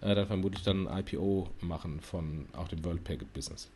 äh, 0.00 0.14
dann 0.14 0.26
vermutlich 0.26 0.62
dann 0.62 0.88
ein 0.88 1.00
IPO 1.00 1.48
machen 1.60 2.00
von 2.00 2.46
auch 2.56 2.68
dem 2.68 2.84
WorldPay-Business. 2.84 3.68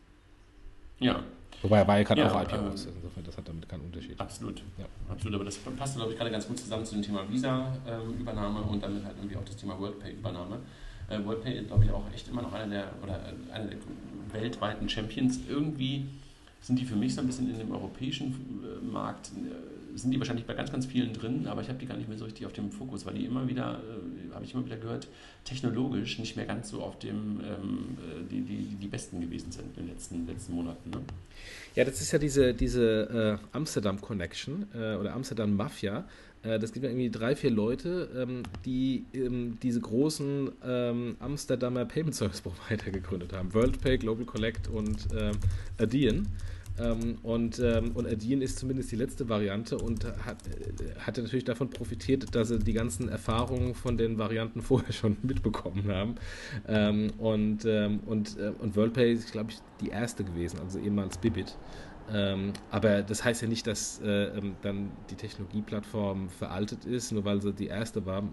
Ja. 0.99 1.23
Wobei 1.61 1.87
Wirecard 1.87 2.19
ja, 2.19 2.31
auch 2.31 2.43
IPO 2.43 2.55
ähm, 2.55 2.73
ist, 2.73 2.87
insofern 2.95 3.23
das 3.23 3.37
hat 3.37 3.47
damit 3.47 3.67
keinen 3.67 3.81
Unterschied. 3.81 4.19
Absolut, 4.19 4.61
ja. 4.77 4.85
absolut, 5.09 5.35
aber 5.35 5.45
das 5.45 5.57
passt, 5.57 5.95
glaube 5.95 6.11
ich, 6.11 6.17
gerade 6.17 6.31
ganz 6.31 6.47
gut 6.47 6.59
zusammen 6.59 6.85
zu 6.85 6.95
dem 6.95 7.03
Thema 7.03 7.27
Visa-Übernahme 7.29 8.59
ähm, 8.59 8.69
und 8.69 8.83
damit 8.83 9.03
halt 9.03 9.15
irgendwie 9.17 9.35
auch 9.35 9.45
das 9.45 9.55
Thema 9.55 9.79
WorldPay-Übernahme. 9.79 10.59
Äh, 11.09 11.23
WorldPay 11.23 11.59
ist, 11.59 11.67
glaube 11.67 11.85
ich, 11.85 11.91
auch 11.91 12.03
echt 12.13 12.27
immer 12.27 12.43
noch 12.43 12.53
einer 12.53 12.67
der, 12.67 12.91
oder 13.01 13.15
äh, 13.15 13.53
einer 13.53 13.65
der 13.65 13.77
weltweiten 14.33 14.87
Champions. 14.87 15.39
Irgendwie 15.49 16.05
sind 16.61 16.79
die 16.79 16.85
für 16.85 16.95
mich 16.95 17.15
so 17.15 17.21
ein 17.21 17.27
bisschen 17.27 17.49
in 17.49 17.57
dem 17.57 17.71
europäischen 17.71 18.27
äh, 18.63 18.85
Markt 18.85 19.31
sind 19.97 20.11
die 20.11 20.19
wahrscheinlich 20.19 20.45
bei 20.45 20.53
ganz, 20.53 20.71
ganz 20.71 20.85
vielen 20.85 21.13
drin, 21.13 21.47
aber 21.47 21.61
ich 21.61 21.69
habe 21.69 21.79
die 21.79 21.85
gar 21.85 21.97
nicht 21.97 22.07
mehr 22.07 22.17
so 22.17 22.25
richtig 22.25 22.45
auf 22.45 22.53
dem 22.53 22.71
Fokus, 22.71 23.05
weil 23.05 23.15
die 23.15 23.25
immer 23.25 23.47
wieder, 23.47 23.81
äh, 24.29 24.33
habe 24.33 24.45
ich 24.45 24.53
immer 24.53 24.65
wieder 24.65 24.77
gehört, 24.77 25.07
technologisch 25.43 26.19
nicht 26.19 26.35
mehr 26.35 26.45
ganz 26.45 26.69
so 26.69 26.81
auf 26.81 26.99
dem, 26.99 27.41
ähm, 27.41 27.97
äh, 27.97 28.29
die, 28.29 28.41
die, 28.41 28.75
die 28.75 28.87
besten 28.87 29.21
gewesen 29.21 29.51
sind 29.51 29.77
in 29.77 29.85
den 29.85 29.87
letzten, 29.87 30.27
letzten 30.27 30.53
Monaten. 30.53 30.89
Ne? 30.89 30.99
Ja, 31.75 31.85
das 31.85 32.01
ist 32.01 32.11
ja 32.11 32.19
diese, 32.19 32.53
diese 32.53 33.39
äh, 33.41 33.55
Amsterdam 33.55 34.01
Connection 34.01 34.65
äh, 34.73 34.95
oder 34.95 35.13
Amsterdam 35.13 35.55
Mafia. 35.55 36.07
Äh, 36.43 36.59
das 36.59 36.71
gibt 36.71 36.83
ja 36.83 36.89
irgendwie 36.89 37.09
drei, 37.09 37.35
vier 37.35 37.51
Leute, 37.51 38.09
ähm, 38.15 38.43
die 38.65 39.05
ähm, 39.13 39.57
diese 39.61 39.81
großen 39.81 40.51
ähm, 40.63 41.15
Amsterdamer 41.19 41.85
Payment 41.85 42.15
Service 42.15 42.41
Provider 42.41 42.91
gegründet 42.91 43.33
haben. 43.33 43.53
WorldPay, 43.53 43.97
Global 43.97 44.25
Collect 44.25 44.67
und 44.67 45.07
ähm, 45.15 45.37
Adyen. 45.77 46.27
Ähm, 46.79 47.17
und, 47.23 47.59
ähm, 47.59 47.91
und 47.93 48.07
Adyen 48.07 48.41
ist 48.41 48.59
zumindest 48.59 48.91
die 48.91 48.95
letzte 48.95 49.29
Variante 49.29 49.77
und 49.77 50.05
hat, 50.05 50.37
äh, 50.47 50.99
hatte 50.99 51.21
natürlich 51.21 51.45
davon 51.45 51.69
profitiert, 51.69 52.35
dass 52.35 52.49
sie 52.49 52.59
die 52.59 52.73
ganzen 52.73 53.09
Erfahrungen 53.09 53.73
von 53.73 53.97
den 53.97 54.17
Varianten 54.17 54.61
vorher 54.61 54.93
schon 54.93 55.17
mitbekommen 55.23 55.91
haben. 55.91 56.15
Ähm, 56.67 57.11
und, 57.17 57.65
ähm, 57.65 58.01
und, 58.05 58.37
äh, 58.37 58.51
und 58.59 58.75
WorldPay 58.75 59.13
ist, 59.13 59.31
glaube 59.31 59.51
ich, 59.51 59.57
die 59.81 59.89
erste 59.89 60.23
gewesen, 60.23 60.59
also 60.59 60.79
ehemals 60.79 61.17
Bibit. 61.17 61.57
Ähm, 62.09 62.53
aber 62.71 63.01
das 63.03 63.25
heißt 63.25 63.41
ja 63.41 63.47
nicht, 63.49 63.67
dass 63.67 63.99
äh, 64.01 64.37
ähm, 64.37 64.55
dann 64.61 64.91
die 65.09 65.15
Technologieplattform 65.15 66.29
veraltet 66.29 66.85
ist, 66.85 67.11
nur 67.11 67.25
weil 67.25 67.41
sie 67.41 67.51
die 67.51 67.67
erste 67.67 68.05
war. 68.05 68.23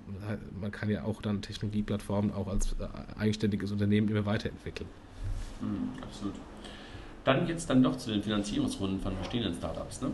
Man 0.61 0.71
kann 0.71 0.91
ja 0.91 1.03
auch 1.03 1.21
dann 1.21 1.43
Technologieplattformen 1.43 2.33
auch 2.33 2.47
als 2.47 2.77
äh, 2.79 2.87
eigenständiges 3.19 3.73
Unternehmen 3.73 4.09
immer 4.09 4.27
weiterentwickeln. 4.27 4.89
Mhm, 5.61 6.03
absolut. 6.03 6.35
Dann 7.25 7.49
jetzt 7.49 7.69
dann 7.71 7.83
doch 7.83 7.97
zu 7.97 8.11
den 8.11 8.23
Finanzierungsrunden 8.23 9.01
von 9.01 9.17
bestehenden 9.19 9.55
Startups. 9.55 10.03
Ne? 10.03 10.09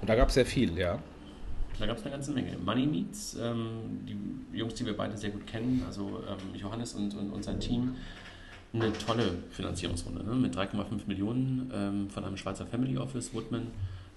Und 0.00 0.08
da 0.08 0.14
gab 0.14 0.28
es 0.28 0.34
sehr 0.34 0.46
viel, 0.46 0.76
ja. 0.78 0.98
Da 1.78 1.86
gab 1.86 1.96
es 1.96 2.02
eine 2.02 2.12
ganze 2.12 2.32
Menge. 2.32 2.56
Money 2.64 2.86
Meets, 2.86 3.36
ähm, 3.40 4.04
die 4.06 4.58
Jungs, 4.58 4.74
die 4.74 4.84
wir 4.84 4.96
beide 4.96 5.16
sehr 5.16 5.30
gut 5.30 5.46
kennen, 5.46 5.82
also 5.86 6.22
ähm, 6.28 6.54
Johannes 6.54 6.94
und, 6.94 7.14
und, 7.14 7.30
und, 7.30 7.42
sein 7.42 7.58
Team, 7.58 7.94
eine 8.74 8.92
tolle 8.92 9.38
Finanzierungsrunde 9.50 10.22
ne? 10.24 10.34
mit 10.34 10.56
3,5 10.56 11.06
Millionen 11.06 11.70
ähm, 11.74 12.10
von 12.10 12.24
einem 12.24 12.36
Schweizer 12.36 12.66
Family 12.66 12.98
Office, 12.98 13.32
Woodman, 13.34 13.68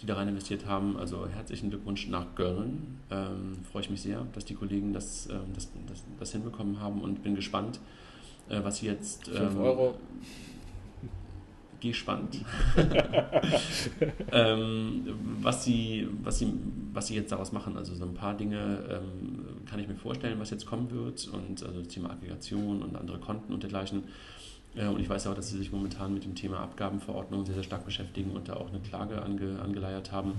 die 0.01 0.05
da 0.05 0.15
rein 0.15 0.27
investiert 0.27 0.65
haben. 0.65 0.97
Also 0.97 1.27
herzlichen 1.27 1.69
Glückwunsch 1.69 2.07
nach 2.07 2.35
Görlen. 2.35 2.99
Ähm, 3.09 3.53
freue 3.71 3.83
ich 3.83 3.89
mich 3.89 4.01
sehr, 4.01 4.25
dass 4.33 4.43
die 4.45 4.55
Kollegen 4.55 4.93
das, 4.93 5.27
ähm, 5.29 5.53
das, 5.53 5.69
das, 5.87 6.03
das, 6.19 6.31
hinbekommen 6.33 6.81
haben 6.81 7.01
und 7.01 7.23
bin 7.23 7.35
gespannt, 7.35 7.79
äh, 8.49 8.59
was 8.63 8.77
sie 8.77 8.87
jetzt. 8.87 9.27
5 9.27 9.39
ähm, 9.39 9.61
Euro 9.61 9.95
gespannt, 11.81 12.39
ähm, 14.31 15.07
was, 15.41 15.63
sie, 15.63 16.07
was, 16.23 16.39
sie, 16.39 16.53
was 16.93 17.07
sie 17.07 17.15
jetzt 17.15 17.31
daraus 17.31 17.51
machen. 17.51 17.77
Also 17.77 17.95
so 17.95 18.05
ein 18.05 18.13
paar 18.13 18.35
Dinge 18.35 18.79
ähm, 18.89 19.65
kann 19.65 19.79
ich 19.79 19.87
mir 19.87 19.95
vorstellen, 19.95 20.39
was 20.39 20.49
jetzt 20.49 20.65
kommen 20.65 20.91
wird 20.91 21.27
und 21.27 21.63
also 21.63 21.79
das 21.79 21.87
Thema 21.89 22.11
Aggregation 22.11 22.81
und 22.81 22.95
andere 22.95 23.19
Konten 23.19 23.53
und 23.53 23.63
dergleichen. 23.63 24.03
Äh, 24.75 24.87
und 24.87 24.99
ich 24.99 25.09
weiß 25.09 25.27
auch, 25.27 25.35
dass 25.35 25.49
sie 25.49 25.57
sich 25.57 25.71
momentan 25.71 26.13
mit 26.13 26.25
dem 26.25 26.35
Thema 26.35 26.59
Abgabenverordnung 26.59 27.45
sehr, 27.45 27.55
sehr 27.55 27.63
stark 27.63 27.85
beschäftigen 27.85 28.31
und 28.31 28.49
da 28.49 28.55
auch 28.55 28.69
eine 28.69 28.79
Klage 28.79 29.21
ange, 29.21 29.59
angeleiert 29.61 30.11
haben. 30.11 30.33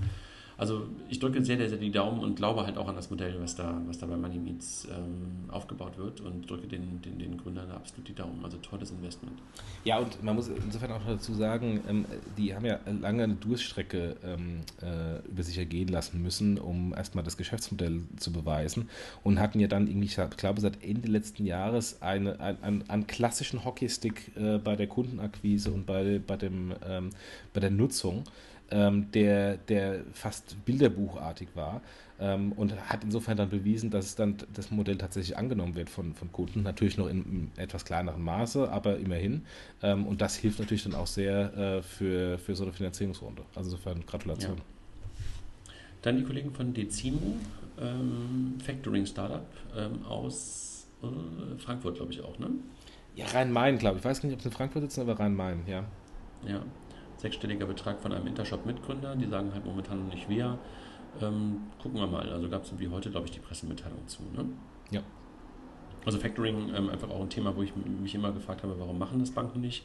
Also 0.57 0.87
ich 1.07 1.19
drücke 1.19 1.43
sehr, 1.45 1.57
sehr, 1.69 1.77
die 1.77 1.91
Daumen 1.91 2.19
und 2.19 2.35
glaube 2.35 2.65
halt 2.65 2.77
auch 2.77 2.87
an 2.87 2.95
das 2.95 3.11
Modell, 3.11 3.39
was 3.39 3.55
da, 3.55 3.79
was 3.85 3.99
da 3.99 4.07
bei 4.07 4.17
Money 4.17 4.39
Meets 4.39 4.87
ähm, 4.91 5.49
aufgebaut 5.49 5.97
wird 5.97 6.21
und 6.21 6.49
drücke 6.49 6.67
den, 6.67 6.99
den, 7.01 7.19
den 7.19 7.37
Gründern 7.37 7.69
absolut 7.69 8.07
die 8.07 8.15
Daumen. 8.15 8.43
Also 8.43 8.57
tolles 8.57 8.89
Investment. 8.89 9.37
Ja, 9.83 9.99
und 9.99 10.23
man 10.23 10.35
muss 10.35 10.47
insofern 10.47 10.91
auch 10.91 11.05
dazu 11.05 11.35
sagen, 11.35 11.81
ähm, 11.87 12.05
die 12.37 12.55
haben 12.55 12.65
ja 12.65 12.79
lange 13.01 13.23
eine 13.23 13.35
Durststrecke 13.35 14.15
ähm, 14.23 14.61
äh, 14.81 15.19
über 15.29 15.43
sich 15.43 15.59
ergehen 15.59 15.89
lassen 15.89 16.23
müssen, 16.23 16.57
um 16.57 16.93
erstmal 16.95 17.23
das 17.23 17.37
Geschäftsmodell 17.37 18.01
zu 18.17 18.33
beweisen 18.33 18.89
und 19.23 19.39
hatten 19.39 19.59
ja 19.59 19.67
dann 19.67 19.87
irgendwie, 19.87 20.07
ich 20.07 20.37
glaube, 20.37 20.59
seit 20.59 20.83
Ende 20.83 21.07
letzten 21.07 21.45
Jahres 21.45 22.01
eine, 22.01 22.39
ein, 22.39 22.83
einen 22.89 23.05
klassischen 23.05 23.63
Hockeystick 23.63 24.31
äh, 24.35 24.57
bei 24.57 24.75
der 24.75 24.87
Kundenakquise 24.87 25.71
und 25.71 25.85
bei, 25.85 26.19
bei, 26.25 26.35
dem, 26.35 26.73
ähm, 26.83 27.11
bei 27.53 27.59
der 27.59 27.69
Nutzung 27.69 28.23
ähm, 28.71 29.11
der, 29.11 29.57
der 29.57 30.01
fast 30.13 30.63
bilderbuchartig 30.65 31.49
war 31.55 31.81
ähm, 32.19 32.51
und 32.53 32.75
hat 32.89 33.03
insofern 33.03 33.37
dann 33.37 33.49
bewiesen, 33.49 33.89
dass 33.89 34.15
dann 34.15 34.37
das 34.53 34.71
Modell 34.71 34.97
tatsächlich 34.97 35.37
angenommen 35.37 35.75
wird 35.75 35.89
von, 35.89 36.13
von 36.13 36.31
Kunden. 36.31 36.63
Natürlich 36.63 36.97
noch 36.97 37.07
in, 37.07 37.51
in 37.55 37.61
etwas 37.61 37.85
kleinerem 37.85 38.23
Maße, 38.23 38.69
aber 38.69 38.97
immerhin. 38.97 39.45
Ähm, 39.81 40.05
und 40.07 40.21
das 40.21 40.35
hilft 40.35 40.59
natürlich 40.59 40.83
dann 40.83 40.95
auch 40.95 41.07
sehr 41.07 41.55
äh, 41.57 41.81
für, 41.81 42.37
für 42.39 42.55
so 42.55 42.63
eine 42.63 42.73
Finanzierungsrunde. 42.73 43.43
Also 43.55 43.71
insofern 43.71 44.05
Gratulation. 44.05 44.57
Ja. 44.57 44.63
Dann 46.01 46.17
die 46.17 46.23
Kollegen 46.23 46.53
von 46.53 46.73
Decimo, 46.73 47.35
ähm, 47.79 48.55
Factoring 48.63 49.05
Startup 49.05 49.45
ähm, 49.75 50.03
aus 50.05 50.87
äh, 51.03 51.59
Frankfurt, 51.59 51.95
glaube 51.95 52.13
ich 52.13 52.21
auch, 52.21 52.37
ne? 52.39 52.49
Ja, 53.15 53.25
Rhein-Main, 53.25 53.79
glaube 53.79 53.97
ich. 53.97 54.01
Ich 54.01 54.05
weiß 54.05 54.23
nicht, 54.23 54.33
ob 54.33 54.41
sie 54.41 54.49
in 54.49 54.53
Frankfurt 54.53 54.83
sitzen, 54.83 55.01
aber 55.01 55.19
Rhein-Main, 55.19 55.63
ja. 55.65 55.83
Ja, 56.47 56.61
sechsstelliger 57.17 57.65
Betrag 57.65 57.99
von 57.99 58.11
einem 58.11 58.27
Intershop-Mitgründer. 58.27 59.15
Die 59.15 59.27
sagen 59.27 59.51
halt 59.53 59.65
momentan 59.65 60.05
noch 60.05 60.13
nicht 60.13 60.27
wer. 60.29 60.57
Ähm, 61.21 61.61
gucken 61.81 61.99
wir 61.99 62.07
mal. 62.07 62.29
Also 62.29 62.49
gab 62.49 62.63
es 62.63 62.71
wie 62.77 62.87
heute, 62.87 63.09
glaube 63.09 63.25
ich, 63.25 63.31
die 63.31 63.39
Pressemitteilung 63.39 64.07
zu. 64.07 64.21
Ne? 64.35 64.45
Ja. 64.91 65.01
Also 66.05 66.19
Factoring 66.19 66.73
ähm, 66.75 66.89
einfach 66.89 67.09
auch 67.09 67.21
ein 67.21 67.29
Thema, 67.29 67.55
wo 67.55 67.63
ich 67.63 67.73
mich 67.75 68.15
immer 68.15 68.31
gefragt 68.31 68.63
habe, 68.63 68.79
warum 68.79 68.97
machen 68.97 69.19
das 69.19 69.31
Banken 69.31 69.61
nicht? 69.61 69.83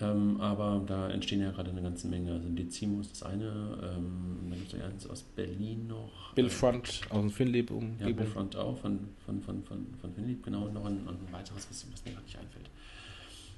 Ähm, 0.00 0.40
aber 0.40 0.82
da 0.86 1.08
entstehen 1.08 1.40
ja 1.40 1.50
gerade 1.50 1.70
eine 1.70 1.82
ganze 1.82 2.08
Menge. 2.08 2.32
Also 2.32 2.48
Decimo 2.50 3.00
ist 3.00 3.12
das 3.12 3.22
eine, 3.22 3.46
ähm, 3.46 4.50
dann 4.50 4.58
gibt 4.58 4.74
es 4.74 4.80
eins 4.80 5.06
aus 5.08 5.22
Berlin 5.22 5.86
noch. 5.86 6.34
Billfront 6.34 7.00
aus 7.08 7.20
dem 7.20 7.30
Finlieb 7.30 7.70
umgebung. 7.70 8.08
Ja, 8.08 8.14
Billfront 8.14 8.56
auch, 8.56 8.76
von, 8.76 8.98
von, 9.24 9.40
von, 9.40 9.62
von, 9.62 9.86
von 10.00 10.12
Finlieb, 10.12 10.44
genau. 10.44 10.68
Noch 10.68 10.84
ein, 10.84 10.98
ein 11.08 11.32
weiteres, 11.32 11.66
was, 11.70 11.86
was 11.90 12.04
mir 12.04 12.12
gerade 12.12 12.24
nicht 12.24 12.38
einfällt. 12.38 12.68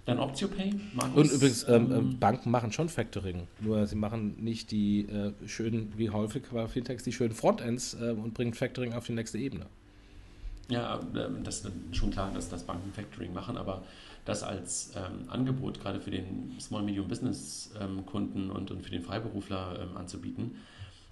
Dann 0.08 0.20
OptioPay, 0.20 0.72
Markus. 0.94 1.16
Und 1.16 1.32
übrigens, 1.32 1.68
ähm, 1.68 1.92
ähm, 1.92 2.18
Banken 2.18 2.50
machen 2.50 2.72
schon 2.72 2.88
Factoring, 2.88 3.46
nur 3.60 3.86
sie 3.86 3.94
machen 3.94 4.42
nicht 4.42 4.70
die 4.70 5.02
äh, 5.02 5.34
schönen, 5.46 5.92
wie 5.98 6.08
häufig 6.08 6.44
bei 6.50 6.66
Fintechs, 6.66 7.04
die 7.04 7.12
schönen 7.12 7.34
Frontends 7.34 7.92
äh, 7.92 8.12
und 8.12 8.32
bringen 8.32 8.54
Factoring 8.54 8.94
auf 8.94 9.04
die 9.04 9.12
nächste 9.12 9.36
Ebene. 9.36 9.66
Ja, 10.70 10.98
ähm, 11.14 11.44
das 11.44 11.60
ist 11.60 11.70
schon 11.92 12.10
klar, 12.10 12.30
dass 12.32 12.48
das 12.48 12.62
Banken 12.62 12.90
Factoring 12.94 13.34
machen, 13.34 13.58
aber 13.58 13.82
das 14.24 14.42
als 14.42 14.92
ähm, 14.96 15.28
Angebot 15.28 15.78
gerade 15.78 16.00
für 16.00 16.10
den 16.10 16.56
Small 16.58 16.84
Medium 16.84 17.06
Business 17.06 17.70
ähm, 17.78 18.06
Kunden 18.06 18.50
und, 18.50 18.70
und 18.70 18.82
für 18.82 18.90
den 18.90 19.02
Freiberufler 19.02 19.78
ähm, 19.82 19.96
anzubieten, 19.98 20.52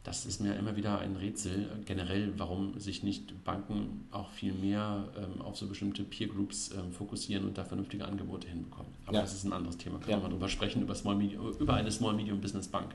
das 0.07 0.24
ist 0.24 0.40
mir 0.40 0.54
immer 0.54 0.76
wieder 0.76 1.00
ein 1.00 1.16
Rätsel 1.16 1.68
generell, 1.84 2.32
warum 2.36 2.78
sich 2.78 3.02
nicht 3.02 3.42
Banken 3.42 4.07
auch 4.12 4.30
viel 4.30 4.52
mehr 4.52 5.09
ähm, 5.16 5.42
auf 5.42 5.57
so 5.57 5.66
bestimmte 5.66 6.04
Peer 6.04 6.28
Groups 6.28 6.70
ähm, 6.70 6.92
fokussieren 6.92 7.44
und 7.44 7.59
da 7.59 7.64
vernünftige 7.64 8.04
Angebote 8.04 8.46
hinbekommen. 8.46 8.92
Aber 9.04 9.16
ja. 9.16 9.22
das 9.22 9.34
ist 9.34 9.42
ein 9.42 9.52
anderes 9.52 9.78
Thema. 9.78 9.98
Können 9.98 10.11
ja. 10.12 10.16
wir 10.18 10.22
mal 10.22 10.28
drüber 10.28 10.48
sprechen, 10.48 10.80
über, 10.82 10.94
Small 10.94 11.16
Medium, 11.16 11.52
über 11.59 11.74
eine 11.74 11.90
Small 11.90 12.14
Medium 12.14 12.40
Business 12.40 12.68
Bank. 12.68 12.94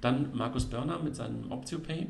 Dann 0.00 0.34
Markus 0.36 0.64
Börner 0.64 0.98
mit 0.98 1.14
seinem 1.14 1.50
OptioPay. 1.52 2.08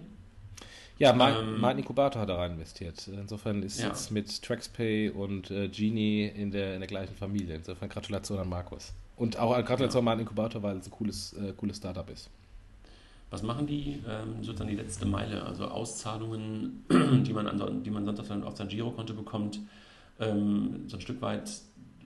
Ja, 0.99 1.11
ähm, 1.11 1.61
Martin 1.61 1.81
Inkubator 1.81 2.23
hat 2.23 2.31
da 2.31 2.37
rein 2.37 2.53
investiert. 2.53 3.07
Insofern 3.09 3.63
ist 3.63 3.81
ja. 3.81 3.89
jetzt 3.89 4.11
mit 4.11 4.43
TraxPay 4.43 5.11
und 5.11 5.51
äh, 5.51 5.69
Genie 5.69 6.27
in 6.27 6.51
der, 6.51 6.73
in 6.73 6.81
der 6.81 6.89
gleichen 6.89 7.15
Familie. 7.15 7.57
Insofern 7.57 7.91
Gratulation 7.91 8.39
an 8.39 8.49
Markus. 8.49 8.95
Und 9.17 9.39
auch 9.39 9.55
Gratulation 9.63 9.99
an 9.99 10.05
Martin 10.07 10.21
Inkubator, 10.21 10.63
weil 10.63 10.79
es 10.79 10.87
ein 10.87 10.91
cooles, 10.91 11.35
äh, 11.35 11.53
cooles 11.53 11.77
Startup 11.77 12.09
ist. 12.09 12.31
Was 13.35 13.43
machen 13.43 13.67
die? 13.67 14.01
Ähm, 14.09 14.45
sozusagen 14.45 14.71
die 14.71 14.77
letzte 14.77 15.07
Meile, 15.07 15.43
also 15.43 15.65
Auszahlungen, 15.65 16.85
die 17.27 17.33
man, 17.33 17.49
an, 17.49 17.83
die 17.83 17.91
man 17.91 18.05
sonst 18.05 18.21
auf 18.21 18.27
sein, 18.29 18.45
auf 18.45 18.57
sein 18.57 18.69
Girokonto 18.69 19.13
bekommt, 19.13 19.59
ähm, 20.21 20.85
so 20.87 20.99
ein 20.99 21.01
Stück 21.01 21.21
weit 21.21 21.51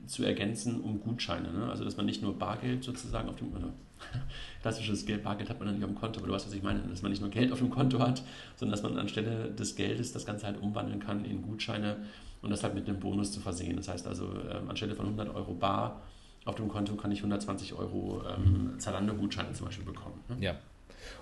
zu 0.07 0.25
ergänzen 0.25 0.81
um 0.81 1.01
Gutscheine. 1.01 1.53
Ne? 1.53 1.69
Also 1.69 1.85
dass 1.85 1.99
man 1.99 2.07
nicht 2.07 2.23
nur 2.23 2.39
Bargeld 2.39 2.83
sozusagen 2.83 3.29
auf 3.29 3.37
dem, 3.37 3.53
oder 3.55 3.69
klassisches 4.63 5.05
Geld, 5.05 5.23
Bargeld 5.23 5.51
hat 5.51 5.59
man 5.59 5.69
dann 5.69 5.75
nicht 5.77 5.85
auf 5.85 5.91
dem 5.91 5.99
Konto, 5.99 6.19
aber 6.19 6.29
du 6.29 6.33
weißt, 6.33 6.47
was 6.47 6.55
ich 6.55 6.63
meine, 6.63 6.81
dass 6.81 7.03
man 7.03 7.11
nicht 7.11 7.21
nur 7.21 7.29
Geld 7.29 7.53
auf 7.53 7.59
dem 7.59 7.69
Konto 7.69 7.99
hat, 7.99 8.23
sondern 8.57 8.73
dass 8.73 8.83
man 8.83 8.99
anstelle 8.99 9.51
des 9.51 9.77
Geldes 9.77 10.15
das 10.15 10.25
Ganze 10.25 10.47
halt 10.47 10.59
umwandeln 10.63 10.99
kann 10.99 11.27
in 11.27 11.43
Gutscheine 11.43 11.97
und 12.41 12.49
das 12.49 12.63
halt 12.63 12.75
mit 12.75 12.89
einem 12.89 13.01
Bonus 13.01 13.33
zu 13.33 13.41
versehen. 13.41 13.77
Das 13.77 13.89
heißt 13.89 14.07
also, 14.07 14.33
ähm, 14.51 14.71
anstelle 14.71 14.95
von 14.95 15.05
100 15.05 15.35
Euro 15.35 15.53
Bar 15.53 16.01
auf 16.47 16.55
dem 16.55 16.69
Konto 16.69 16.95
kann 16.95 17.13
ich 17.13 17.19
120 17.19 17.75
Euro 17.75 18.23
ähm, 18.27 18.77
Zalando-Gutscheine 18.79 19.53
zum 19.53 19.67
Beispiel 19.67 19.85
bekommen. 19.85 20.25
Ne? 20.31 20.37
Ja. 20.41 20.55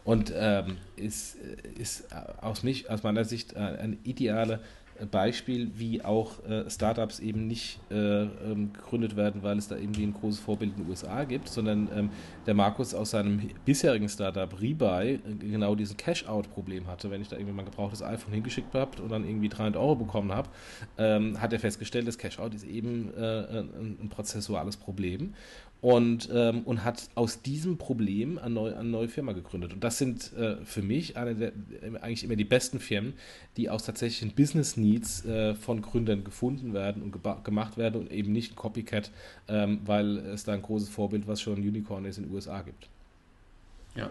Und 0.04 0.32
ähm, 0.36 0.78
ist, 0.96 1.36
ist 1.78 2.08
aus, 2.40 2.62
mich, 2.62 2.90
aus 2.90 3.02
meiner 3.02 3.24
Sicht 3.24 3.54
äh, 3.54 3.58
eine 3.58 3.96
ideale 4.04 4.60
Beispiel, 5.10 5.70
wie 5.76 6.02
auch 6.02 6.44
äh, 6.46 6.70
Startups 6.70 7.20
eben 7.20 7.46
nicht 7.46 7.78
äh, 7.90 8.22
ähm, 8.22 8.72
gegründet 8.72 9.16
werden, 9.16 9.42
weil 9.42 9.58
es 9.58 9.68
da 9.68 9.76
irgendwie 9.76 10.04
ein 10.04 10.14
großes 10.14 10.40
Vorbild 10.40 10.72
in 10.72 10.84
den 10.84 10.90
USA 10.90 11.24
gibt, 11.24 11.48
sondern 11.48 11.88
ähm, 11.94 12.10
der 12.46 12.54
Markus 12.54 12.94
aus 12.94 13.10
seinem 13.10 13.50
bisherigen 13.64 14.08
Startup 14.08 14.50
Rebuy 14.60 15.14
äh, 15.14 15.18
genau 15.40 15.74
diesen 15.74 15.96
Cash-Out-Problem 15.96 16.86
hatte. 16.86 17.10
Wenn 17.10 17.20
ich 17.20 17.28
da 17.28 17.36
irgendwie 17.36 17.52
mal 17.52 17.62
ein 17.62 17.70
gebrauchtes 17.70 18.02
iPhone 18.02 18.32
hingeschickt 18.32 18.72
habe 18.74 19.02
und 19.02 19.10
dann 19.10 19.24
irgendwie 19.24 19.48
300 19.48 19.76
Euro 19.76 19.96
bekommen 19.96 20.32
habe, 20.32 20.48
ähm, 20.98 21.40
hat 21.40 21.52
er 21.52 21.60
festgestellt, 21.60 22.08
das 22.08 22.18
Cash-Out 22.18 22.54
ist 22.54 22.64
eben 22.64 23.12
äh, 23.16 23.20
ein, 23.20 23.98
ein 24.00 24.08
prozessuales 24.08 24.76
Problem 24.76 25.34
und, 25.80 26.28
ähm, 26.32 26.62
und 26.62 26.84
hat 26.84 27.08
aus 27.14 27.42
diesem 27.42 27.78
Problem 27.78 28.38
eine 28.38 28.54
neue, 28.54 28.76
eine 28.76 28.88
neue 28.88 29.08
Firma 29.08 29.32
gegründet. 29.32 29.72
Und 29.72 29.84
das 29.84 29.98
sind 29.98 30.32
äh, 30.32 30.56
für 30.64 30.82
mich 30.82 31.16
eine 31.16 31.34
der, 31.34 31.52
eigentlich 32.00 32.24
immer 32.24 32.36
die 32.36 32.44
besten 32.44 32.80
Firmen, 32.80 33.14
die 33.56 33.68
aus 33.68 33.84
tatsächlichen 33.84 34.34
Business 34.34 34.76
Needs 34.76 35.24
äh, 35.24 35.54
von 35.54 35.82
Gründern 35.82 36.24
gefunden 36.24 36.72
werden 36.72 37.02
und 37.02 37.44
gemacht 37.44 37.76
werden 37.76 38.00
und 38.00 38.10
eben 38.10 38.32
nicht 38.32 38.56
Copycat, 38.56 39.10
ähm, 39.48 39.80
weil 39.84 40.18
es 40.18 40.44
da 40.44 40.52
ein 40.52 40.62
großes 40.62 40.88
Vorbild, 40.88 41.26
was 41.26 41.40
schon 41.40 41.58
Unicorn 41.58 42.04
ist, 42.04 42.18
in 42.18 42.24
den 42.24 42.34
USA 42.34 42.62
gibt. 42.62 42.88
Ja, 43.94 44.10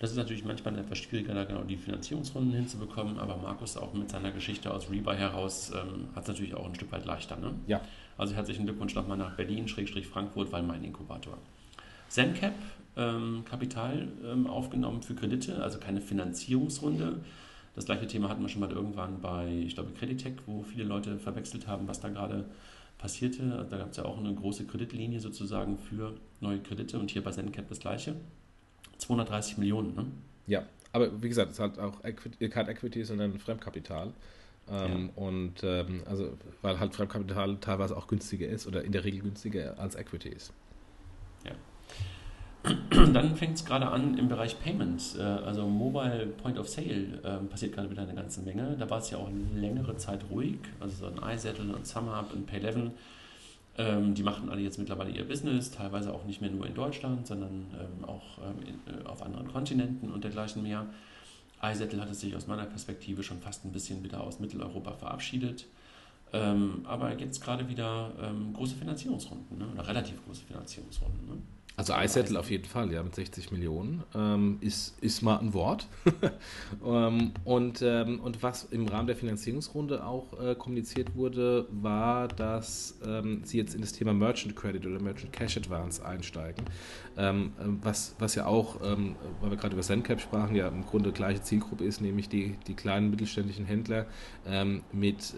das 0.00 0.12
ist 0.12 0.16
natürlich 0.16 0.44
manchmal 0.44 0.78
etwas 0.78 0.98
schwieriger, 0.98 1.34
da 1.34 1.44
genau 1.44 1.62
die 1.62 1.76
Finanzierungsrunden 1.76 2.54
hinzubekommen, 2.54 3.18
aber 3.18 3.36
Markus 3.36 3.76
auch 3.76 3.92
mit 3.92 4.10
seiner 4.10 4.32
Geschichte 4.32 4.72
aus 4.72 4.90
Rebuy 4.90 5.14
heraus 5.14 5.72
ähm, 5.74 6.08
hat 6.14 6.22
es 6.22 6.28
natürlich 6.28 6.54
auch 6.54 6.66
ein 6.66 6.74
Stück 6.74 6.90
weit 6.90 7.04
leichter. 7.04 7.36
Ne? 7.36 7.54
Ja. 7.66 7.82
Also 8.20 8.34
herzlichen 8.34 8.66
Glückwunsch 8.66 8.94
nochmal 8.94 9.16
nach 9.16 9.34
Berlin, 9.34 9.66
Schrägstrich 9.66 10.06
Frankfurt, 10.06 10.52
weil 10.52 10.62
mein 10.62 10.84
Inkubator. 10.84 11.38
ZenCap, 12.10 12.52
ähm, 12.98 13.46
Kapital 13.48 14.08
ähm, 14.22 14.46
aufgenommen 14.46 15.02
für 15.02 15.14
Kredite, 15.14 15.62
also 15.62 15.78
keine 15.78 16.02
Finanzierungsrunde. 16.02 17.20
Das 17.74 17.86
gleiche 17.86 18.06
Thema 18.06 18.28
hatten 18.28 18.42
wir 18.42 18.50
schon 18.50 18.60
mal 18.60 18.70
irgendwann 18.70 19.22
bei, 19.22 19.48
ich 19.64 19.74
glaube, 19.74 19.92
Creditec, 19.92 20.34
wo 20.44 20.62
viele 20.62 20.84
Leute 20.84 21.18
verwechselt 21.18 21.66
haben, 21.66 21.88
was 21.88 22.00
da 22.00 22.10
gerade 22.10 22.44
passierte. 22.98 23.66
Da 23.70 23.78
gab 23.78 23.92
es 23.92 23.96
ja 23.96 24.04
auch 24.04 24.18
eine 24.18 24.34
große 24.34 24.66
Kreditlinie 24.66 25.18
sozusagen 25.18 25.78
für 25.78 26.12
neue 26.40 26.58
Kredite 26.58 26.98
und 26.98 27.10
hier 27.10 27.24
bei 27.24 27.30
ZenCap 27.30 27.70
das 27.70 27.80
gleiche. 27.80 28.16
230 28.98 29.56
Millionen, 29.56 29.94
ne? 29.94 30.04
Ja, 30.46 30.66
aber 30.92 31.22
wie 31.22 31.28
gesagt, 31.30 31.52
es 31.52 31.58
halt 31.58 31.78
auch 31.78 32.04
Equity, 32.04 32.50
kein 32.50 32.68
Equity, 32.68 33.02
sondern 33.02 33.38
Fremdkapital. 33.38 34.12
Ähm, 34.70 35.10
ja. 35.16 35.22
Und 35.22 35.54
ähm, 35.62 36.02
also, 36.06 36.36
weil 36.62 36.78
halt 36.78 36.94
Fremdkapital 36.94 37.56
teilweise 37.60 37.96
auch 37.96 38.06
günstiger 38.06 38.48
ist 38.48 38.66
oder 38.66 38.84
in 38.84 38.92
der 38.92 39.04
Regel 39.04 39.20
günstiger 39.20 39.78
als 39.78 39.96
Equity 39.96 40.28
ist. 40.28 40.52
Ja. 41.44 41.52
Dann 43.12 43.36
fängt 43.36 43.56
es 43.56 43.64
gerade 43.64 43.88
an 43.88 44.18
im 44.18 44.28
Bereich 44.28 44.60
Payments, 44.60 45.16
äh, 45.16 45.22
also 45.22 45.66
Mobile 45.66 46.26
Point 46.26 46.58
of 46.58 46.68
Sale 46.68 47.20
äh, 47.24 47.44
passiert 47.48 47.74
gerade 47.74 47.90
wieder 47.90 48.02
eine 48.02 48.14
ganze 48.14 48.42
Menge. 48.42 48.76
Da 48.78 48.88
war 48.88 48.98
es 48.98 49.10
ja 49.10 49.18
auch 49.18 49.30
längere 49.54 49.96
Zeit 49.96 50.24
ruhig, 50.30 50.58
also 50.78 51.06
so 51.06 51.06
ein 51.06 51.34
iSettle 51.34 51.74
und 51.74 51.86
SumUp 51.86 52.32
und 52.34 52.48
Pay11. 52.50 52.90
Ähm, 53.78 54.14
die 54.14 54.22
machen 54.22 54.50
alle 54.50 54.60
jetzt 54.60 54.78
mittlerweile 54.78 55.10
ihr 55.10 55.26
Business, 55.26 55.70
teilweise 55.70 56.12
auch 56.12 56.24
nicht 56.24 56.40
mehr 56.40 56.50
nur 56.50 56.66
in 56.66 56.74
Deutschland, 56.74 57.26
sondern 57.26 57.66
ähm, 57.72 58.04
auch 58.04 58.38
ähm, 58.38 58.66
in, 58.66 59.04
äh, 59.04 59.06
auf 59.06 59.22
anderen 59.22 59.48
Kontinenten 59.48 60.10
und 60.10 60.22
dergleichen 60.22 60.62
mehr 60.62 60.86
iSettle 61.62 62.00
hat 62.00 62.10
es 62.10 62.20
sich 62.20 62.34
aus 62.34 62.46
meiner 62.46 62.64
Perspektive 62.64 63.22
schon 63.22 63.40
fast 63.40 63.64
ein 63.64 63.72
bisschen 63.72 64.02
wieder 64.02 64.20
aus 64.22 64.40
Mitteleuropa 64.40 64.92
verabschiedet. 64.92 65.66
Ähm, 66.32 66.82
aber 66.84 67.18
jetzt 67.18 67.42
gerade 67.42 67.68
wieder 67.68 68.12
ähm, 68.22 68.52
große 68.52 68.76
Finanzierungsrunden, 68.76 69.58
ne? 69.58 69.66
oder 69.74 69.86
relativ 69.86 70.24
große 70.24 70.42
Finanzierungsrunden. 70.42 71.26
Ne? 71.26 71.42
Also 71.80 71.94
iSettle 71.94 72.38
auf 72.38 72.50
jeden 72.50 72.66
Fall, 72.66 72.92
ja, 72.92 73.02
mit 73.02 73.14
60 73.14 73.52
Millionen. 73.52 74.02
Ähm, 74.14 74.58
ist, 74.60 75.02
ist 75.02 75.22
mal 75.22 75.38
ein 75.38 75.54
Wort. 75.54 75.88
ähm, 76.84 77.32
und, 77.44 77.80
ähm, 77.80 78.20
und 78.20 78.42
was 78.42 78.64
im 78.64 78.86
Rahmen 78.86 79.06
der 79.06 79.16
Finanzierungsrunde 79.16 80.04
auch 80.04 80.38
äh, 80.38 80.54
kommuniziert 80.56 81.16
wurde, 81.16 81.66
war, 81.70 82.28
dass 82.28 82.98
ähm, 83.06 83.40
sie 83.44 83.56
jetzt 83.56 83.74
in 83.74 83.80
das 83.80 83.94
Thema 83.94 84.12
Merchant 84.12 84.54
Credit 84.56 84.84
oder 84.84 85.00
Merchant 85.00 85.32
Cash 85.32 85.56
Advance 85.56 86.04
einsteigen. 86.04 86.66
Ähm, 87.16 87.52
ähm, 87.58 87.78
was, 87.82 88.14
was 88.18 88.34
ja 88.34 88.44
auch, 88.44 88.78
weil 88.80 89.50
wir 89.50 89.56
gerade 89.56 89.72
über 89.72 89.82
SendCap 89.82 90.20
sprachen, 90.20 90.54
ja 90.54 90.68
im 90.68 90.84
Grunde 90.84 91.12
gleiche 91.12 91.42
Zielgruppe 91.42 91.84
ist, 91.84 92.02
nämlich 92.02 92.28
die, 92.28 92.56
die 92.66 92.74
kleinen 92.74 93.10
mittelständischen 93.10 93.64
Händler 93.64 94.06
mit 94.92 95.34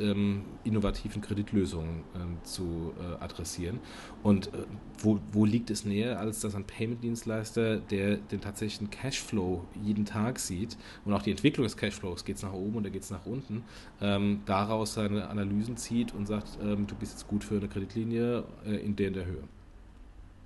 innovativen 0.64 1.22
Kreditlösungen 1.22 2.02
zu 2.44 2.92
äh, 2.98 3.22
adressieren. 3.22 3.80
Und 4.22 4.48
äh, 4.48 4.64
wo, 4.98 5.18
wo 5.32 5.44
liegt 5.44 5.70
es 5.70 5.84
näher 5.84 6.18
als 6.20 6.31
das 6.40 6.54
ein 6.54 6.64
Payment-Dienstleister, 6.64 7.78
der 7.78 8.16
den 8.16 8.40
tatsächlichen 8.40 8.90
Cashflow 8.90 9.64
jeden 9.82 10.04
Tag 10.04 10.38
sieht 10.38 10.76
und 11.04 11.12
auch 11.12 11.22
die 11.22 11.30
Entwicklung 11.30 11.64
des 11.64 11.76
Cashflows, 11.76 12.24
geht 12.24 12.36
es 12.36 12.42
nach 12.42 12.52
oben 12.52 12.76
oder 12.76 12.90
geht 12.90 13.02
es 13.02 13.10
nach 13.10 13.26
unten, 13.26 13.64
ähm, 14.00 14.42
daraus 14.46 14.94
seine 14.94 15.28
Analysen 15.28 15.76
zieht 15.76 16.14
und 16.14 16.26
sagt, 16.26 16.58
ähm, 16.62 16.86
du 16.86 16.94
bist 16.94 17.12
jetzt 17.12 17.28
gut 17.28 17.44
für 17.44 17.56
eine 17.56 17.68
Kreditlinie 17.68 18.44
äh, 18.64 18.76
in 18.76 18.96
der 18.96 19.08
in 19.08 19.14
der 19.14 19.26
Höhe. 19.26 19.44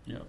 Ja. 0.06 0.20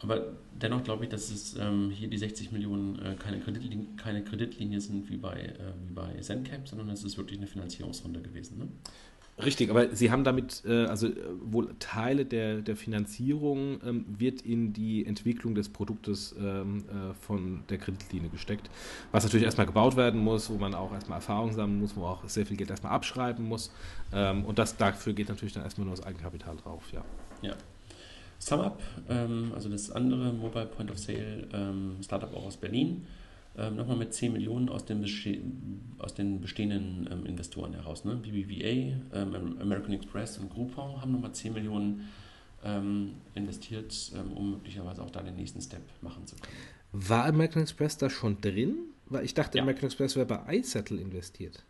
Aber 0.00 0.26
dennoch 0.52 0.84
glaube 0.84 1.04
ich, 1.04 1.10
dass 1.10 1.30
es 1.30 1.56
ähm, 1.58 1.90
hier 1.90 2.08
die 2.08 2.18
60 2.18 2.52
Millionen 2.52 2.98
äh, 2.98 3.14
keine, 3.14 3.40
Kreditlinie, 3.40 3.86
keine 3.96 4.22
Kreditlinie 4.22 4.80
sind 4.80 5.08
wie 5.08 5.16
bei, 5.16 5.40
äh, 5.40 5.72
wie 5.86 5.94
bei 5.94 6.20
ZenCap, 6.20 6.68
sondern 6.68 6.90
es 6.90 7.02
ist 7.02 7.16
wirklich 7.16 7.38
eine 7.38 7.46
Finanzierungsrunde 7.46 8.20
gewesen. 8.20 8.58
Ne? 8.58 8.68
Richtig, 9.44 9.68
aber 9.68 9.94
Sie 9.94 10.10
haben 10.10 10.24
damit, 10.24 10.62
äh, 10.66 10.86
also 10.86 11.08
äh, 11.08 11.12
wohl 11.42 11.74
Teile 11.78 12.24
der, 12.24 12.62
der 12.62 12.74
Finanzierung 12.74 13.80
ähm, 13.84 14.06
wird 14.08 14.40
in 14.40 14.72
die 14.72 15.04
Entwicklung 15.04 15.54
des 15.54 15.68
Produktes 15.68 16.34
ähm, 16.40 16.84
äh, 16.88 17.12
von 17.12 17.62
der 17.68 17.76
Kreditlinie 17.76 18.30
gesteckt, 18.30 18.70
was 19.12 19.24
natürlich 19.24 19.44
erstmal 19.44 19.66
gebaut 19.66 19.94
werden 19.96 20.24
muss, 20.24 20.48
wo 20.48 20.54
man 20.54 20.74
auch 20.74 20.90
erstmal 20.92 21.18
Erfahrung 21.18 21.52
sammeln 21.52 21.80
muss, 21.80 21.94
wo 21.96 22.00
man 22.00 22.10
auch 22.12 22.26
sehr 22.26 22.46
viel 22.46 22.56
Geld 22.56 22.70
erstmal 22.70 22.92
abschreiben 22.92 23.46
muss. 23.46 23.70
Ähm, 24.10 24.46
und 24.46 24.58
das 24.58 24.78
dafür 24.78 25.12
geht 25.12 25.28
natürlich 25.28 25.52
dann 25.52 25.64
erstmal 25.64 25.86
nur 25.86 25.94
das 25.94 26.04
Eigenkapital 26.06 26.56
drauf, 26.56 26.84
ja. 26.92 27.04
Ja. 27.42 27.54
SumUp, 28.38 28.82
also 29.54 29.70
das 29.70 29.90
andere 29.90 30.30
Mobile 30.30 30.66
Point 30.66 30.90
of 30.90 30.98
Sale 30.98 31.48
Startup 32.02 32.34
auch 32.34 32.44
aus 32.44 32.58
Berlin, 32.58 33.06
ähm, 33.58 33.76
nochmal 33.76 33.96
mit 33.96 34.12
10 34.12 34.32
Millionen 34.32 34.68
aus, 34.68 34.84
dem 34.84 35.04
aus 35.98 36.14
den 36.14 36.40
bestehenden 36.40 37.08
ähm, 37.10 37.26
Investoren 37.26 37.72
heraus. 37.72 38.04
Ne? 38.04 38.16
BBVA, 38.16 39.16
ähm, 39.16 39.56
American 39.60 39.92
Express 39.92 40.38
und 40.38 40.50
Groupon 40.50 41.00
haben 41.00 41.12
nochmal 41.12 41.32
10 41.32 41.54
Millionen 41.54 42.08
ähm, 42.64 43.14
investiert, 43.34 44.12
ähm, 44.14 44.32
um 44.32 44.50
möglicherweise 44.52 45.02
auch 45.02 45.10
da 45.10 45.22
den 45.22 45.36
nächsten 45.36 45.60
Step 45.60 45.82
machen 46.02 46.26
zu 46.26 46.36
können. 46.36 46.56
War 46.92 47.24
American 47.24 47.62
Express 47.62 47.96
da 47.96 48.10
schon 48.10 48.40
drin? 48.40 48.76
Weil 49.06 49.24
ich 49.24 49.34
dachte, 49.34 49.58
ja. 49.58 49.62
American 49.62 49.86
Express 49.86 50.16
wäre 50.16 50.26
bei 50.26 50.58
iSettle 50.58 51.00
investiert. 51.00 51.64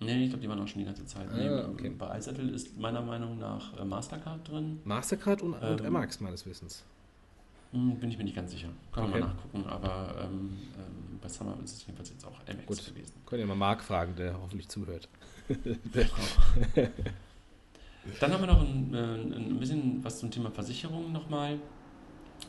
Nee, 0.00 0.24
ich 0.24 0.30
glaube, 0.30 0.42
die 0.42 0.48
waren 0.48 0.60
auch 0.60 0.68
schon 0.68 0.80
die 0.80 0.86
ganze 0.86 1.04
Zeit. 1.04 1.28
Ah, 1.30 1.36
nee, 1.36 1.50
okay. 1.50 1.90
Bei 1.90 2.18
iSettle 2.18 2.50
ist 2.50 2.78
meiner 2.78 3.02
Meinung 3.02 3.38
nach 3.38 3.78
äh, 3.78 3.84
Mastercard 3.84 4.48
drin. 4.48 4.80
Mastercard 4.84 5.42
und, 5.42 5.54
und 5.54 5.90
MX 5.90 6.20
meines 6.20 6.46
Wissens. 6.46 6.84
Hm, 7.72 7.96
bin 7.96 8.10
ich 8.10 8.18
mir 8.18 8.24
nicht 8.24 8.36
ganz 8.36 8.50
sicher. 8.50 8.68
Kann 8.92 9.04
okay. 9.04 9.12
man 9.12 9.20
mal 9.20 9.26
nachgucken. 9.28 9.64
Aber 9.66 10.14
ähm, 10.24 10.58
ähm, 10.76 11.18
bei 11.20 11.28
Summer 11.28 11.56
ist 11.62 11.76
es 11.76 11.86
jedenfalls 11.86 12.10
jetzt 12.10 12.24
auch 12.24 12.38
MX 12.46 12.66
Gut. 12.66 12.86
gewesen. 12.86 13.14
Können 13.26 13.40
ja 13.40 13.46
mal 13.46 13.54
Marc 13.54 13.84
fragen, 13.84 14.16
der 14.16 14.40
hoffentlich 14.40 14.68
zuhört. 14.68 15.08
Dann 18.20 18.32
haben 18.32 18.40
wir 18.40 18.46
noch 18.46 18.60
ein, 18.60 18.94
äh, 18.94 19.36
ein 19.36 19.58
bisschen 19.58 20.02
was 20.02 20.18
zum 20.18 20.30
Thema 20.30 20.50
Versicherungen 20.50 21.12
nochmal. 21.12 21.58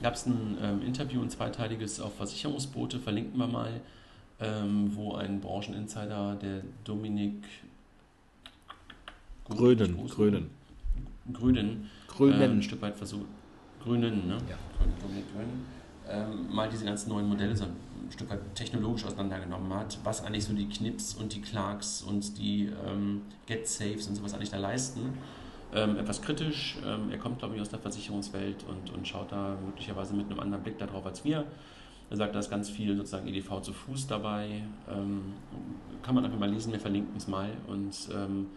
Gab 0.02 0.16
es 0.16 0.26
ein 0.26 0.58
ähm, 0.62 0.82
Interview, 0.82 1.22
ein 1.22 1.30
zweiteiliges 1.30 2.00
auf 2.00 2.16
Versicherungsboote, 2.16 3.00
verlinken 3.00 3.38
wir 3.38 3.48
mal, 3.48 3.82
ähm, 4.40 4.96
wo 4.96 5.14
ein 5.14 5.42
Brancheninsider, 5.42 6.36
der 6.36 6.64
Dominik 6.84 7.44
Grönen, 9.50 10.08
Grönen. 10.08 10.50
Grünen, 11.34 11.90
Grünen. 12.08 12.42
Äh, 12.42 12.46
ein 12.46 12.64
Stück 12.64 12.82
weit 12.82 12.96
versucht, 12.96 13.28
Grünen, 13.84 14.28
ne? 14.28 14.38
Ja. 14.50 14.58
Dominik 15.02 15.26
Grünen, 15.34 15.66
ähm, 16.10 16.54
mal 16.54 16.70
diese 16.70 16.86
ganzen 16.86 17.10
neuen 17.10 17.28
Modelle 17.28 17.56
so 17.56 17.66
ein 17.66 18.12
Stück 18.12 18.30
weit 18.30 18.40
technologisch 18.56 19.06
auseinandergenommen 19.06 19.74
hat, 19.74 19.98
was 20.04 20.24
eigentlich 20.24 20.46
so 20.46 20.54
die 20.54 20.68
Knips 20.68 21.14
und 21.14 21.34
die 21.34 21.42
Clarks 21.42 22.02
und 22.02 22.38
die 22.38 22.72
ähm, 22.88 23.22
Get 23.46 23.68
Safes 23.68 24.08
und 24.08 24.16
sowas 24.16 24.34
eigentlich 24.34 24.50
da 24.50 24.58
leisten 24.58 25.14
ähm, 25.74 25.98
etwas 25.98 26.22
kritisch. 26.22 26.78
Ähm, 26.86 27.12
er 27.12 27.18
kommt, 27.18 27.40
glaube 27.40 27.56
ich, 27.56 27.62
aus 27.62 27.70
der 27.70 27.80
Versicherungswelt 27.80 28.66
und, 28.68 28.92
und 28.94 29.08
schaut 29.08 29.32
da 29.32 29.58
möglicherweise 29.66 30.14
mit 30.14 30.30
einem 30.30 30.40
anderen 30.40 30.64
Blick 30.64 30.78
darauf 30.78 31.06
als 31.06 31.24
wir. 31.24 31.46
Er 32.10 32.18
sagt, 32.18 32.36
da 32.36 32.40
ist 32.40 32.50
ganz 32.50 32.70
viel 32.70 32.96
sozusagen 32.98 33.28
EDV 33.28 33.62
zu 33.62 33.72
Fuß 33.72 34.08
dabei. 34.08 34.64
Ähm, 34.90 35.34
kann 36.04 36.14
man 36.14 36.26
einfach 36.26 36.40
mal 36.40 36.50
lesen, 36.52 36.74
wir 36.74 36.80
verlinken 36.80 37.16
es 37.16 37.28
mal. 37.28 37.52
Und 37.68 37.96
ähm, 38.14 38.48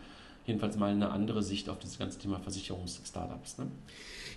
jedenfalls 0.44 0.76
mal 0.76 0.90
eine 0.90 1.10
andere 1.10 1.42
Sicht 1.42 1.68
auf 1.68 1.78
dieses 1.78 1.98
ganze 1.98 2.18
Thema 2.18 2.40
Versicherungsstartups. 2.40 3.58
Ne? 3.58 3.66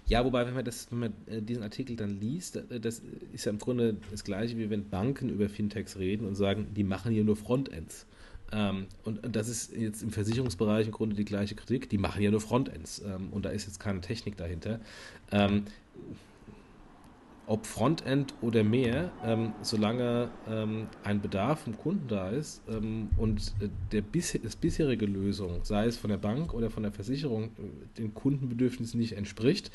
Ja, 0.08 0.24
wobei, 0.24 0.46
wenn 0.46 0.54
man, 0.54 0.64
das, 0.64 0.90
wenn 0.90 1.00
man 1.00 1.14
äh, 1.26 1.42
diesen 1.42 1.64
Artikel 1.64 1.96
dann 1.96 2.20
liest, 2.20 2.56
äh, 2.56 2.80
das 2.80 3.02
ist 3.34 3.46
ja 3.46 3.52
im 3.52 3.60
Grunde 3.60 3.98
das 4.12 4.24
Gleiche, 4.24 4.58
wie 4.58 4.70
wenn 4.70 4.90
Banken 4.90 5.30
über 5.30 5.50
Fintechs 5.50 5.98
reden 5.98 6.26
und 6.26 6.36
sagen, 6.36 6.68
die 6.76 6.84
machen 6.84 7.12
hier 7.12 7.24
nur 7.24 7.36
Frontends. 7.36 8.06
Ähm, 8.54 8.88
und, 9.04 9.20
das 9.36 9.50
ist 9.50 9.76
jetzt 9.76 10.04
im 10.04 10.12
Versicherungsbereich 10.12 10.86
im 10.88 10.94
Grunde 10.94 11.16
die 11.16 11.26
gleiche 11.26 11.56
Kritik. 11.56 11.90
Die 11.90 11.98
machen 11.98 12.22
ja 12.22 12.32
nur 12.32 12.40
Frontends 12.40 13.02
ähm, 13.06 13.30
und 13.32 13.44
da 13.44 13.50
ist 13.50 13.66
jetzt 13.66 13.80
keine 13.80 14.00
Technik 14.00 14.38
dahinter. 14.38 14.80
Ähm, 15.32 15.66
ob 17.48 17.66
Frontend 17.66 18.34
oder 18.42 18.64
mehr, 18.64 19.10
ähm, 19.24 19.54
solange 19.62 20.30
ähm, 20.50 20.88
ein 21.04 21.22
Bedarf 21.22 21.62
vom 21.62 21.78
Kunden 21.78 22.08
da 22.10 22.30
ist 22.30 22.62
ähm, 22.70 23.10
und 23.18 23.54
äh, 23.62 23.70
der 23.94 24.02
bis, 24.02 24.38
das 24.44 24.58
bisherige 24.58 25.06
Lösung, 25.06 25.62
sei 25.64 25.86
es 25.86 25.98
von 25.98 26.10
der 26.10 26.18
Bank 26.18 26.54
oder 26.54 26.70
von 26.70 26.84
der 26.84 26.92
Versicherung, 26.92 27.46
äh, 27.46 27.98
den 27.98 28.14
Kundenbedürfnissen 28.14 29.00
nicht 29.00 29.14
entspricht, 29.14 29.72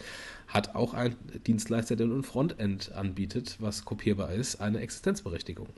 hat 0.48 0.74
auch 0.74 0.92
ein 0.92 1.16
Dienstleister, 1.46 1.96
der 1.96 2.06
ein 2.06 2.22
Frontend 2.22 2.92
anbietet, 2.92 3.56
was 3.58 3.86
kopierbar 3.86 4.32
ist, 4.34 4.60
eine 4.60 4.80
Existenzberechtigung. 4.80 5.68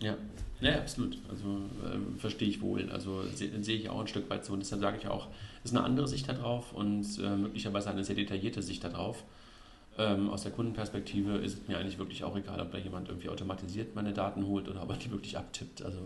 Ja, 0.00 0.16
ja, 0.60 0.78
absolut. 0.78 1.18
Also 1.28 1.60
ähm, 1.92 2.16
verstehe 2.18 2.48
ich 2.48 2.60
wohl. 2.62 2.90
Also 2.90 3.22
sehe 3.34 3.50
seh 3.62 3.74
ich 3.74 3.90
auch 3.90 4.00
ein 4.00 4.08
Stück 4.08 4.28
weit 4.30 4.44
so. 4.44 4.54
Und 4.54 4.60
deshalb 4.60 4.80
sage 4.80 4.96
ich 4.96 5.06
auch, 5.06 5.28
ist 5.62 5.76
eine 5.76 5.84
andere 5.84 6.08
Sicht 6.08 6.28
darauf 6.28 6.72
und 6.72 7.06
äh, 7.22 7.36
möglicherweise 7.36 7.90
eine 7.90 8.04
sehr 8.04 8.16
detaillierte 8.16 8.62
Sicht 8.62 8.82
darauf. 8.82 9.24
Ähm, 9.96 10.28
aus 10.28 10.42
der 10.42 10.50
Kundenperspektive 10.50 11.36
ist 11.36 11.54
es 11.54 11.68
mir 11.68 11.78
eigentlich 11.78 11.98
wirklich 11.98 12.24
auch 12.24 12.36
egal, 12.36 12.60
ob 12.60 12.72
da 12.72 12.78
jemand 12.78 13.08
irgendwie 13.08 13.28
automatisiert 13.28 13.94
meine 13.94 14.12
Daten 14.12 14.44
holt 14.46 14.68
oder 14.68 14.82
ob 14.84 14.90
er 14.90 14.96
die 14.96 15.10
wirklich 15.10 15.38
abtippt. 15.38 15.82
Also 15.82 15.98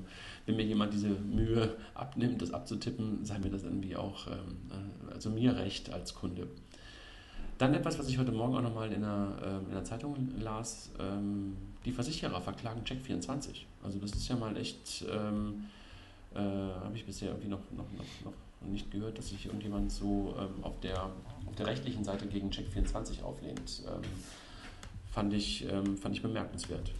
wenn 0.45 0.57
mir 0.57 0.65
jemand 0.65 0.93
diese 0.93 1.09
Mühe 1.09 1.77
abnimmt, 1.95 2.43
das 2.43 2.53
abzutippen, 2.53 3.25
sei 3.25 3.39
mir 3.39 3.51
das 3.51 3.63
irgendwie 3.63 3.97
auch, 3.97 4.27
ähm, 4.27 5.11
äh, 5.11 5.15
also 5.15 5.31
mir 5.31 5.57
recht 5.57 5.93
als 5.93 6.15
Kunde. 6.15 6.49
Dann 7.57 7.75
etwas, 7.75 7.99
was 7.99 8.09
ich 8.09 8.19
heute 8.19 8.31
Morgen 8.31 8.57
auch 8.57 8.63
nochmal 8.63 8.93
in 8.93 9.01
der, 9.01 9.33
äh, 9.43 9.65
in 9.65 9.73
der 9.73 9.85
Zeitung 9.85 10.33
las, 10.39 10.91
ähm, 11.01 11.57
die 11.85 11.91
Versicherer 11.91 12.41
verklagen 12.41 12.83
Check24. 12.85 13.65
Also 13.83 13.99
das 13.99 14.13
ist 14.13 14.29
ja 14.29 14.37
mal 14.37 14.57
echt, 14.57 15.05
ähm, 15.11 15.65
äh, 16.35 16.39
habe 16.39 16.95
ich 16.95 17.07
bisher 17.07 17.31
irgendwie 17.31 17.49
noch, 17.49 17.61
noch, 17.73 17.91
noch, 17.93 18.25
noch 18.25 18.35
nicht 18.67 18.91
gehört, 18.91 19.19
dass 19.19 19.29
sich 19.29 19.47
irgendjemand 19.47 19.93
so 19.93 20.35
ähm, 20.39 20.65
auf, 20.65 20.79
der, 20.81 21.05
auf 21.47 21.57
der 21.57 21.67
rechtlichen 21.67 22.05
Seite 22.05 22.27
gegen 22.27 22.51
Check24 22.51 23.23
auflehnt. 23.23 23.83
Ähm, 23.87 24.03
fand, 25.11 25.33
ich, 25.33 25.67
ähm, 25.71 25.97
fand 25.97 26.15
ich 26.15 26.23
bemerkenswert. 26.23 26.93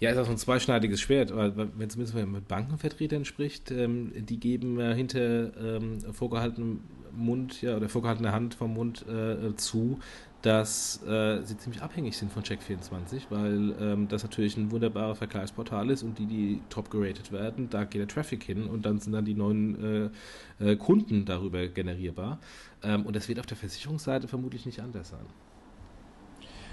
Ja, 0.00 0.10
ist 0.10 0.16
auch 0.16 0.24
so 0.24 0.30
ein 0.30 0.38
zweischneidiges 0.38 1.00
Schwert, 1.00 1.34
weil 1.36 1.54
wenn 1.56 1.90
zumindest 1.90 2.14
mit 2.14 2.48
Bankenvertretern 2.48 3.26
spricht, 3.26 3.70
ähm, 3.70 4.12
die 4.14 4.40
geben 4.40 4.80
äh, 4.80 4.94
hinter 4.94 5.54
ähm, 5.56 6.00
vorgehaltenem 6.12 6.80
Mund 7.12 7.60
ja, 7.60 7.76
oder 7.76 7.88
vorgehaltener 7.88 8.32
Hand 8.32 8.54
vom 8.54 8.72
Mund 8.72 9.04
äh, 9.06 9.54
zu, 9.56 9.98
dass 10.42 11.02
äh, 11.02 11.42
sie 11.44 11.56
ziemlich 11.58 11.82
abhängig 11.82 12.16
sind 12.16 12.32
von 12.32 12.42
Check24, 12.42 13.24
weil 13.28 13.74
ähm, 13.78 14.08
das 14.08 14.22
natürlich 14.22 14.56
ein 14.56 14.70
wunderbarer 14.70 15.14
Vergleichsportal 15.14 15.90
ist 15.90 16.02
und 16.02 16.18
die, 16.18 16.26
die 16.26 16.60
top 16.70 16.90
geratet 16.90 17.30
werden, 17.30 17.68
da 17.68 17.84
geht 17.84 18.00
der 18.00 18.08
Traffic 18.08 18.42
hin 18.44 18.64
und 18.64 18.86
dann 18.86 19.00
sind 19.00 19.12
dann 19.12 19.26
die 19.26 19.34
neuen 19.34 20.10
äh, 20.60 20.70
äh, 20.72 20.76
Kunden 20.76 21.26
darüber 21.26 21.66
generierbar. 21.68 22.38
Ähm, 22.82 23.04
und 23.04 23.16
das 23.16 23.28
wird 23.28 23.38
auf 23.38 23.46
der 23.46 23.58
Versicherungsseite 23.58 24.28
vermutlich 24.28 24.64
nicht 24.64 24.80
anders 24.80 25.10
sein. 25.10 25.26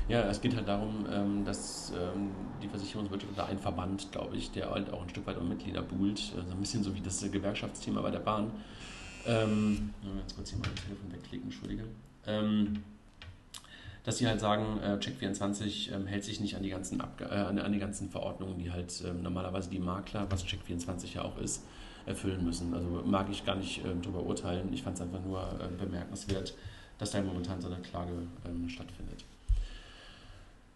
Ja, 0.07 0.21
es 0.29 0.39
geht 0.39 0.55
halt 0.55 0.69
darum, 0.69 1.05
ähm, 1.11 1.43
dass 1.43 1.91
ähm, 1.91 2.31
die 2.63 2.69
Versicherungswirtschaft 2.69 3.33
oder 3.33 3.47
ein 3.47 3.59
Verband, 3.59 4.09
glaube 4.13 4.37
ich, 4.37 4.51
der 4.51 4.71
halt 4.71 4.93
auch 4.93 5.03
ein 5.03 5.09
Stück 5.09 5.27
weit 5.27 5.37
um 5.37 5.49
Mitglieder 5.49 5.81
buhlt, 5.81 6.17
so 6.17 6.37
also 6.37 6.51
ein 6.51 6.59
bisschen 6.61 6.81
so 6.81 6.95
wie 6.95 7.01
das 7.01 7.19
Gewerkschaftsthema 7.29 8.01
bei 8.01 8.11
der 8.11 8.19
Bahn. 8.19 8.51
Ähm, 9.25 9.89
ganz 10.17 10.33
kurz 10.33 10.51
hier 10.51 10.59
mal 10.59 10.69
das 10.73 10.85
Telefon 10.85 11.11
wegklicken, 11.11 11.47
entschuldige. 11.47 11.83
Ähm, 12.25 12.83
dass 14.07 14.19
sie 14.19 14.25
halt 14.25 14.39
sagen, 14.39 14.79
äh, 14.81 14.93
Check24 14.93 15.93
ähm, 15.93 16.07
hält 16.07 16.23
sich 16.23 16.39
nicht 16.39 16.55
an 16.55 16.63
die 16.63 16.69
ganzen, 16.69 17.01
Abge 17.01 17.25
äh, 17.25 17.27
an, 17.27 17.59
an, 17.59 17.73
die 17.73 17.77
ganzen 17.77 18.09
Verordnungen, 18.09 18.57
die 18.57 18.71
halt 18.71 19.03
ähm, 19.05 19.21
normalerweise 19.21 19.69
die 19.69 19.79
Makler, 19.79 20.25
was 20.29 20.45
Check24 20.45 21.15
ja 21.15 21.23
auch 21.23 21.37
ist, 21.39 21.65
erfüllen 22.05 22.45
müssen. 22.45 22.73
Also 22.73 22.87
mag 23.05 23.27
ich 23.29 23.45
gar 23.45 23.57
nicht 23.57 23.83
ähm, 23.83 24.01
darüber 24.01 24.23
urteilen. 24.23 24.71
Ich 24.71 24.81
fand 24.81 24.95
es 24.95 25.01
einfach 25.01 25.21
nur 25.25 25.41
äh, 25.59 25.67
bemerkenswert, 25.77 26.55
dass 26.99 27.11
da 27.11 27.21
momentan 27.21 27.59
so 27.59 27.67
eine 27.67 27.81
Klage 27.81 28.13
ähm, 28.45 28.69
stattfindet. 28.69 29.25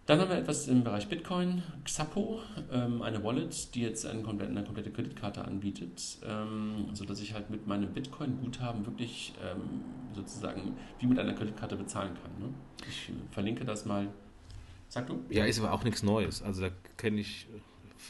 Dann 0.08 0.20
haben 0.20 0.30
wir 0.30 0.38
etwas 0.38 0.68
im 0.68 0.84
Bereich 0.84 1.08
Bitcoin. 1.08 1.62
Xapo, 1.84 2.40
ähm, 2.72 3.04
eine 3.04 3.24
Wallet, 3.24 3.76
die 3.76 3.82
jetzt 3.82 4.06
eine 4.06 4.24
komplette, 4.24 4.52
eine 4.52 4.64
komplette 4.64 4.92
Kreditkarte 4.92 5.46
anbietet, 5.46 6.18
ähm, 6.28 6.88
sodass 6.94 7.22
ich 7.22 7.34
halt 7.34 7.52
mit 7.52 7.68
meinem 7.68 7.94
Bitcoin-Guthaben 7.94 8.86
wirklich 8.86 9.34
ähm, 9.44 9.82
sozusagen 10.14 10.76
wie 11.00 11.06
mit 11.06 11.20
einer 11.20 11.34
Kreditkarte 11.34 11.76
bezahlen 11.76 12.14
kann. 12.16 12.48
Ne? 12.48 12.54
Ich 12.90 13.12
verlinke 13.32 13.64
das 13.64 13.86
mal. 13.86 14.08
Sag 14.90 15.08
du? 15.08 15.24
Ja, 15.30 15.46
ist 15.46 15.60
aber 15.60 15.72
auch 15.72 15.84
nichts 15.84 16.02
Neues. 16.02 16.42
Also 16.42 16.64
da 16.64 16.70
kenne 16.98 17.22
ich, 17.22 17.48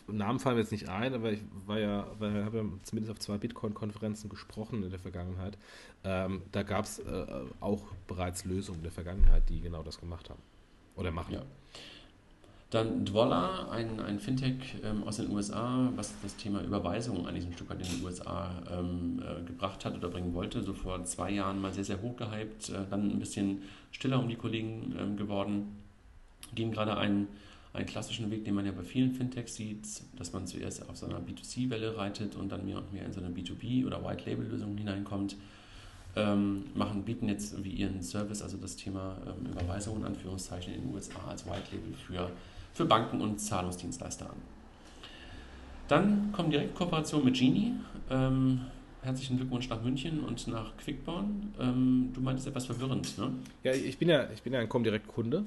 Namen 0.08 0.40
fallen 0.40 0.56
mir 0.56 0.62
jetzt 0.62 0.72
nicht 0.72 0.88
ein, 0.88 1.14
aber 1.14 1.34
ich 1.34 1.42
war 1.66 1.78
ja, 1.78 2.08
war, 2.18 2.32
habe 2.46 2.58
ja 2.60 2.66
zumindest 2.84 3.12
auf 3.12 3.20
zwei 3.20 3.38
Bitcoin-Konferenzen 3.38 4.30
gesprochen 4.30 4.82
in 4.82 4.90
der 4.92 5.00
Vergangenheit. 5.00 5.58
Ähm, 6.06 6.42
da 6.54 6.64
gab 6.64 6.86
es 6.86 7.00
äh, 7.00 7.26
auch 7.60 7.84
bereits 8.08 8.46
Lösungen 8.46 8.80
in 8.80 8.84
der 8.84 8.94
Vergangenheit, 8.94 9.50
die 9.50 9.60
genau 9.60 9.84
das 9.84 10.00
gemacht 10.00 10.30
haben. 10.30 10.42
Oder 11.02 11.12
machen. 11.12 11.34
Ja. 11.34 11.42
Dann 12.72 13.04
Dwolla, 13.04 13.70
ein, 13.70 14.00
ein 14.00 14.18
Fintech 14.18 14.78
ähm, 14.82 15.04
aus 15.04 15.18
den 15.18 15.30
USA, 15.30 15.92
was 15.98 16.14
das 16.24 16.38
Thema 16.38 16.62
Überweisung 16.64 17.28
eigentlich 17.28 17.46
ein 17.46 17.52
Stück 17.52 17.70
weit 17.70 17.82
in 17.82 17.98
den 17.98 18.06
USA 18.06 18.50
ähm, 18.72 19.22
äh, 19.22 19.44
gebracht 19.44 19.84
hat 19.84 19.94
oder 19.94 20.08
bringen 20.08 20.34
wollte. 20.34 20.64
So 20.64 20.74
vor 20.74 21.04
zwei 21.04 21.32
Jahren 21.32 21.60
mal 21.60 21.74
sehr, 21.74 21.84
sehr 21.84 22.02
hoch 22.02 22.16
gehypt, 22.16 22.70
äh, 22.70 22.86
dann 22.90 23.12
ein 23.12 23.20
bisschen 23.20 23.64
stiller 23.92 24.20
um 24.20 24.30
die 24.30 24.38
Kollegen 24.38 24.96
ähm, 24.98 25.18
geworden. 25.18 25.76
Gehen 26.56 26.72
gerade 26.72 26.96
einen, 26.96 27.28
einen 27.74 27.88
klassischen 27.88 28.32
Weg, 28.32 28.46
den 28.46 28.56
man 28.56 28.66
ja 28.66 28.72
bei 28.72 28.84
vielen 28.84 29.12
Fintechs 29.12 29.56
sieht, 29.56 29.86
dass 30.18 30.32
man 30.32 30.48
zuerst 30.48 30.88
auf 30.90 30.96
so 30.96 31.08
einer 31.08 31.20
B2C-Welle 31.20 31.98
reitet 31.98 32.38
und 32.38 32.54
dann 32.54 32.66
mehr 32.66 32.78
und 32.78 32.94
mehr 32.94 33.06
in 33.06 33.12
so 33.12 33.20
eine 33.20 33.36
B2B- 33.36 33.86
oder 33.86 34.02
White-Label-Lösung 34.02 34.78
hineinkommt. 34.78 35.36
Ähm, 36.16 36.66
machen, 36.76 37.04
bieten 37.04 37.30
jetzt 37.30 37.64
wie 37.64 37.70
ihren 37.70 38.04
Service, 38.04 38.42
also 38.42 38.58
das 38.58 38.76
Thema 38.76 39.16
ähm, 39.26 39.50
Überweisung 39.50 39.98
in 39.98 40.06
Anführungszeichen 40.06 40.74
in 40.74 40.82
den 40.82 40.94
USA 40.94 41.20
als 41.30 41.46
White 41.46 41.72
Label 41.72 41.94
für 41.94 42.30
für 42.74 42.86
Banken 42.86 43.22
und 43.22 43.40
Zahlungsdienstleister 43.40 44.30
an. 44.30 44.36
Dann 45.88 46.32
kommen 46.32 46.52
direkt 46.52 46.76
Kooperationen 46.76 47.26
mit 47.26 47.36
Genie. 47.36 47.74
Ähm, 48.10 48.62
herzlichen 49.02 49.38
Glückwunsch 49.38 49.68
nach 49.70 49.82
München 49.82 50.24
und 50.24 50.48
nach 50.48 50.78
Quickborn. 50.78 51.54
Ähm, 51.60 52.12
du 52.14 52.22
meintest 52.22 52.48
etwas 52.48 52.66
verwirrend, 52.66 53.18
ne? 53.18 53.34
Ja, 53.64 53.74
ich 53.74 53.98
bin 53.98 54.08
ja, 54.08 54.30
ich 54.34 54.42
bin 54.42 54.54
ja 54.54 54.60
ein 54.60 54.70
Comdirect-Kunde 54.70 55.44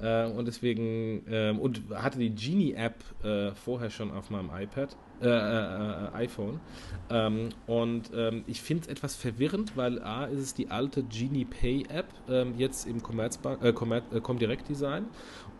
äh, 0.00 0.26
und 0.26 0.46
deswegen 0.46 1.22
ähm, 1.28 1.58
und 1.58 1.82
hatte 1.94 2.18
die 2.18 2.34
Genie-App 2.34 2.94
äh, 3.22 3.52
vorher 3.52 3.90
schon 3.90 4.10
auf 4.10 4.30
meinem 4.30 4.50
iPad 4.54 4.96
äh, 5.22 5.28
äh, 5.28 5.30
äh, 5.30 6.14
iPhone. 6.14 6.60
Ähm, 7.08 7.50
und 7.66 8.10
ähm, 8.14 8.42
ich 8.46 8.60
finde 8.60 8.82
es 8.82 8.88
etwas 8.88 9.14
verwirrend, 9.14 9.76
weil 9.76 10.02
A 10.02 10.24
ist 10.24 10.40
es 10.40 10.54
die 10.54 10.68
alte 10.68 11.02
Genie 11.04 11.44
Pay 11.44 11.84
App, 11.88 12.06
ähm, 12.28 12.54
jetzt 12.56 12.86
im 12.86 13.02
Commerzbank, 13.02 13.62
äh, 13.62 13.68
äh, 13.68 14.20
Comdirect 14.20 14.68
Design 14.68 15.06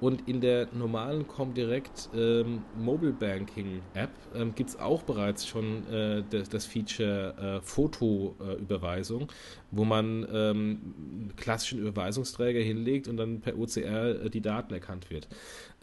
und 0.00 0.28
in 0.28 0.40
der 0.40 0.68
normalen 0.72 1.28
Comdirect 1.28 2.08
ähm, 2.14 2.62
Mobile 2.76 3.12
Banking 3.12 3.82
App 3.94 4.10
ähm, 4.34 4.54
gibt 4.54 4.70
es 4.70 4.78
auch 4.78 5.02
bereits 5.02 5.46
schon 5.46 5.86
äh, 5.88 6.24
das, 6.28 6.48
das, 6.48 6.66
Feature 6.66 7.60
Fotoüberweisung, 7.62 9.28
wo 9.70 9.84
man 9.84 10.26
ähm, 10.32 11.30
klassischen 11.36 11.80
Überweisungsträger 11.80 12.60
hinlegt 12.60 13.08
und 13.08 13.16
dann 13.16 13.40
per 13.40 13.58
OCR 13.58 14.28
die 14.28 14.40
Daten 14.40 14.72
erkannt 14.72 15.10
wird. 15.10 15.28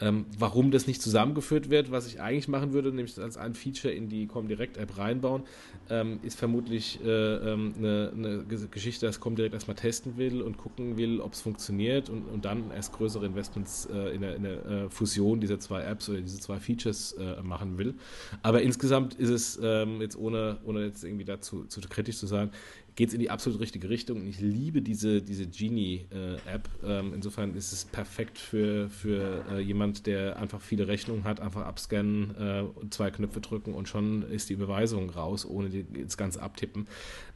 Ähm, 0.01 0.25
warum 0.37 0.71
das 0.71 0.87
nicht 0.87 1.01
zusammengeführt 1.01 1.69
wird, 1.69 1.91
was 1.91 2.07
ich 2.07 2.21
eigentlich 2.21 2.47
machen 2.47 2.73
würde, 2.73 2.91
nämlich 2.91 3.17
als 3.19 3.37
ein 3.37 3.53
Feature 3.53 3.93
in 3.93 4.09
die 4.09 4.27
Comdirect-App 4.27 4.97
reinbauen, 4.97 5.43
ähm, 5.89 6.19
ist 6.23 6.37
vermutlich 6.37 6.99
äh, 7.03 7.07
ähm, 7.07 7.73
eine, 7.77 8.45
Geschichte, 8.71 9.05
dass 9.05 9.19
Comdirect 9.19 9.53
erstmal 9.53 9.75
testen 9.75 10.17
will 10.17 10.41
und 10.41 10.57
gucken 10.57 10.97
will, 10.97 11.19
ob 11.19 11.33
es 11.33 11.41
funktioniert 11.41 12.09
und, 12.09 12.23
und, 12.25 12.45
dann 12.45 12.71
erst 12.71 12.93
größere 12.93 13.25
Investments 13.25 13.87
äh, 13.91 14.15
in 14.15 14.23
eine 14.23 14.49
äh, 14.49 14.89
Fusion 14.89 15.39
dieser 15.39 15.59
zwei 15.59 15.81
Apps 15.81 16.09
oder 16.09 16.21
diese 16.21 16.39
zwei 16.39 16.59
Features 16.59 17.13
äh, 17.13 17.41
machen 17.41 17.77
will. 17.77 17.95
Aber 18.41 18.61
insgesamt 18.61 19.15
ist 19.15 19.29
es 19.29 19.59
ähm, 19.61 20.01
jetzt 20.01 20.17
ohne, 20.17 20.57
ohne 20.63 20.85
jetzt 20.85 21.03
irgendwie 21.03 21.25
dazu 21.25 21.65
zu 21.65 21.81
kritisch 21.81 22.17
zu 22.17 22.27
sein, 22.27 22.51
geht 22.99 23.07
es 23.07 23.13
in 23.13 23.21
die 23.21 23.29
absolut 23.29 23.61
richtige 23.61 23.89
Richtung. 23.89 24.19
Und 24.19 24.27
ich 24.27 24.41
liebe 24.41 24.81
diese, 24.81 25.21
diese 25.21 25.47
Genie-App. 25.47 26.69
Äh, 26.83 26.99
ähm, 26.99 27.13
insofern 27.13 27.55
ist 27.55 27.71
es 27.71 27.85
perfekt 27.85 28.37
für, 28.37 28.89
für 28.89 29.45
äh, 29.49 29.59
jemand, 29.61 30.05
der 30.05 30.35
einfach 30.35 30.59
viele 30.59 30.89
Rechnungen 30.89 31.23
hat, 31.23 31.39
einfach 31.39 31.65
abscannen, 31.65 32.35
äh, 32.35 32.65
zwei 32.89 33.09
Knöpfe 33.09 33.39
drücken 33.39 33.73
und 33.73 33.87
schon 33.87 34.23
ist 34.23 34.49
die 34.49 34.53
Überweisung 34.53 35.09
raus, 35.11 35.45
ohne 35.45 35.69
das 35.69 36.17
Ganze 36.17 36.41
abtippen. 36.41 36.89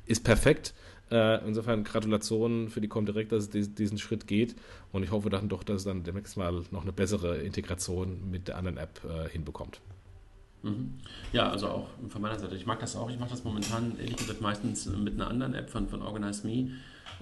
Ist 0.05 0.25
perfekt. 0.25 0.73
Äh, 1.09 1.47
insofern 1.47 1.85
Gratulation 1.85 2.67
für 2.67 2.81
die 2.81 2.89
Comdirect, 2.89 3.31
dass 3.31 3.55
es 3.55 3.73
diesen 3.73 3.97
Schritt 3.97 4.27
geht. 4.27 4.57
Und 4.91 5.03
ich 5.03 5.11
hoffe 5.11 5.29
dann 5.29 5.47
doch, 5.47 5.63
dass 5.63 5.77
es 5.77 5.83
dann 5.85 6.03
demnächst 6.03 6.35
mal 6.35 6.61
noch 6.71 6.81
eine 6.81 6.91
bessere 6.91 7.37
Integration 7.37 8.29
mit 8.29 8.49
der 8.49 8.57
anderen 8.57 8.75
App 8.75 8.99
äh, 9.05 9.29
hinbekommt. 9.29 9.79
Mhm. 10.63 10.93
Ja, 11.33 11.49
also 11.49 11.67
auch 11.67 11.87
von 12.09 12.21
meiner 12.21 12.39
Seite. 12.39 12.55
Ich 12.55 12.65
mag 12.65 12.79
das 12.79 12.95
auch. 12.95 13.09
Ich 13.09 13.19
mache 13.19 13.29
das 13.29 13.43
momentan 13.43 13.97
ehrlich 13.99 14.15
gesagt 14.15 14.41
meistens 14.41 14.85
mit 14.85 15.13
einer 15.13 15.27
anderen 15.27 15.53
App 15.53 15.69
von, 15.69 15.87
von 15.87 16.01
Organize 16.01 16.47
Me, 16.47 16.71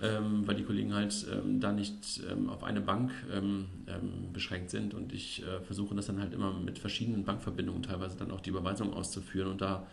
ähm, 0.01 0.47
weil 0.47 0.55
die 0.55 0.63
Kollegen 0.63 0.93
halt 0.93 1.25
ähm, 1.31 1.59
da 1.59 1.71
nicht 1.71 2.21
ähm, 2.31 2.49
auf 2.49 2.63
eine 2.63 2.81
Bank 2.81 3.11
ähm, 3.33 3.65
ähm, 3.87 4.31
beschränkt 4.31 4.69
sind 4.69 4.93
und 4.93 5.11
ich 5.11 5.43
äh, 5.43 5.59
versuche 5.61 5.95
das 5.95 6.05
dann 6.05 6.19
halt 6.19 6.33
immer 6.33 6.53
mit 6.53 6.77
verschiedenen 6.77 7.25
Bankverbindungen 7.25 7.81
teilweise 7.81 8.15
dann 8.15 8.31
auch 8.31 8.41
die 8.41 8.51
Überweisung 8.51 8.93
auszuführen 8.93 9.51
und 9.51 9.61
da, 9.61 9.87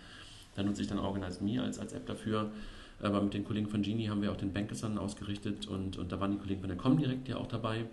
da 0.55 0.63
nutze 0.63 0.83
ich 0.83 0.89
dann 0.89 0.99
Organize 0.99 1.43
Me 1.43 1.61
als, 1.63 1.79
als 1.79 1.95
App 1.95 2.07
dafür. 2.07 2.51
Aber 3.01 3.23
mit 3.23 3.33
den 3.33 3.45
Kollegen 3.45 3.69
von 3.69 3.81
Genie 3.81 4.09
haben 4.09 4.23
wir 4.23 4.33
auch 4.33 4.37
den 4.37 4.53
Bankathon 4.53 4.99
ausgerichtet 4.99 5.69
und, 5.69 5.97
und 5.99 6.11
da 6.11 6.21
waren 6.21 6.33
die 6.33 6.39
Kollegen 6.39 6.61
von 6.61 6.69
der 6.69 6.77
Comdirect 6.77 7.29
ja 7.29 7.37
auch 7.37 7.47
dabei. 7.47 7.85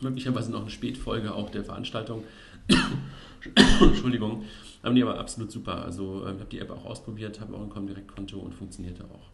Möglicherweise 0.00 0.52
noch 0.52 0.60
eine 0.60 0.70
Spätfolge 0.70 1.34
auch 1.34 1.50
der 1.50 1.64
Veranstaltung. 1.64 2.22
Entschuldigung. 3.80 4.44
Aber 4.82 4.94
nee, 4.94 5.02
aber 5.02 5.18
absolut 5.18 5.50
super. 5.50 5.84
Also 5.84 6.24
äh, 6.24 6.34
ich 6.34 6.40
habe 6.40 6.50
die 6.50 6.58
App 6.60 6.70
auch 6.70 6.84
ausprobiert, 6.84 7.40
habe 7.40 7.54
auch 7.54 7.62
ein 7.62 7.68
Comdirect-Konto 7.68 8.38
und 8.38 8.54
funktionierte 8.54 9.04
auch. 9.04 9.30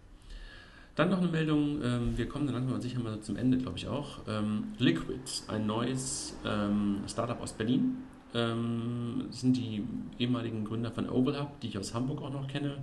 Dann 0.94 1.10
noch 1.10 1.18
eine 1.18 1.28
Meldung, 1.28 1.82
ähm, 1.82 2.16
wir 2.16 2.28
kommen 2.28 2.46
dann 2.46 2.54
langsam 2.54 2.80
sicher 2.80 3.00
mal 3.00 3.20
zum 3.20 3.36
Ende, 3.36 3.58
glaube 3.58 3.76
ich 3.76 3.88
auch. 3.88 4.20
Ähm, 4.28 4.68
Liquid, 4.78 5.22
ein 5.48 5.66
neues 5.66 6.36
ähm, 6.46 7.00
Startup 7.08 7.40
aus 7.40 7.52
Berlin. 7.52 7.96
Ähm, 8.32 9.26
sind 9.30 9.56
die 9.56 9.84
ehemaligen 10.18 10.64
Gründer 10.64 10.90
von 10.90 11.08
Overlap, 11.08 11.60
die 11.60 11.68
ich 11.68 11.78
aus 11.78 11.94
Hamburg 11.94 12.22
auch 12.22 12.32
noch 12.32 12.48
kenne, 12.48 12.78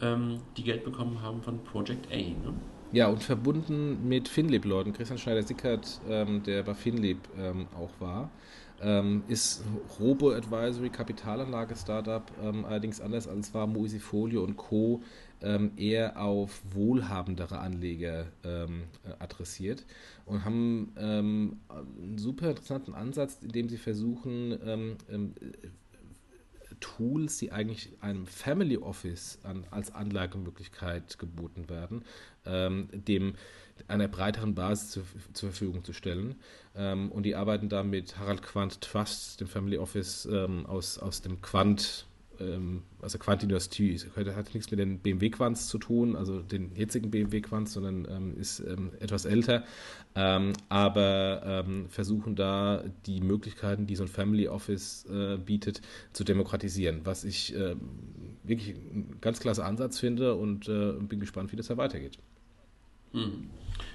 ähm, 0.00 0.40
die 0.56 0.62
Geld 0.62 0.84
bekommen 0.84 1.20
haben 1.22 1.42
von 1.42 1.62
Project 1.64 2.12
A. 2.12 2.16
Ne? 2.16 2.54
Ja, 2.92 3.08
und 3.08 3.22
verbunden 3.22 4.08
mit 4.08 4.28
Finlib-Leuten. 4.28 4.92
Christian 4.92 5.18
Schneider-Sickert, 5.18 6.00
ähm, 6.08 6.42
der 6.42 6.62
bei 6.62 6.74
Finlib 6.74 7.18
auch 7.76 7.90
war 8.00 8.30
ähm, 8.80 9.22
ist 9.28 9.62
Robo-Advisory 9.98 10.90
Kapitalanlage-Startup 10.90 12.22
ähm, 12.42 12.64
allerdings 12.64 13.00
anders 13.00 13.26
als 13.28 13.52
war 13.54 13.66
Moisifolio 13.66 14.42
und 14.44 14.56
Co. 14.56 15.02
Ähm, 15.40 15.70
eher 15.76 16.20
auf 16.20 16.60
wohlhabendere 16.74 17.60
Anleger 17.60 18.26
ähm, 18.42 18.84
adressiert 19.20 19.86
und 20.26 20.44
haben 20.44 20.92
ähm, 20.98 21.60
einen 21.68 22.18
super 22.18 22.50
interessanten 22.50 22.92
Ansatz, 22.92 23.38
indem 23.40 23.68
sie 23.68 23.76
versuchen, 23.76 24.58
ähm, 24.66 24.96
Tools, 26.80 27.38
die 27.38 27.52
eigentlich 27.52 27.90
einem 28.00 28.26
Family 28.26 28.78
Office 28.78 29.38
an, 29.44 29.64
als 29.70 29.94
Anlagemöglichkeit 29.94 31.18
geboten 31.18 31.68
werden, 31.68 32.04
dem 32.46 33.34
einer 33.88 34.08
breiteren 34.08 34.54
Basis 34.54 34.90
zu, 34.90 35.00
zur 35.32 35.50
Verfügung 35.50 35.84
zu 35.84 35.92
stellen. 35.92 36.36
Ähm, 36.76 37.10
und 37.12 37.24
die 37.24 37.34
arbeiten 37.34 37.68
da 37.68 37.82
mit 37.82 38.18
Harald 38.18 38.42
Quandt 38.42 38.80
Trust, 38.80 39.40
dem 39.40 39.48
Family 39.48 39.78
Office 39.78 40.28
ähm, 40.30 40.66
aus, 40.66 40.98
aus 40.98 41.22
dem 41.22 41.40
Quant, 41.40 42.06
ähm, 42.40 42.82
also 43.00 43.18
Quant 43.18 43.42
Industrie. 43.42 44.00
Das 44.14 44.36
hat 44.36 44.54
nichts 44.54 44.70
mit 44.70 44.80
den 44.80 44.98
BMW 44.98 45.30
Quants 45.30 45.68
zu 45.68 45.78
tun, 45.78 46.16
also 46.16 46.40
den 46.40 46.74
jetzigen 46.74 47.10
BMW 47.10 47.40
Quants, 47.40 47.72
sondern 47.72 48.06
ähm, 48.10 48.36
ist 48.38 48.60
ähm, 48.60 48.90
etwas 49.00 49.24
älter. 49.24 49.64
Ähm, 50.14 50.52
aber 50.68 51.64
versuchen 51.88 52.34
da 52.34 52.82
die 53.06 53.20
Möglichkeiten, 53.20 53.86
die 53.86 53.94
so 53.94 54.04
ein 54.04 54.08
Family 54.08 54.48
Office 54.48 55.06
äh, 55.06 55.36
bietet, 55.36 55.80
zu 56.12 56.24
demokratisieren, 56.24 57.00
was 57.04 57.24
ich 57.24 57.54
wirklich 58.48 58.74
einen 58.76 59.18
ganz 59.20 59.40
klasse 59.40 59.64
Ansatz 59.64 59.98
finde 59.98 60.34
und 60.34 60.68
äh, 60.68 60.92
bin 60.92 61.20
gespannt, 61.20 61.52
wie 61.52 61.56
das 61.56 61.68
da 61.68 61.76
weitergeht. 61.76 62.18
Mhm. 63.12 63.50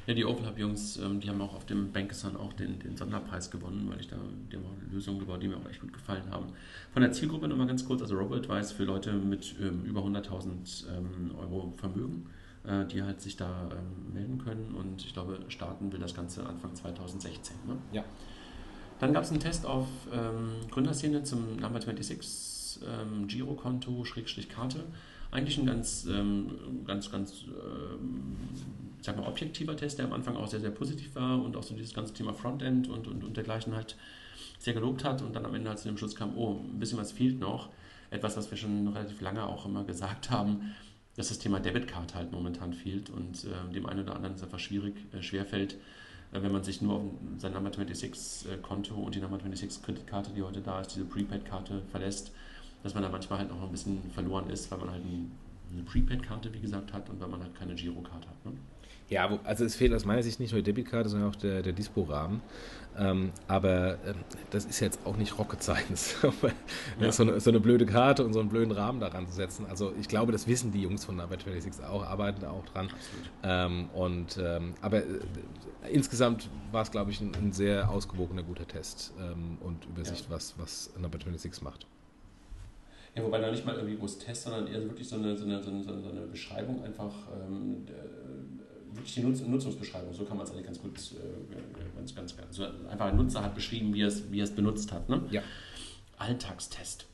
Ja, 0.06 0.14
die 0.14 0.26
Overlap-Jungs, 0.26 0.98
ähm, 0.98 1.20
die 1.20 1.30
haben 1.30 1.42
auch 1.42 1.54
auf 1.54 1.66
dem 1.66 1.92
Bankathon 1.92 2.36
auch 2.36 2.54
den, 2.54 2.80
den 2.80 2.98
Sonderpreis 2.98 3.50
gewonnen, 3.52 3.88
weil 3.90 4.00
ich 4.00 4.08
da 4.08 4.18
die 4.52 4.58
haben 4.58 4.66
auch 4.66 4.92
Lösungen 4.94 5.20
gebaut, 5.20 5.42
die 5.42 5.48
mir 5.48 5.58
auch 5.58 5.70
echt 5.70 5.82
gut 5.82 5.94
gefallen 5.94 6.30
haben. 6.30 6.48
Von 6.92 7.02
der 7.02 7.12
Zielgruppe 7.12 7.48
nochmal 7.48 7.68
ganz 7.68 7.86
kurz, 7.86 8.02
also 8.02 8.18
Robo-Advice 8.18 8.72
für 8.72 8.84
Leute 8.84 9.14
mit 9.14 9.56
ähm, 9.62 9.84
über 9.86 10.02
100.000 10.02 10.86
ähm, 10.96 11.32
Euro 11.40 11.74
Vermögen, 11.78 12.28
äh, 12.66 12.86
die 12.86 13.02
halt 13.02 13.22
sich 13.22 13.38
da 13.38 13.70
ähm, 13.72 14.14
melden 14.14 14.38
können 14.38 14.76
und 14.76 15.06
ich 15.06 15.14
glaube, 15.14 15.40
starten 15.48 15.92
will 15.92 16.00
das 16.00 16.14
Ganze 16.14 16.46
Anfang 16.46 16.76
2016. 16.76 17.56
Ne? 17.68 17.78
Ja. 17.92 18.04
Dann 19.00 19.14
gab 19.14 19.24
es 19.24 19.32
einen 19.32 19.40
Test 19.40 19.66
auf 19.66 19.88
ähm, 20.14 20.50
Gründerszene 20.70 21.24
zum 21.24 21.58
Number 21.58 21.82
26 21.82 22.84
ähm, 22.88 23.28
Girokonto, 23.28 24.06
Schrägstrich 24.06 24.50
Karte 24.50 24.84
eigentlich 25.34 25.58
ein 25.58 25.66
ganz, 25.66 26.06
ähm, 26.10 26.52
ganz, 26.86 27.12
ganz, 27.12 27.46
ähm, 29.04 29.16
sag 29.16 29.18
mal, 29.18 29.28
objektiver 29.28 29.76
Test, 29.76 30.00
der 30.00 30.06
am 30.06 30.14
Anfang 30.14 30.36
auch 30.36 30.48
sehr, 30.48 30.60
sehr 30.60 30.72
positiv 30.72 31.16
war 31.16 31.44
und 31.44 31.56
auch 31.56 31.64
so 31.64 31.76
dieses 31.76 31.94
ganze 31.94 32.14
Thema 32.14 32.34
Frontend 32.34 32.90
und, 32.90 33.08
und, 33.08 33.24
und 33.24 33.38
dergleichen 33.38 33.76
halt 33.76 33.96
sehr 34.60 34.74
gelobt 34.74 35.04
hat 35.04 35.22
und 35.22 35.36
dann 35.36 35.46
am 35.46 35.54
Ende 35.56 35.70
halt 35.70 35.80
zu 35.80 35.88
dem 35.88 35.98
Schluss 35.98 36.16
kam, 36.16 36.38
oh, 36.38 36.60
ein 36.60 36.80
bisschen 36.80 36.98
was 36.98 37.12
fehlt 37.12 37.40
noch. 37.40 37.70
Etwas, 38.10 38.38
was 38.38 38.50
wir 38.50 38.58
schon 38.58 38.88
relativ 38.90 39.22
lange 39.22 39.46
auch 39.46 39.66
immer 39.66 39.84
gesagt 39.84 40.30
haben, 40.30 40.74
dass 41.16 41.30
das 41.30 41.40
Thema 41.40 41.60
Debitkarte 41.60 42.16
halt 42.16 42.32
momentan 42.32 42.74
fehlt 42.74 43.10
und 43.10 43.46
äh, 43.46 43.74
dem 43.74 43.86
einen 43.86 44.04
oder 44.04 44.16
anderen 44.16 44.36
es 44.36 44.44
einfach 44.44 44.60
schwierig, 44.60 44.96
äh, 45.14 45.22
schwerfällt, 45.22 45.74
äh, 46.32 46.42
wenn 46.42 46.52
man 46.52 46.64
sich 46.64 46.82
nur 46.82 46.96
auf 46.96 47.04
sein 47.38 47.54
Number 47.54 47.72
26 47.72 48.52
äh, 48.52 48.58
Konto 48.58 48.96
und 48.96 49.16
die 49.16 49.20
Number 49.20 49.38
26 49.38 49.84
Kreditkarte, 49.84 50.32
die 50.32 50.42
heute 50.42 50.62
da 50.62 50.82
ist, 50.82 50.96
diese 50.96 51.06
Prepaid-Karte 51.06 51.82
verlässt 51.92 52.32
dass 52.84 52.94
man 52.94 53.02
da 53.02 53.10
manchmal 53.10 53.40
halt 53.40 53.50
noch 53.50 53.64
ein 53.64 53.72
bisschen 53.72 54.12
verloren 54.12 54.50
ist, 54.50 54.70
weil 54.70 54.78
man 54.78 54.92
halt 54.92 55.04
eine 55.04 55.84
Prepaid-Karte, 55.84 56.54
wie 56.54 56.60
gesagt, 56.60 56.94
hat 56.94 57.10
und 57.10 57.20
weil 57.20 57.30
man 57.30 57.42
halt 57.42 57.56
keine 57.56 57.74
Girokarte 57.74 58.28
hat. 58.28 58.46
Ne? 58.46 58.52
Ja, 59.10 59.40
also 59.44 59.66
es 59.66 59.76
fehlt 59.76 59.94
aus 59.94 60.06
meiner 60.06 60.24
Sicht 60.24 60.40
nicht 60.40 60.52
nur 60.52 60.62
die 60.62 60.66
Debitkarte, 60.66 61.10
sondern 61.10 61.30
auch 61.30 61.36
der, 61.36 61.62
der 61.62 61.74
Dispo-Rahmen. 61.74 62.42
Ähm, 62.98 63.32
aber 63.48 63.98
ähm, 64.06 64.16
das 64.52 64.66
ist 64.66 64.80
jetzt 64.80 65.00
auch 65.06 65.18
nicht 65.18 65.38
Rocket 65.40 65.64
Science, 65.64 66.16
ja. 67.00 67.12
so, 67.12 67.24
eine, 67.24 67.40
so, 67.40 67.50
eine, 67.50 67.60
blöde 67.60 67.86
Karte 67.86 68.24
und 68.24 68.34
so 68.34 68.40
einen 68.40 68.50
blöden 68.50 68.72
Rahmen 68.72 69.00
daran 69.00 69.28
zu 69.28 69.34
setzen. 69.34 69.66
Also 69.68 69.94
ich 70.00 70.08
glaube, 70.08 70.32
das 70.32 70.48
wissen 70.48 70.72
die 70.72 70.84
Jungs 70.84 71.04
von 71.04 71.16
Number 71.16 71.36
26 71.36 71.84
auch, 71.86 72.04
arbeiten 72.04 72.42
da 72.42 72.52
auch 72.52 72.66
dran. 72.66 72.90
Ähm, 73.42 73.90
und, 73.94 74.38
ähm, 74.38 74.76
aber 74.82 74.98
äh, 74.98 75.04
insgesamt 75.92 76.50
war 76.72 76.84
es, 76.84 76.92
glaube 76.92 77.10
ich, 77.10 77.20
ein, 77.20 77.34
ein, 77.36 77.52
sehr 77.52 77.90
ausgewogener, 77.90 78.44
guter 78.44 78.68
Test 78.68 79.14
ähm, 79.20 79.58
und 79.62 79.86
Übersicht, 79.86 80.26
ja. 80.30 80.36
was, 80.36 80.54
was 80.58 80.92
Number 80.96 81.18
26 81.18 81.64
macht. 81.64 81.88
Ja, 83.16 83.24
wobei 83.24 83.40
da 83.40 83.50
nicht 83.50 83.66
mal 83.66 83.76
irgendwie 83.76 83.98
groß 83.98 84.20
Test, 84.20 84.44
sondern 84.44 84.68
eher 84.68 84.84
wirklich 84.84 85.08
so 85.08 85.16
eine, 85.16 85.36
so 85.36 85.46
eine, 85.46 85.62
so 85.64 85.72
eine, 85.72 85.84
so 85.84 85.92
eine 86.10 86.22
Beschreibung, 86.32 86.84
einfach 86.84 87.14
ähm, 87.48 87.86
wirklich 88.96 89.16
die 89.16 89.22
Nutz 89.22 89.42
Nutzungsbeschreibung, 89.42 90.14
so 90.14 90.26
kann 90.26 90.38
man 90.38 90.46
es 90.46 90.52
eigentlich 90.52 90.66
ganz 90.66 90.82
gut, 90.82 90.98
äh, 90.98 91.98
ganz, 91.98 92.16
ganz, 92.16 92.38
ganz, 92.38 92.56
so 92.56 92.66
einfach 92.90 93.08
ein 93.08 93.18
Nutzer 93.18 93.44
hat 93.44 93.56
beschrieben, 93.56 93.94
wie 93.94 94.02
er 94.02 94.08
es, 94.08 94.32
wie 94.32 94.40
er 94.40 94.46
es 94.46 94.52
benutzt 94.56 94.92
hat. 94.92 95.10
Ne? 95.10 95.22
Ja. 95.32 95.42
Alltagstest. 96.18 97.06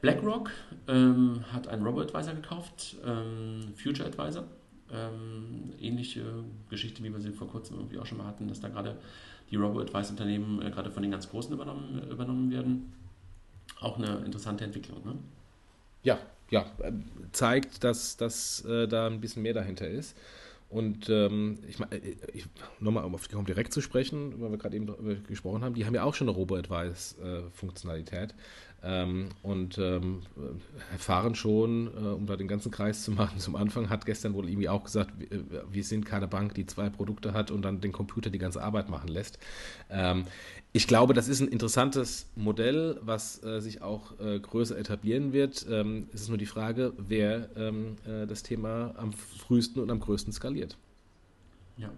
BlackRock 0.00 0.50
ähm, 0.88 1.44
hat 1.52 1.68
einen 1.68 1.84
Robo-Advisor 1.84 2.34
gekauft, 2.34 2.96
ähm, 3.04 3.74
Future 3.76 4.08
Advisor. 4.08 4.44
Ähm, 4.92 5.72
ähnliche 5.80 6.24
Geschichte, 6.68 7.04
wie 7.04 7.12
wir 7.12 7.20
sie 7.20 7.30
vor 7.30 7.48
kurzem 7.48 7.76
irgendwie 7.76 7.98
auch 7.98 8.06
schon 8.06 8.18
mal 8.18 8.26
hatten, 8.26 8.48
dass 8.48 8.60
da 8.60 8.68
gerade 8.68 8.96
die 9.50 9.56
Robo-Advisor-Unternehmen 9.56 10.62
äh, 10.62 10.70
gerade 10.70 10.90
von 10.90 11.02
den 11.02 11.12
ganz 11.12 11.28
Großen 11.28 11.52
übernommen, 11.52 12.02
übernommen 12.10 12.50
werden 12.50 12.92
auch 13.80 13.98
eine 13.98 14.24
interessante 14.24 14.64
Entwicklung. 14.64 15.04
Ne? 15.04 15.14
Ja, 16.02 16.18
ja, 16.50 16.66
zeigt, 17.32 17.84
dass, 17.84 18.16
dass 18.16 18.64
äh, 18.64 18.88
da 18.88 19.06
ein 19.06 19.20
bisschen 19.20 19.42
mehr 19.42 19.54
dahinter 19.54 19.88
ist. 19.88 20.16
Und 20.70 21.08
ähm, 21.10 21.58
ich 21.68 21.78
meine, 21.80 21.96
äh, 21.96 22.14
nochmal 22.78 23.04
um 23.04 23.14
auf 23.16 23.26
die 23.26 23.44
direkt 23.44 23.72
zu 23.72 23.80
sprechen, 23.80 24.40
weil 24.40 24.52
wir 24.52 24.58
gerade 24.58 24.76
eben 24.76 24.86
gesprochen 25.26 25.64
haben, 25.64 25.74
die 25.74 25.84
haben 25.84 25.94
ja 25.94 26.04
auch 26.04 26.14
schon 26.14 26.28
eine 26.28 26.36
Robo-Advice-Funktionalität. 26.36 28.34
Ähm, 28.82 29.28
und 29.42 29.76
ähm, 29.76 30.22
erfahren 30.90 31.34
schon, 31.34 31.88
äh, 31.88 32.08
um 32.08 32.24
da 32.24 32.36
den 32.36 32.48
ganzen 32.48 32.70
Kreis 32.70 33.04
zu 33.04 33.10
machen, 33.10 33.38
zum 33.38 33.54
Anfang 33.54 33.90
hat 33.90 34.06
gestern 34.06 34.32
wohl 34.32 34.48
irgendwie 34.48 34.70
auch 34.70 34.84
gesagt, 34.84 35.12
wir, 35.18 35.30
äh, 35.30 35.42
wir 35.70 35.84
sind 35.84 36.06
keine 36.06 36.26
Bank, 36.26 36.54
die 36.54 36.64
zwei 36.64 36.88
Produkte 36.88 37.34
hat 37.34 37.50
und 37.50 37.60
dann 37.62 37.82
den 37.82 37.92
Computer 37.92 38.30
die 38.30 38.38
ganze 38.38 38.62
Arbeit 38.62 38.88
machen 38.88 39.08
lässt. 39.08 39.38
Ich 40.72 40.86
glaube, 40.86 41.14
das 41.14 41.26
ist 41.26 41.40
ein 41.40 41.48
interessantes 41.48 42.26
Modell, 42.36 42.98
was 43.02 43.42
äh, 43.42 43.60
sich 43.60 43.82
auch 43.82 44.18
äh, 44.20 44.38
größer 44.38 44.78
etablieren 44.78 45.32
wird. 45.32 45.66
Ähm, 45.68 46.08
es 46.12 46.22
ist 46.22 46.28
nur 46.28 46.38
die 46.38 46.46
Frage, 46.46 46.92
wer 46.96 47.48
ähm, 47.56 47.96
äh, 48.06 48.26
das 48.26 48.44
Thema 48.44 48.94
am 48.96 49.12
frühesten 49.12 49.80
und 49.80 49.90
am 49.90 49.98
größten 49.98 50.32
skaliert. 50.32 50.76
Ja. 51.76 51.90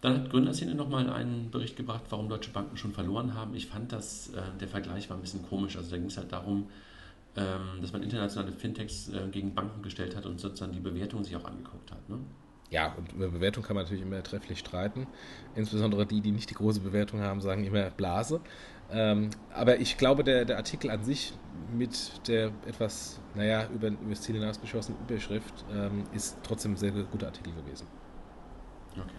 Dann 0.00 0.14
hat 0.14 0.30
Gründerszene 0.30 0.74
nochmal 0.74 1.10
einen 1.10 1.50
Bericht 1.50 1.76
gebracht, 1.76 2.04
warum 2.08 2.30
deutsche 2.30 2.50
Banken 2.50 2.78
schon 2.78 2.92
verloren 2.92 3.34
haben. 3.34 3.54
Ich 3.54 3.66
fand, 3.66 3.92
dass 3.92 4.28
äh, 4.28 4.40
der 4.58 4.68
Vergleich 4.68 5.10
war 5.10 5.18
ein 5.18 5.20
bisschen 5.20 5.42
komisch. 5.42 5.76
Also 5.76 5.90
da 5.90 5.98
ging 5.98 6.06
es 6.06 6.16
halt 6.16 6.32
darum, 6.32 6.68
ähm, 7.36 7.82
dass 7.82 7.92
man 7.92 8.02
internationale 8.02 8.52
Fintechs 8.52 9.08
äh, 9.10 9.28
gegen 9.30 9.54
Banken 9.54 9.82
gestellt 9.82 10.16
hat 10.16 10.24
und 10.24 10.40
sozusagen 10.40 10.72
die 10.72 10.80
Bewertung 10.80 11.22
sich 11.24 11.36
auch 11.36 11.44
angeguckt 11.44 11.90
hat. 11.90 12.08
Ne? 12.08 12.16
Ja, 12.70 12.94
und 12.96 13.12
über 13.12 13.28
Bewertung 13.28 13.64
kann 13.64 13.74
man 13.74 13.84
natürlich 13.84 14.02
immer 14.02 14.22
trefflich 14.22 14.60
streiten. 14.60 15.08
Insbesondere 15.56 16.06
die, 16.06 16.20
die 16.20 16.30
nicht 16.30 16.50
die 16.50 16.54
große 16.54 16.80
Bewertung 16.80 17.20
haben, 17.20 17.40
sagen 17.40 17.64
immer 17.64 17.90
Blase. 17.90 18.40
Ähm, 18.92 19.30
aber 19.52 19.80
ich 19.80 19.98
glaube, 19.98 20.22
der, 20.22 20.44
der 20.44 20.56
Artikel 20.56 20.90
an 20.90 21.02
sich 21.02 21.32
mit 21.76 22.28
der 22.28 22.52
etwas, 22.66 23.20
naja, 23.34 23.68
über, 23.74 23.88
über 23.88 24.10
das 24.10 24.22
Ziel 24.22 24.36
hinausgeschossenen 24.36 25.00
Überschrift 25.02 25.64
ähm, 25.72 26.04
ist 26.14 26.38
trotzdem 26.44 26.72
ein 26.72 26.76
sehr 26.76 26.92
guter 26.92 27.26
Artikel 27.26 27.52
gewesen. 27.54 27.86
Okay, 28.96 29.10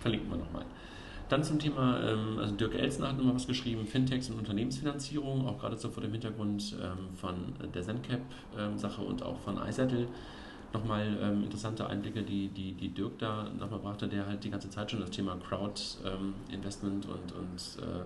verlinken 0.00 0.30
wir 0.30 0.36
nochmal. 0.38 0.64
Dann 1.28 1.44
zum 1.44 1.58
Thema, 1.58 2.00
ähm, 2.02 2.38
also 2.38 2.54
Dirk 2.54 2.74
Elsner 2.74 3.08
hat 3.08 3.18
nochmal 3.18 3.34
was 3.34 3.46
geschrieben, 3.46 3.86
Fintechs 3.86 4.30
und 4.30 4.38
Unternehmensfinanzierung, 4.38 5.46
auch 5.46 5.58
gerade 5.58 5.76
so 5.76 5.90
vor 5.90 6.02
dem 6.02 6.12
Hintergrund 6.12 6.76
ähm, 6.82 7.14
von 7.14 7.54
der 7.74 7.82
ZenCap-Sache 7.82 9.02
ähm, 9.02 9.06
und 9.06 9.22
auch 9.22 9.38
von 9.40 9.58
iSettle 9.58 10.08
nochmal 10.72 11.16
ähm, 11.20 11.44
interessante 11.44 11.86
Einblicke, 11.86 12.22
die, 12.22 12.48
die, 12.48 12.72
die 12.72 12.88
Dirk 12.88 13.18
da 13.18 13.48
nochmal 13.58 13.80
brachte, 13.80 14.08
der 14.08 14.26
halt 14.26 14.44
die 14.44 14.50
ganze 14.50 14.70
Zeit 14.70 14.90
schon 14.90 15.00
das 15.00 15.10
Thema 15.10 15.36
Crowd-Investment 15.36 17.04
ähm, 17.06 17.10
und, 17.10 17.32
und 17.32 17.82
äh, 17.82 18.04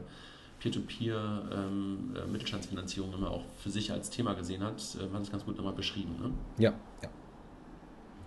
Peer-to-Peer 0.60 1.42
ähm, 1.52 2.14
äh, 2.14 2.26
Mittelstandsfinanzierung 2.26 3.12
immer 3.14 3.30
auch 3.30 3.44
für 3.58 3.70
sich 3.70 3.90
als 3.90 4.10
Thema 4.10 4.34
gesehen 4.34 4.62
hat, 4.62 4.80
äh, 4.94 5.12
hat 5.12 5.22
es 5.22 5.30
ganz 5.30 5.44
gut 5.44 5.56
nochmal 5.56 5.72
beschrieben. 5.72 6.14
Ne? 6.20 6.30
Ja, 6.58 6.72
ja. 7.02 7.08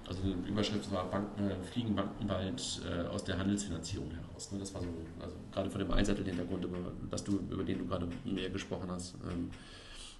Also 0.07 0.21
die 0.21 0.49
Überschrift 0.49 0.91
war 0.91 1.09
Banken, 1.09 1.49
äh, 1.49 1.55
Fliegen 1.63 1.95
Banken 1.95 2.27
bald 2.27 2.81
äh, 2.85 3.07
aus 3.07 3.23
der 3.23 3.39
Handelsfinanzierung 3.39 4.11
heraus. 4.11 4.51
Ne? 4.51 4.59
Das 4.59 4.73
war 4.73 4.81
so, 4.81 4.87
also 5.19 5.35
gerade 5.51 5.69
vor 5.69 5.79
dem 5.79 5.91
Einsattel-Hintergrund, 5.91 6.65
über, 6.65 6.77
du, 7.25 7.39
über 7.49 7.63
den 7.63 7.79
du 7.79 7.85
gerade 7.85 8.07
mehr 8.25 8.49
gesprochen 8.49 8.91
hast, 8.91 9.15
ähm, 9.31 9.49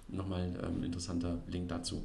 nochmal 0.08 0.58
ähm, 0.64 0.82
interessanter 0.82 1.38
Link 1.48 1.68
dazu. 1.68 2.02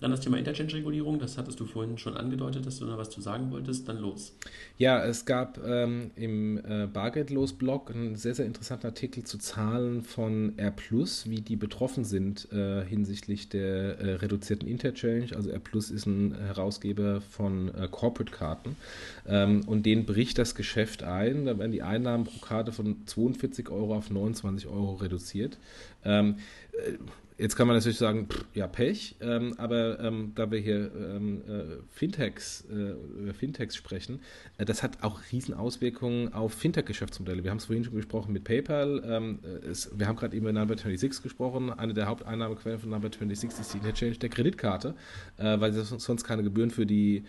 Dann 0.00 0.10
das 0.10 0.20
Thema 0.20 0.38
Interchange-Regulierung, 0.38 1.18
das 1.18 1.38
hattest 1.38 1.58
du 1.60 1.64
vorhin 1.64 1.98
schon 1.98 2.16
angedeutet, 2.16 2.66
dass 2.66 2.78
du 2.78 2.86
da 2.86 2.96
was 2.96 3.10
zu 3.10 3.20
sagen 3.20 3.50
wolltest, 3.50 3.88
dann 3.88 3.98
los. 3.98 4.32
Ja, 4.76 5.04
es 5.04 5.24
gab 5.24 5.58
ähm, 5.66 6.10
im 6.14 6.58
äh, 6.58 6.86
Bargeldlos-Blog 6.86 7.90
einen 7.90 8.16
sehr, 8.16 8.34
sehr 8.34 8.46
interessanten 8.46 8.86
Artikel 8.86 9.24
zu 9.24 9.38
Zahlen 9.38 10.02
von 10.02 10.56
R+, 10.56 10.72
wie 11.24 11.40
die 11.40 11.56
betroffen 11.56 12.04
sind 12.04 12.50
äh, 12.52 12.84
hinsichtlich 12.84 13.48
der 13.48 13.98
äh, 13.98 14.14
reduzierten 14.14 14.68
Interchange. 14.68 15.34
Also 15.34 15.50
R+, 15.50 15.60
ist 15.74 16.06
ein 16.06 16.34
Herausgeber 16.34 17.20
von 17.20 17.74
äh, 17.74 17.88
Corporate-Karten 17.90 18.76
ähm, 19.26 19.62
und 19.66 19.84
den 19.84 20.06
bricht 20.06 20.38
das 20.38 20.54
Geschäft 20.54 21.02
ein. 21.02 21.46
Da 21.46 21.58
werden 21.58 21.72
die 21.72 21.82
Einnahmen 21.82 22.24
pro 22.24 22.38
Karte 22.38 22.72
von 22.72 23.04
42 23.06 23.68
Euro 23.70 23.96
auf 23.96 24.10
29 24.10 24.68
Euro 24.68 24.94
reduziert. 24.94 25.58
Ähm, 26.04 26.36
äh, 26.72 26.92
Jetzt 27.38 27.54
kann 27.54 27.68
man 27.68 27.76
natürlich 27.76 27.98
sagen, 27.98 28.26
pff, 28.28 28.46
ja, 28.54 28.66
Pech, 28.66 29.14
ähm, 29.20 29.54
aber 29.58 30.00
ähm, 30.00 30.32
da 30.34 30.50
wir 30.50 30.58
hier 30.58 30.90
ähm, 30.96 31.42
äh, 31.46 31.76
Fintechs, 31.88 32.66
äh, 32.68 33.20
über 33.22 33.32
Fintechs 33.32 33.76
sprechen, 33.76 34.20
äh, 34.58 34.64
das 34.64 34.82
hat 34.82 35.04
auch 35.04 35.20
Riesenauswirkungen 35.30 36.32
auf 36.34 36.52
Fintech-Geschäftsmodelle. 36.54 37.44
Wir 37.44 37.52
haben 37.52 37.58
es 37.58 37.66
vorhin 37.66 37.84
schon 37.84 37.94
gesprochen 37.94 38.32
mit 38.32 38.42
PayPal. 38.42 39.02
Ähm, 39.06 39.38
es, 39.70 39.96
wir 39.96 40.08
haben 40.08 40.16
gerade 40.16 40.36
eben 40.36 40.46
über 40.46 40.52
Number 40.52 40.76
26 40.76 41.22
gesprochen. 41.22 41.70
Eine 41.70 41.94
der 41.94 42.06
Haupteinnahmequellen 42.06 42.80
von 42.80 42.90
Number 42.90 43.08
26 43.08 43.60
ist 43.60 43.72
die 43.72 43.78
Interchange 43.78 44.18
der 44.18 44.30
Kreditkarte, 44.30 44.96
äh, 45.36 45.60
weil 45.60 45.72
sie 45.72 45.84
sonst 45.84 46.24
keine 46.24 46.42
Gebühren 46.42 46.72
für 46.72 46.86
die 46.86 47.22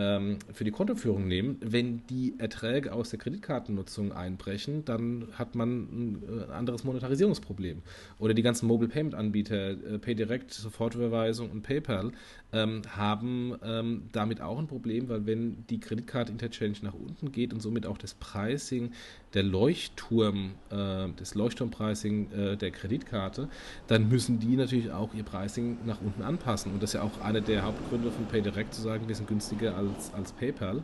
ähm, 0.00 0.38
für 0.52 0.64
die 0.64 0.70
Kontoführung 0.70 1.28
nehmen. 1.28 1.58
Wenn 1.60 2.06
die 2.06 2.34
Erträge 2.38 2.92
aus 2.92 3.10
der 3.10 3.18
Kreditkartennutzung 3.18 4.12
einbrechen, 4.12 4.84
dann 4.86 5.28
hat 5.34 5.54
man 5.54 5.68
ein 5.70 6.22
äh, 6.48 6.52
anderes 6.52 6.84
Monetarisierungsproblem. 6.84 7.82
Oder 8.18 8.32
die 8.32 8.42
ganzen 8.42 8.66
Mobile 8.66 8.88
Payment 8.88 9.14
Anbieter, 9.14 9.70
äh, 9.72 9.98
PayDirect, 9.98 10.52
Sofortüberweisung 10.52 11.50
und 11.50 11.62
PayPal, 11.62 12.12
ähm, 12.52 12.80
haben 12.88 13.54
ähm, 13.62 14.04
damit 14.12 14.40
auch 14.40 14.58
ein 14.58 14.66
Problem, 14.66 15.10
weil 15.10 15.26
wenn 15.26 15.66
die 15.68 15.78
Kreditkarte-Interchange 15.78 16.78
nach 16.82 16.94
unten 16.94 17.30
geht 17.30 17.52
und 17.52 17.60
somit 17.60 17.84
auch 17.84 17.98
das 17.98 18.14
Pricing 18.14 18.92
der 19.34 19.42
Leuchtturm, 19.42 20.52
äh, 20.70 21.08
das 21.16 21.34
Leuchtturmpricing 21.34 22.32
äh, 22.32 22.56
der 22.56 22.70
Kreditkarte, 22.70 23.48
dann 23.86 24.08
müssen 24.08 24.40
die 24.40 24.56
natürlich 24.56 24.90
auch 24.90 25.14
ihr 25.14 25.22
Pricing 25.22 25.78
nach 25.84 26.00
unten 26.00 26.22
anpassen. 26.22 26.72
Und 26.72 26.82
das 26.82 26.90
ist 26.90 26.94
ja 26.94 27.02
auch 27.02 27.20
einer 27.20 27.40
der 27.40 27.62
Hauptgründe 27.62 28.10
von 28.10 28.26
PayDirect 28.26 28.74
zu 28.74 28.82
sagen, 28.82 29.06
wir 29.08 29.14
sind 29.14 29.28
günstiger 29.28 29.76
als, 29.76 30.12
als 30.14 30.32
PayPal. 30.32 30.82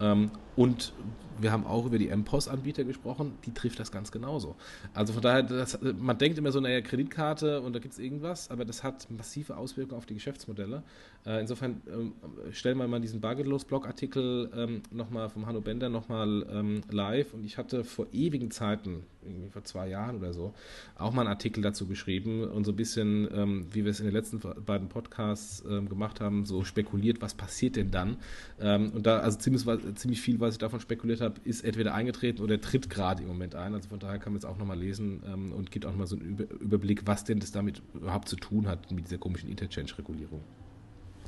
Ähm, 0.00 0.30
und 0.56 0.92
wir 1.38 1.52
haben 1.52 1.66
auch 1.66 1.86
über 1.86 1.98
die 1.98 2.14
MPOS-Anbieter 2.14 2.84
gesprochen, 2.84 3.32
die 3.44 3.52
trifft 3.52 3.80
das 3.80 3.90
ganz 3.90 4.12
genauso. 4.12 4.56
Also 4.92 5.12
von 5.12 5.22
daher, 5.22 5.42
das, 5.42 5.78
man 5.98 6.18
denkt 6.18 6.38
immer 6.38 6.52
so, 6.52 6.60
naja, 6.60 6.80
Kreditkarte 6.80 7.60
und 7.60 7.74
da 7.74 7.78
gibt 7.78 7.94
es 7.94 7.98
irgendwas, 7.98 8.50
aber 8.50 8.64
das 8.64 8.82
hat 8.82 9.10
massive 9.10 9.56
Auswirkungen 9.56 9.98
auf 9.98 10.06
die 10.06 10.14
Geschäftsmodelle. 10.14 10.82
Äh, 11.26 11.40
insofern 11.40 11.80
ähm, 11.90 12.12
stellen 12.52 12.78
wir 12.78 12.86
mal 12.86 13.00
diesen 13.00 13.20
Bargeldlos-Blog-Artikel 13.20 14.50
ähm, 14.54 14.82
nochmal 14.90 15.28
vom 15.28 15.46
Hanno 15.46 15.60
Bender 15.60 15.88
nochmal 15.88 16.46
ähm, 16.50 16.82
live 16.90 17.34
und 17.34 17.44
ich 17.44 17.58
hatte 17.58 17.84
vor 17.84 18.06
ewigen 18.12 18.50
Zeiten, 18.50 19.04
irgendwie 19.22 19.48
vor 19.48 19.64
zwei 19.64 19.88
Jahren 19.88 20.16
oder 20.16 20.34
so, 20.34 20.52
auch 20.98 21.12
mal 21.12 21.22
einen 21.22 21.30
Artikel 21.30 21.62
dazu 21.62 21.86
geschrieben 21.86 22.44
und 22.44 22.64
so 22.64 22.72
ein 22.72 22.76
bisschen, 22.76 23.28
ähm, 23.34 23.66
wie 23.72 23.84
wir 23.84 23.90
es 23.90 24.00
in 24.00 24.06
den 24.06 24.14
letzten 24.14 24.40
beiden 24.64 24.88
Podcasts 24.88 25.64
ähm, 25.68 25.88
gemacht 25.88 26.20
haben, 26.20 26.44
so 26.44 26.62
spekuliert, 26.62 27.22
was 27.22 27.34
passiert 27.34 27.76
denn 27.76 27.90
dann? 27.90 28.18
Ähm, 28.60 28.92
und 28.94 29.06
da, 29.06 29.20
also 29.20 29.38
ziemlich, 29.38 29.64
ziemlich 29.94 30.20
viel, 30.20 30.40
was 30.44 30.54
ich 30.54 30.58
davon 30.58 30.80
spekuliert 30.80 31.20
habe, 31.20 31.40
ist 31.44 31.64
entweder 31.64 31.94
eingetreten 31.94 32.42
oder 32.42 32.60
tritt 32.60 32.90
gerade 32.90 33.22
im 33.22 33.28
Moment 33.28 33.54
ein. 33.54 33.74
Also 33.74 33.88
von 33.88 33.98
daher 33.98 34.18
kann 34.18 34.32
man 34.32 34.38
es 34.38 34.44
auch 34.44 34.56
nochmal 34.56 34.78
lesen 34.78 35.22
ähm, 35.26 35.52
und 35.52 35.70
gibt 35.70 35.86
auch 35.86 35.94
mal 35.94 36.06
so 36.06 36.16
einen 36.16 36.38
Überblick, 36.60 37.06
was 37.06 37.24
denn 37.24 37.40
das 37.40 37.52
damit 37.52 37.82
überhaupt 37.94 38.28
zu 38.28 38.36
tun 38.36 38.66
hat 38.66 38.90
mit 38.90 39.06
dieser 39.06 39.18
komischen 39.18 39.48
Interchange-Regulierung. 39.50 40.40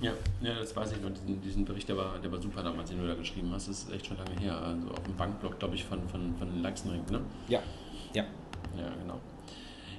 Ja, 0.01 0.12
ja, 0.43 0.59
das 0.59 0.77
weiß 0.77 0.93
ich 0.93 1.01
noch. 1.01 1.11
Diesen, 1.11 1.41
diesen 1.41 1.64
Bericht, 1.64 1.89
der 1.89 1.97
war, 1.97 2.19
der 2.19 2.31
war 2.31 2.41
super 2.41 2.62
damals, 2.62 2.91
den 2.91 3.01
du 3.01 3.07
da 3.07 3.14
geschrieben 3.14 3.51
hast. 3.53 3.69
Das 3.69 3.85
ist 3.85 3.93
echt 3.93 4.07
schon 4.07 4.19
lange 4.19 4.39
her. 4.39 4.57
Also 4.61 4.89
auf 4.91 5.03
dem 5.03 5.17
Bankblog, 5.17 5.59
glaube 5.59 5.75
ich, 5.75 5.85
von, 5.85 6.07
von, 6.09 6.37
von 6.37 6.62
Leixenring, 6.62 7.03
ne? 7.11 7.21
Ja, 7.49 7.62
ja. 8.14 8.25
Ja, 8.77 8.91
genau. 9.01 9.21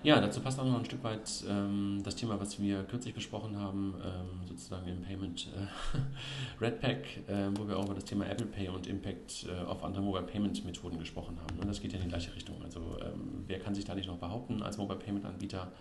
Ja, 0.04 0.22
dazu 0.22 0.42
passt 0.42 0.60
auch 0.60 0.66
noch 0.66 0.78
ein 0.78 0.86
Stück 0.86 1.04
weit 1.04 1.44
ähm, 1.50 2.02
das 2.04 2.16
Thema, 2.16 2.40
was 2.40 2.62
wir 2.62 2.84
kürzlich 2.84 3.16
besprochen 3.16 3.58
haben, 3.58 3.96
ähm, 4.04 4.48
sozusagen 4.48 4.88
im 4.88 5.02
Payment 5.02 5.48
äh, 5.56 6.62
Redpack, 6.62 7.18
äh, 7.28 7.50
wo 7.56 7.68
wir 7.68 7.78
auch 7.78 7.86
über 7.86 7.96
das 7.96 8.06
Thema 8.06 8.26
Apple 8.28 8.46
Pay 8.46 8.70
und 8.70 8.86
Impact 8.86 9.48
äh, 9.50 9.66
auf 9.66 9.84
andere 9.84 10.04
Mobile 10.04 10.26
Payment 10.26 10.64
Methoden 10.66 11.00
gesprochen 11.00 11.38
haben. 11.42 11.60
Und 11.60 11.68
das 11.68 11.82
geht 11.82 11.94
ja 11.94 11.98
in 11.98 12.06
die 12.06 12.10
gleiche 12.10 12.34
Richtung. 12.36 12.62
Also 12.64 12.80
ähm, 13.02 13.44
wer 13.48 13.60
kann 13.60 13.74
sich 13.74 13.86
da 13.86 13.96
nicht 13.96 14.08
noch 14.08 14.18
behaupten 14.18 14.62
als 14.62 14.78
Mobile 14.78 15.00
Payment 15.00 15.26
Anbieter? 15.26 15.72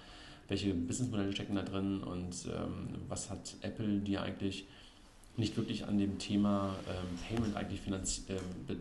Welche 0.48 0.72
Businessmodelle 0.72 1.32
stecken 1.32 1.56
da 1.56 1.62
drin 1.62 2.02
und 2.02 2.46
ähm, 2.46 2.88
was 3.08 3.30
hat 3.30 3.56
Apple 3.62 3.98
dir 3.98 4.22
eigentlich 4.22 4.66
nicht 5.36 5.56
wirklich 5.56 5.86
an 5.86 5.98
dem 5.98 6.18
Thema 6.18 6.74
ähm, 6.88 7.18
Payment 7.28 7.56
eigentlich 7.56 7.80
ähm, 8.28 8.78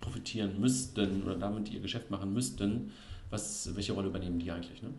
profitieren 0.00 0.58
müssten 0.60 1.22
oder 1.24 1.36
damit 1.36 1.70
ihr 1.70 1.80
Geschäft 1.80 2.10
machen 2.10 2.32
müssten? 2.32 2.92
Was, 3.30 3.74
welche 3.74 3.92
Rolle 3.92 4.08
übernehmen 4.08 4.38
die 4.38 4.50
eigentlich? 4.50 4.82
Ne? 4.82 4.90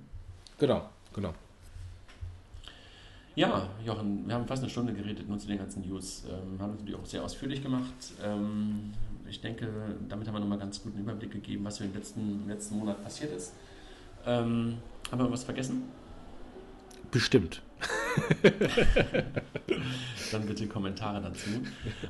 Genau, 0.57 0.89
genau. 1.13 1.33
Ja, 3.35 3.67
Jochen, 3.85 4.25
wir 4.25 4.33
haben 4.33 4.47
fast 4.47 4.63
eine 4.63 4.71
Stunde 4.71 4.93
geredet, 4.93 5.27
nur 5.27 5.37
zu 5.37 5.47
den 5.47 5.57
ganzen 5.57 5.85
News. 5.85 6.23
Ähm, 6.29 6.59
haben 6.61 6.71
natürlich 6.71 6.95
auch 6.95 7.05
sehr 7.05 7.21
ausführlich 7.21 7.61
gemacht. 7.61 7.93
Ähm, 8.23 8.93
ich 9.29 9.41
denke, 9.41 9.67
damit 10.07 10.27
haben 10.27 10.35
wir 10.35 10.39
nochmal 10.39 10.57
ganz 10.57 10.81
guten 10.81 10.99
Überblick 10.99 11.31
gegeben, 11.31 11.65
was 11.65 11.81
im 11.81 11.93
letzten, 11.93 12.43
im 12.43 12.47
letzten 12.47 12.77
Monat 12.77 13.03
passiert 13.03 13.33
ist. 13.33 13.53
Ähm, 14.25 14.77
haben 15.11 15.19
wir 15.19 15.29
was 15.29 15.43
vergessen? 15.43 15.83
Bestimmt. 17.15 17.61
Dann 20.33 20.45
bitte 20.45 20.67
Kommentare 20.67 21.21
dazu. 21.21 21.49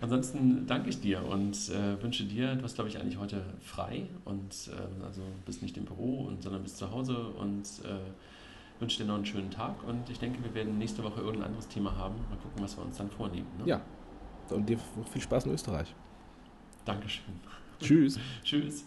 Ansonsten 0.02 0.66
danke 0.66 0.90
ich 0.90 1.00
dir 1.00 1.24
und 1.24 1.54
äh, 1.70 2.02
wünsche 2.02 2.24
dir, 2.24 2.56
du 2.56 2.64
hast 2.64 2.74
glaube 2.74 2.90
ich 2.90 2.98
eigentlich 3.00 3.20
heute 3.20 3.44
frei 3.62 4.08
und 4.24 4.72
ähm, 4.72 5.04
also 5.06 5.22
bist 5.46 5.62
nicht 5.62 5.78
im 5.78 5.86
Büro, 5.86 6.22
und, 6.22 6.42
sondern 6.42 6.64
bist 6.64 6.78
zu 6.78 6.90
Hause 6.90 7.20
und 7.20 7.66
äh, 7.84 8.00
wünsche 8.80 8.98
dir 8.98 9.06
noch 9.06 9.14
einen 9.14 9.28
schönen 9.28 9.52
Tag 9.52 9.76
und 9.84 10.10
ich 10.10 10.18
denke, 10.18 10.44
wir 10.44 10.56
werden 10.56 10.80
nächste 10.80 11.04
Woche 11.04 11.20
irgendein 11.20 11.50
anderes 11.50 11.68
Thema 11.68 11.96
haben. 11.96 12.16
Mal 12.32 12.40
gucken, 12.40 12.64
was 12.64 12.76
wir 12.76 12.84
uns 12.84 12.98
dann 12.98 13.12
vornehmen. 13.12 13.46
Ne? 13.60 13.68
Ja, 13.68 13.82
und 14.50 14.68
dir 14.68 14.80
viel 15.12 15.22
Spaß 15.22 15.46
in 15.46 15.54
Österreich. 15.54 15.94
Dankeschön. 16.84 17.36
Tschüss. 17.80 18.20
Tschüss. 18.44 18.86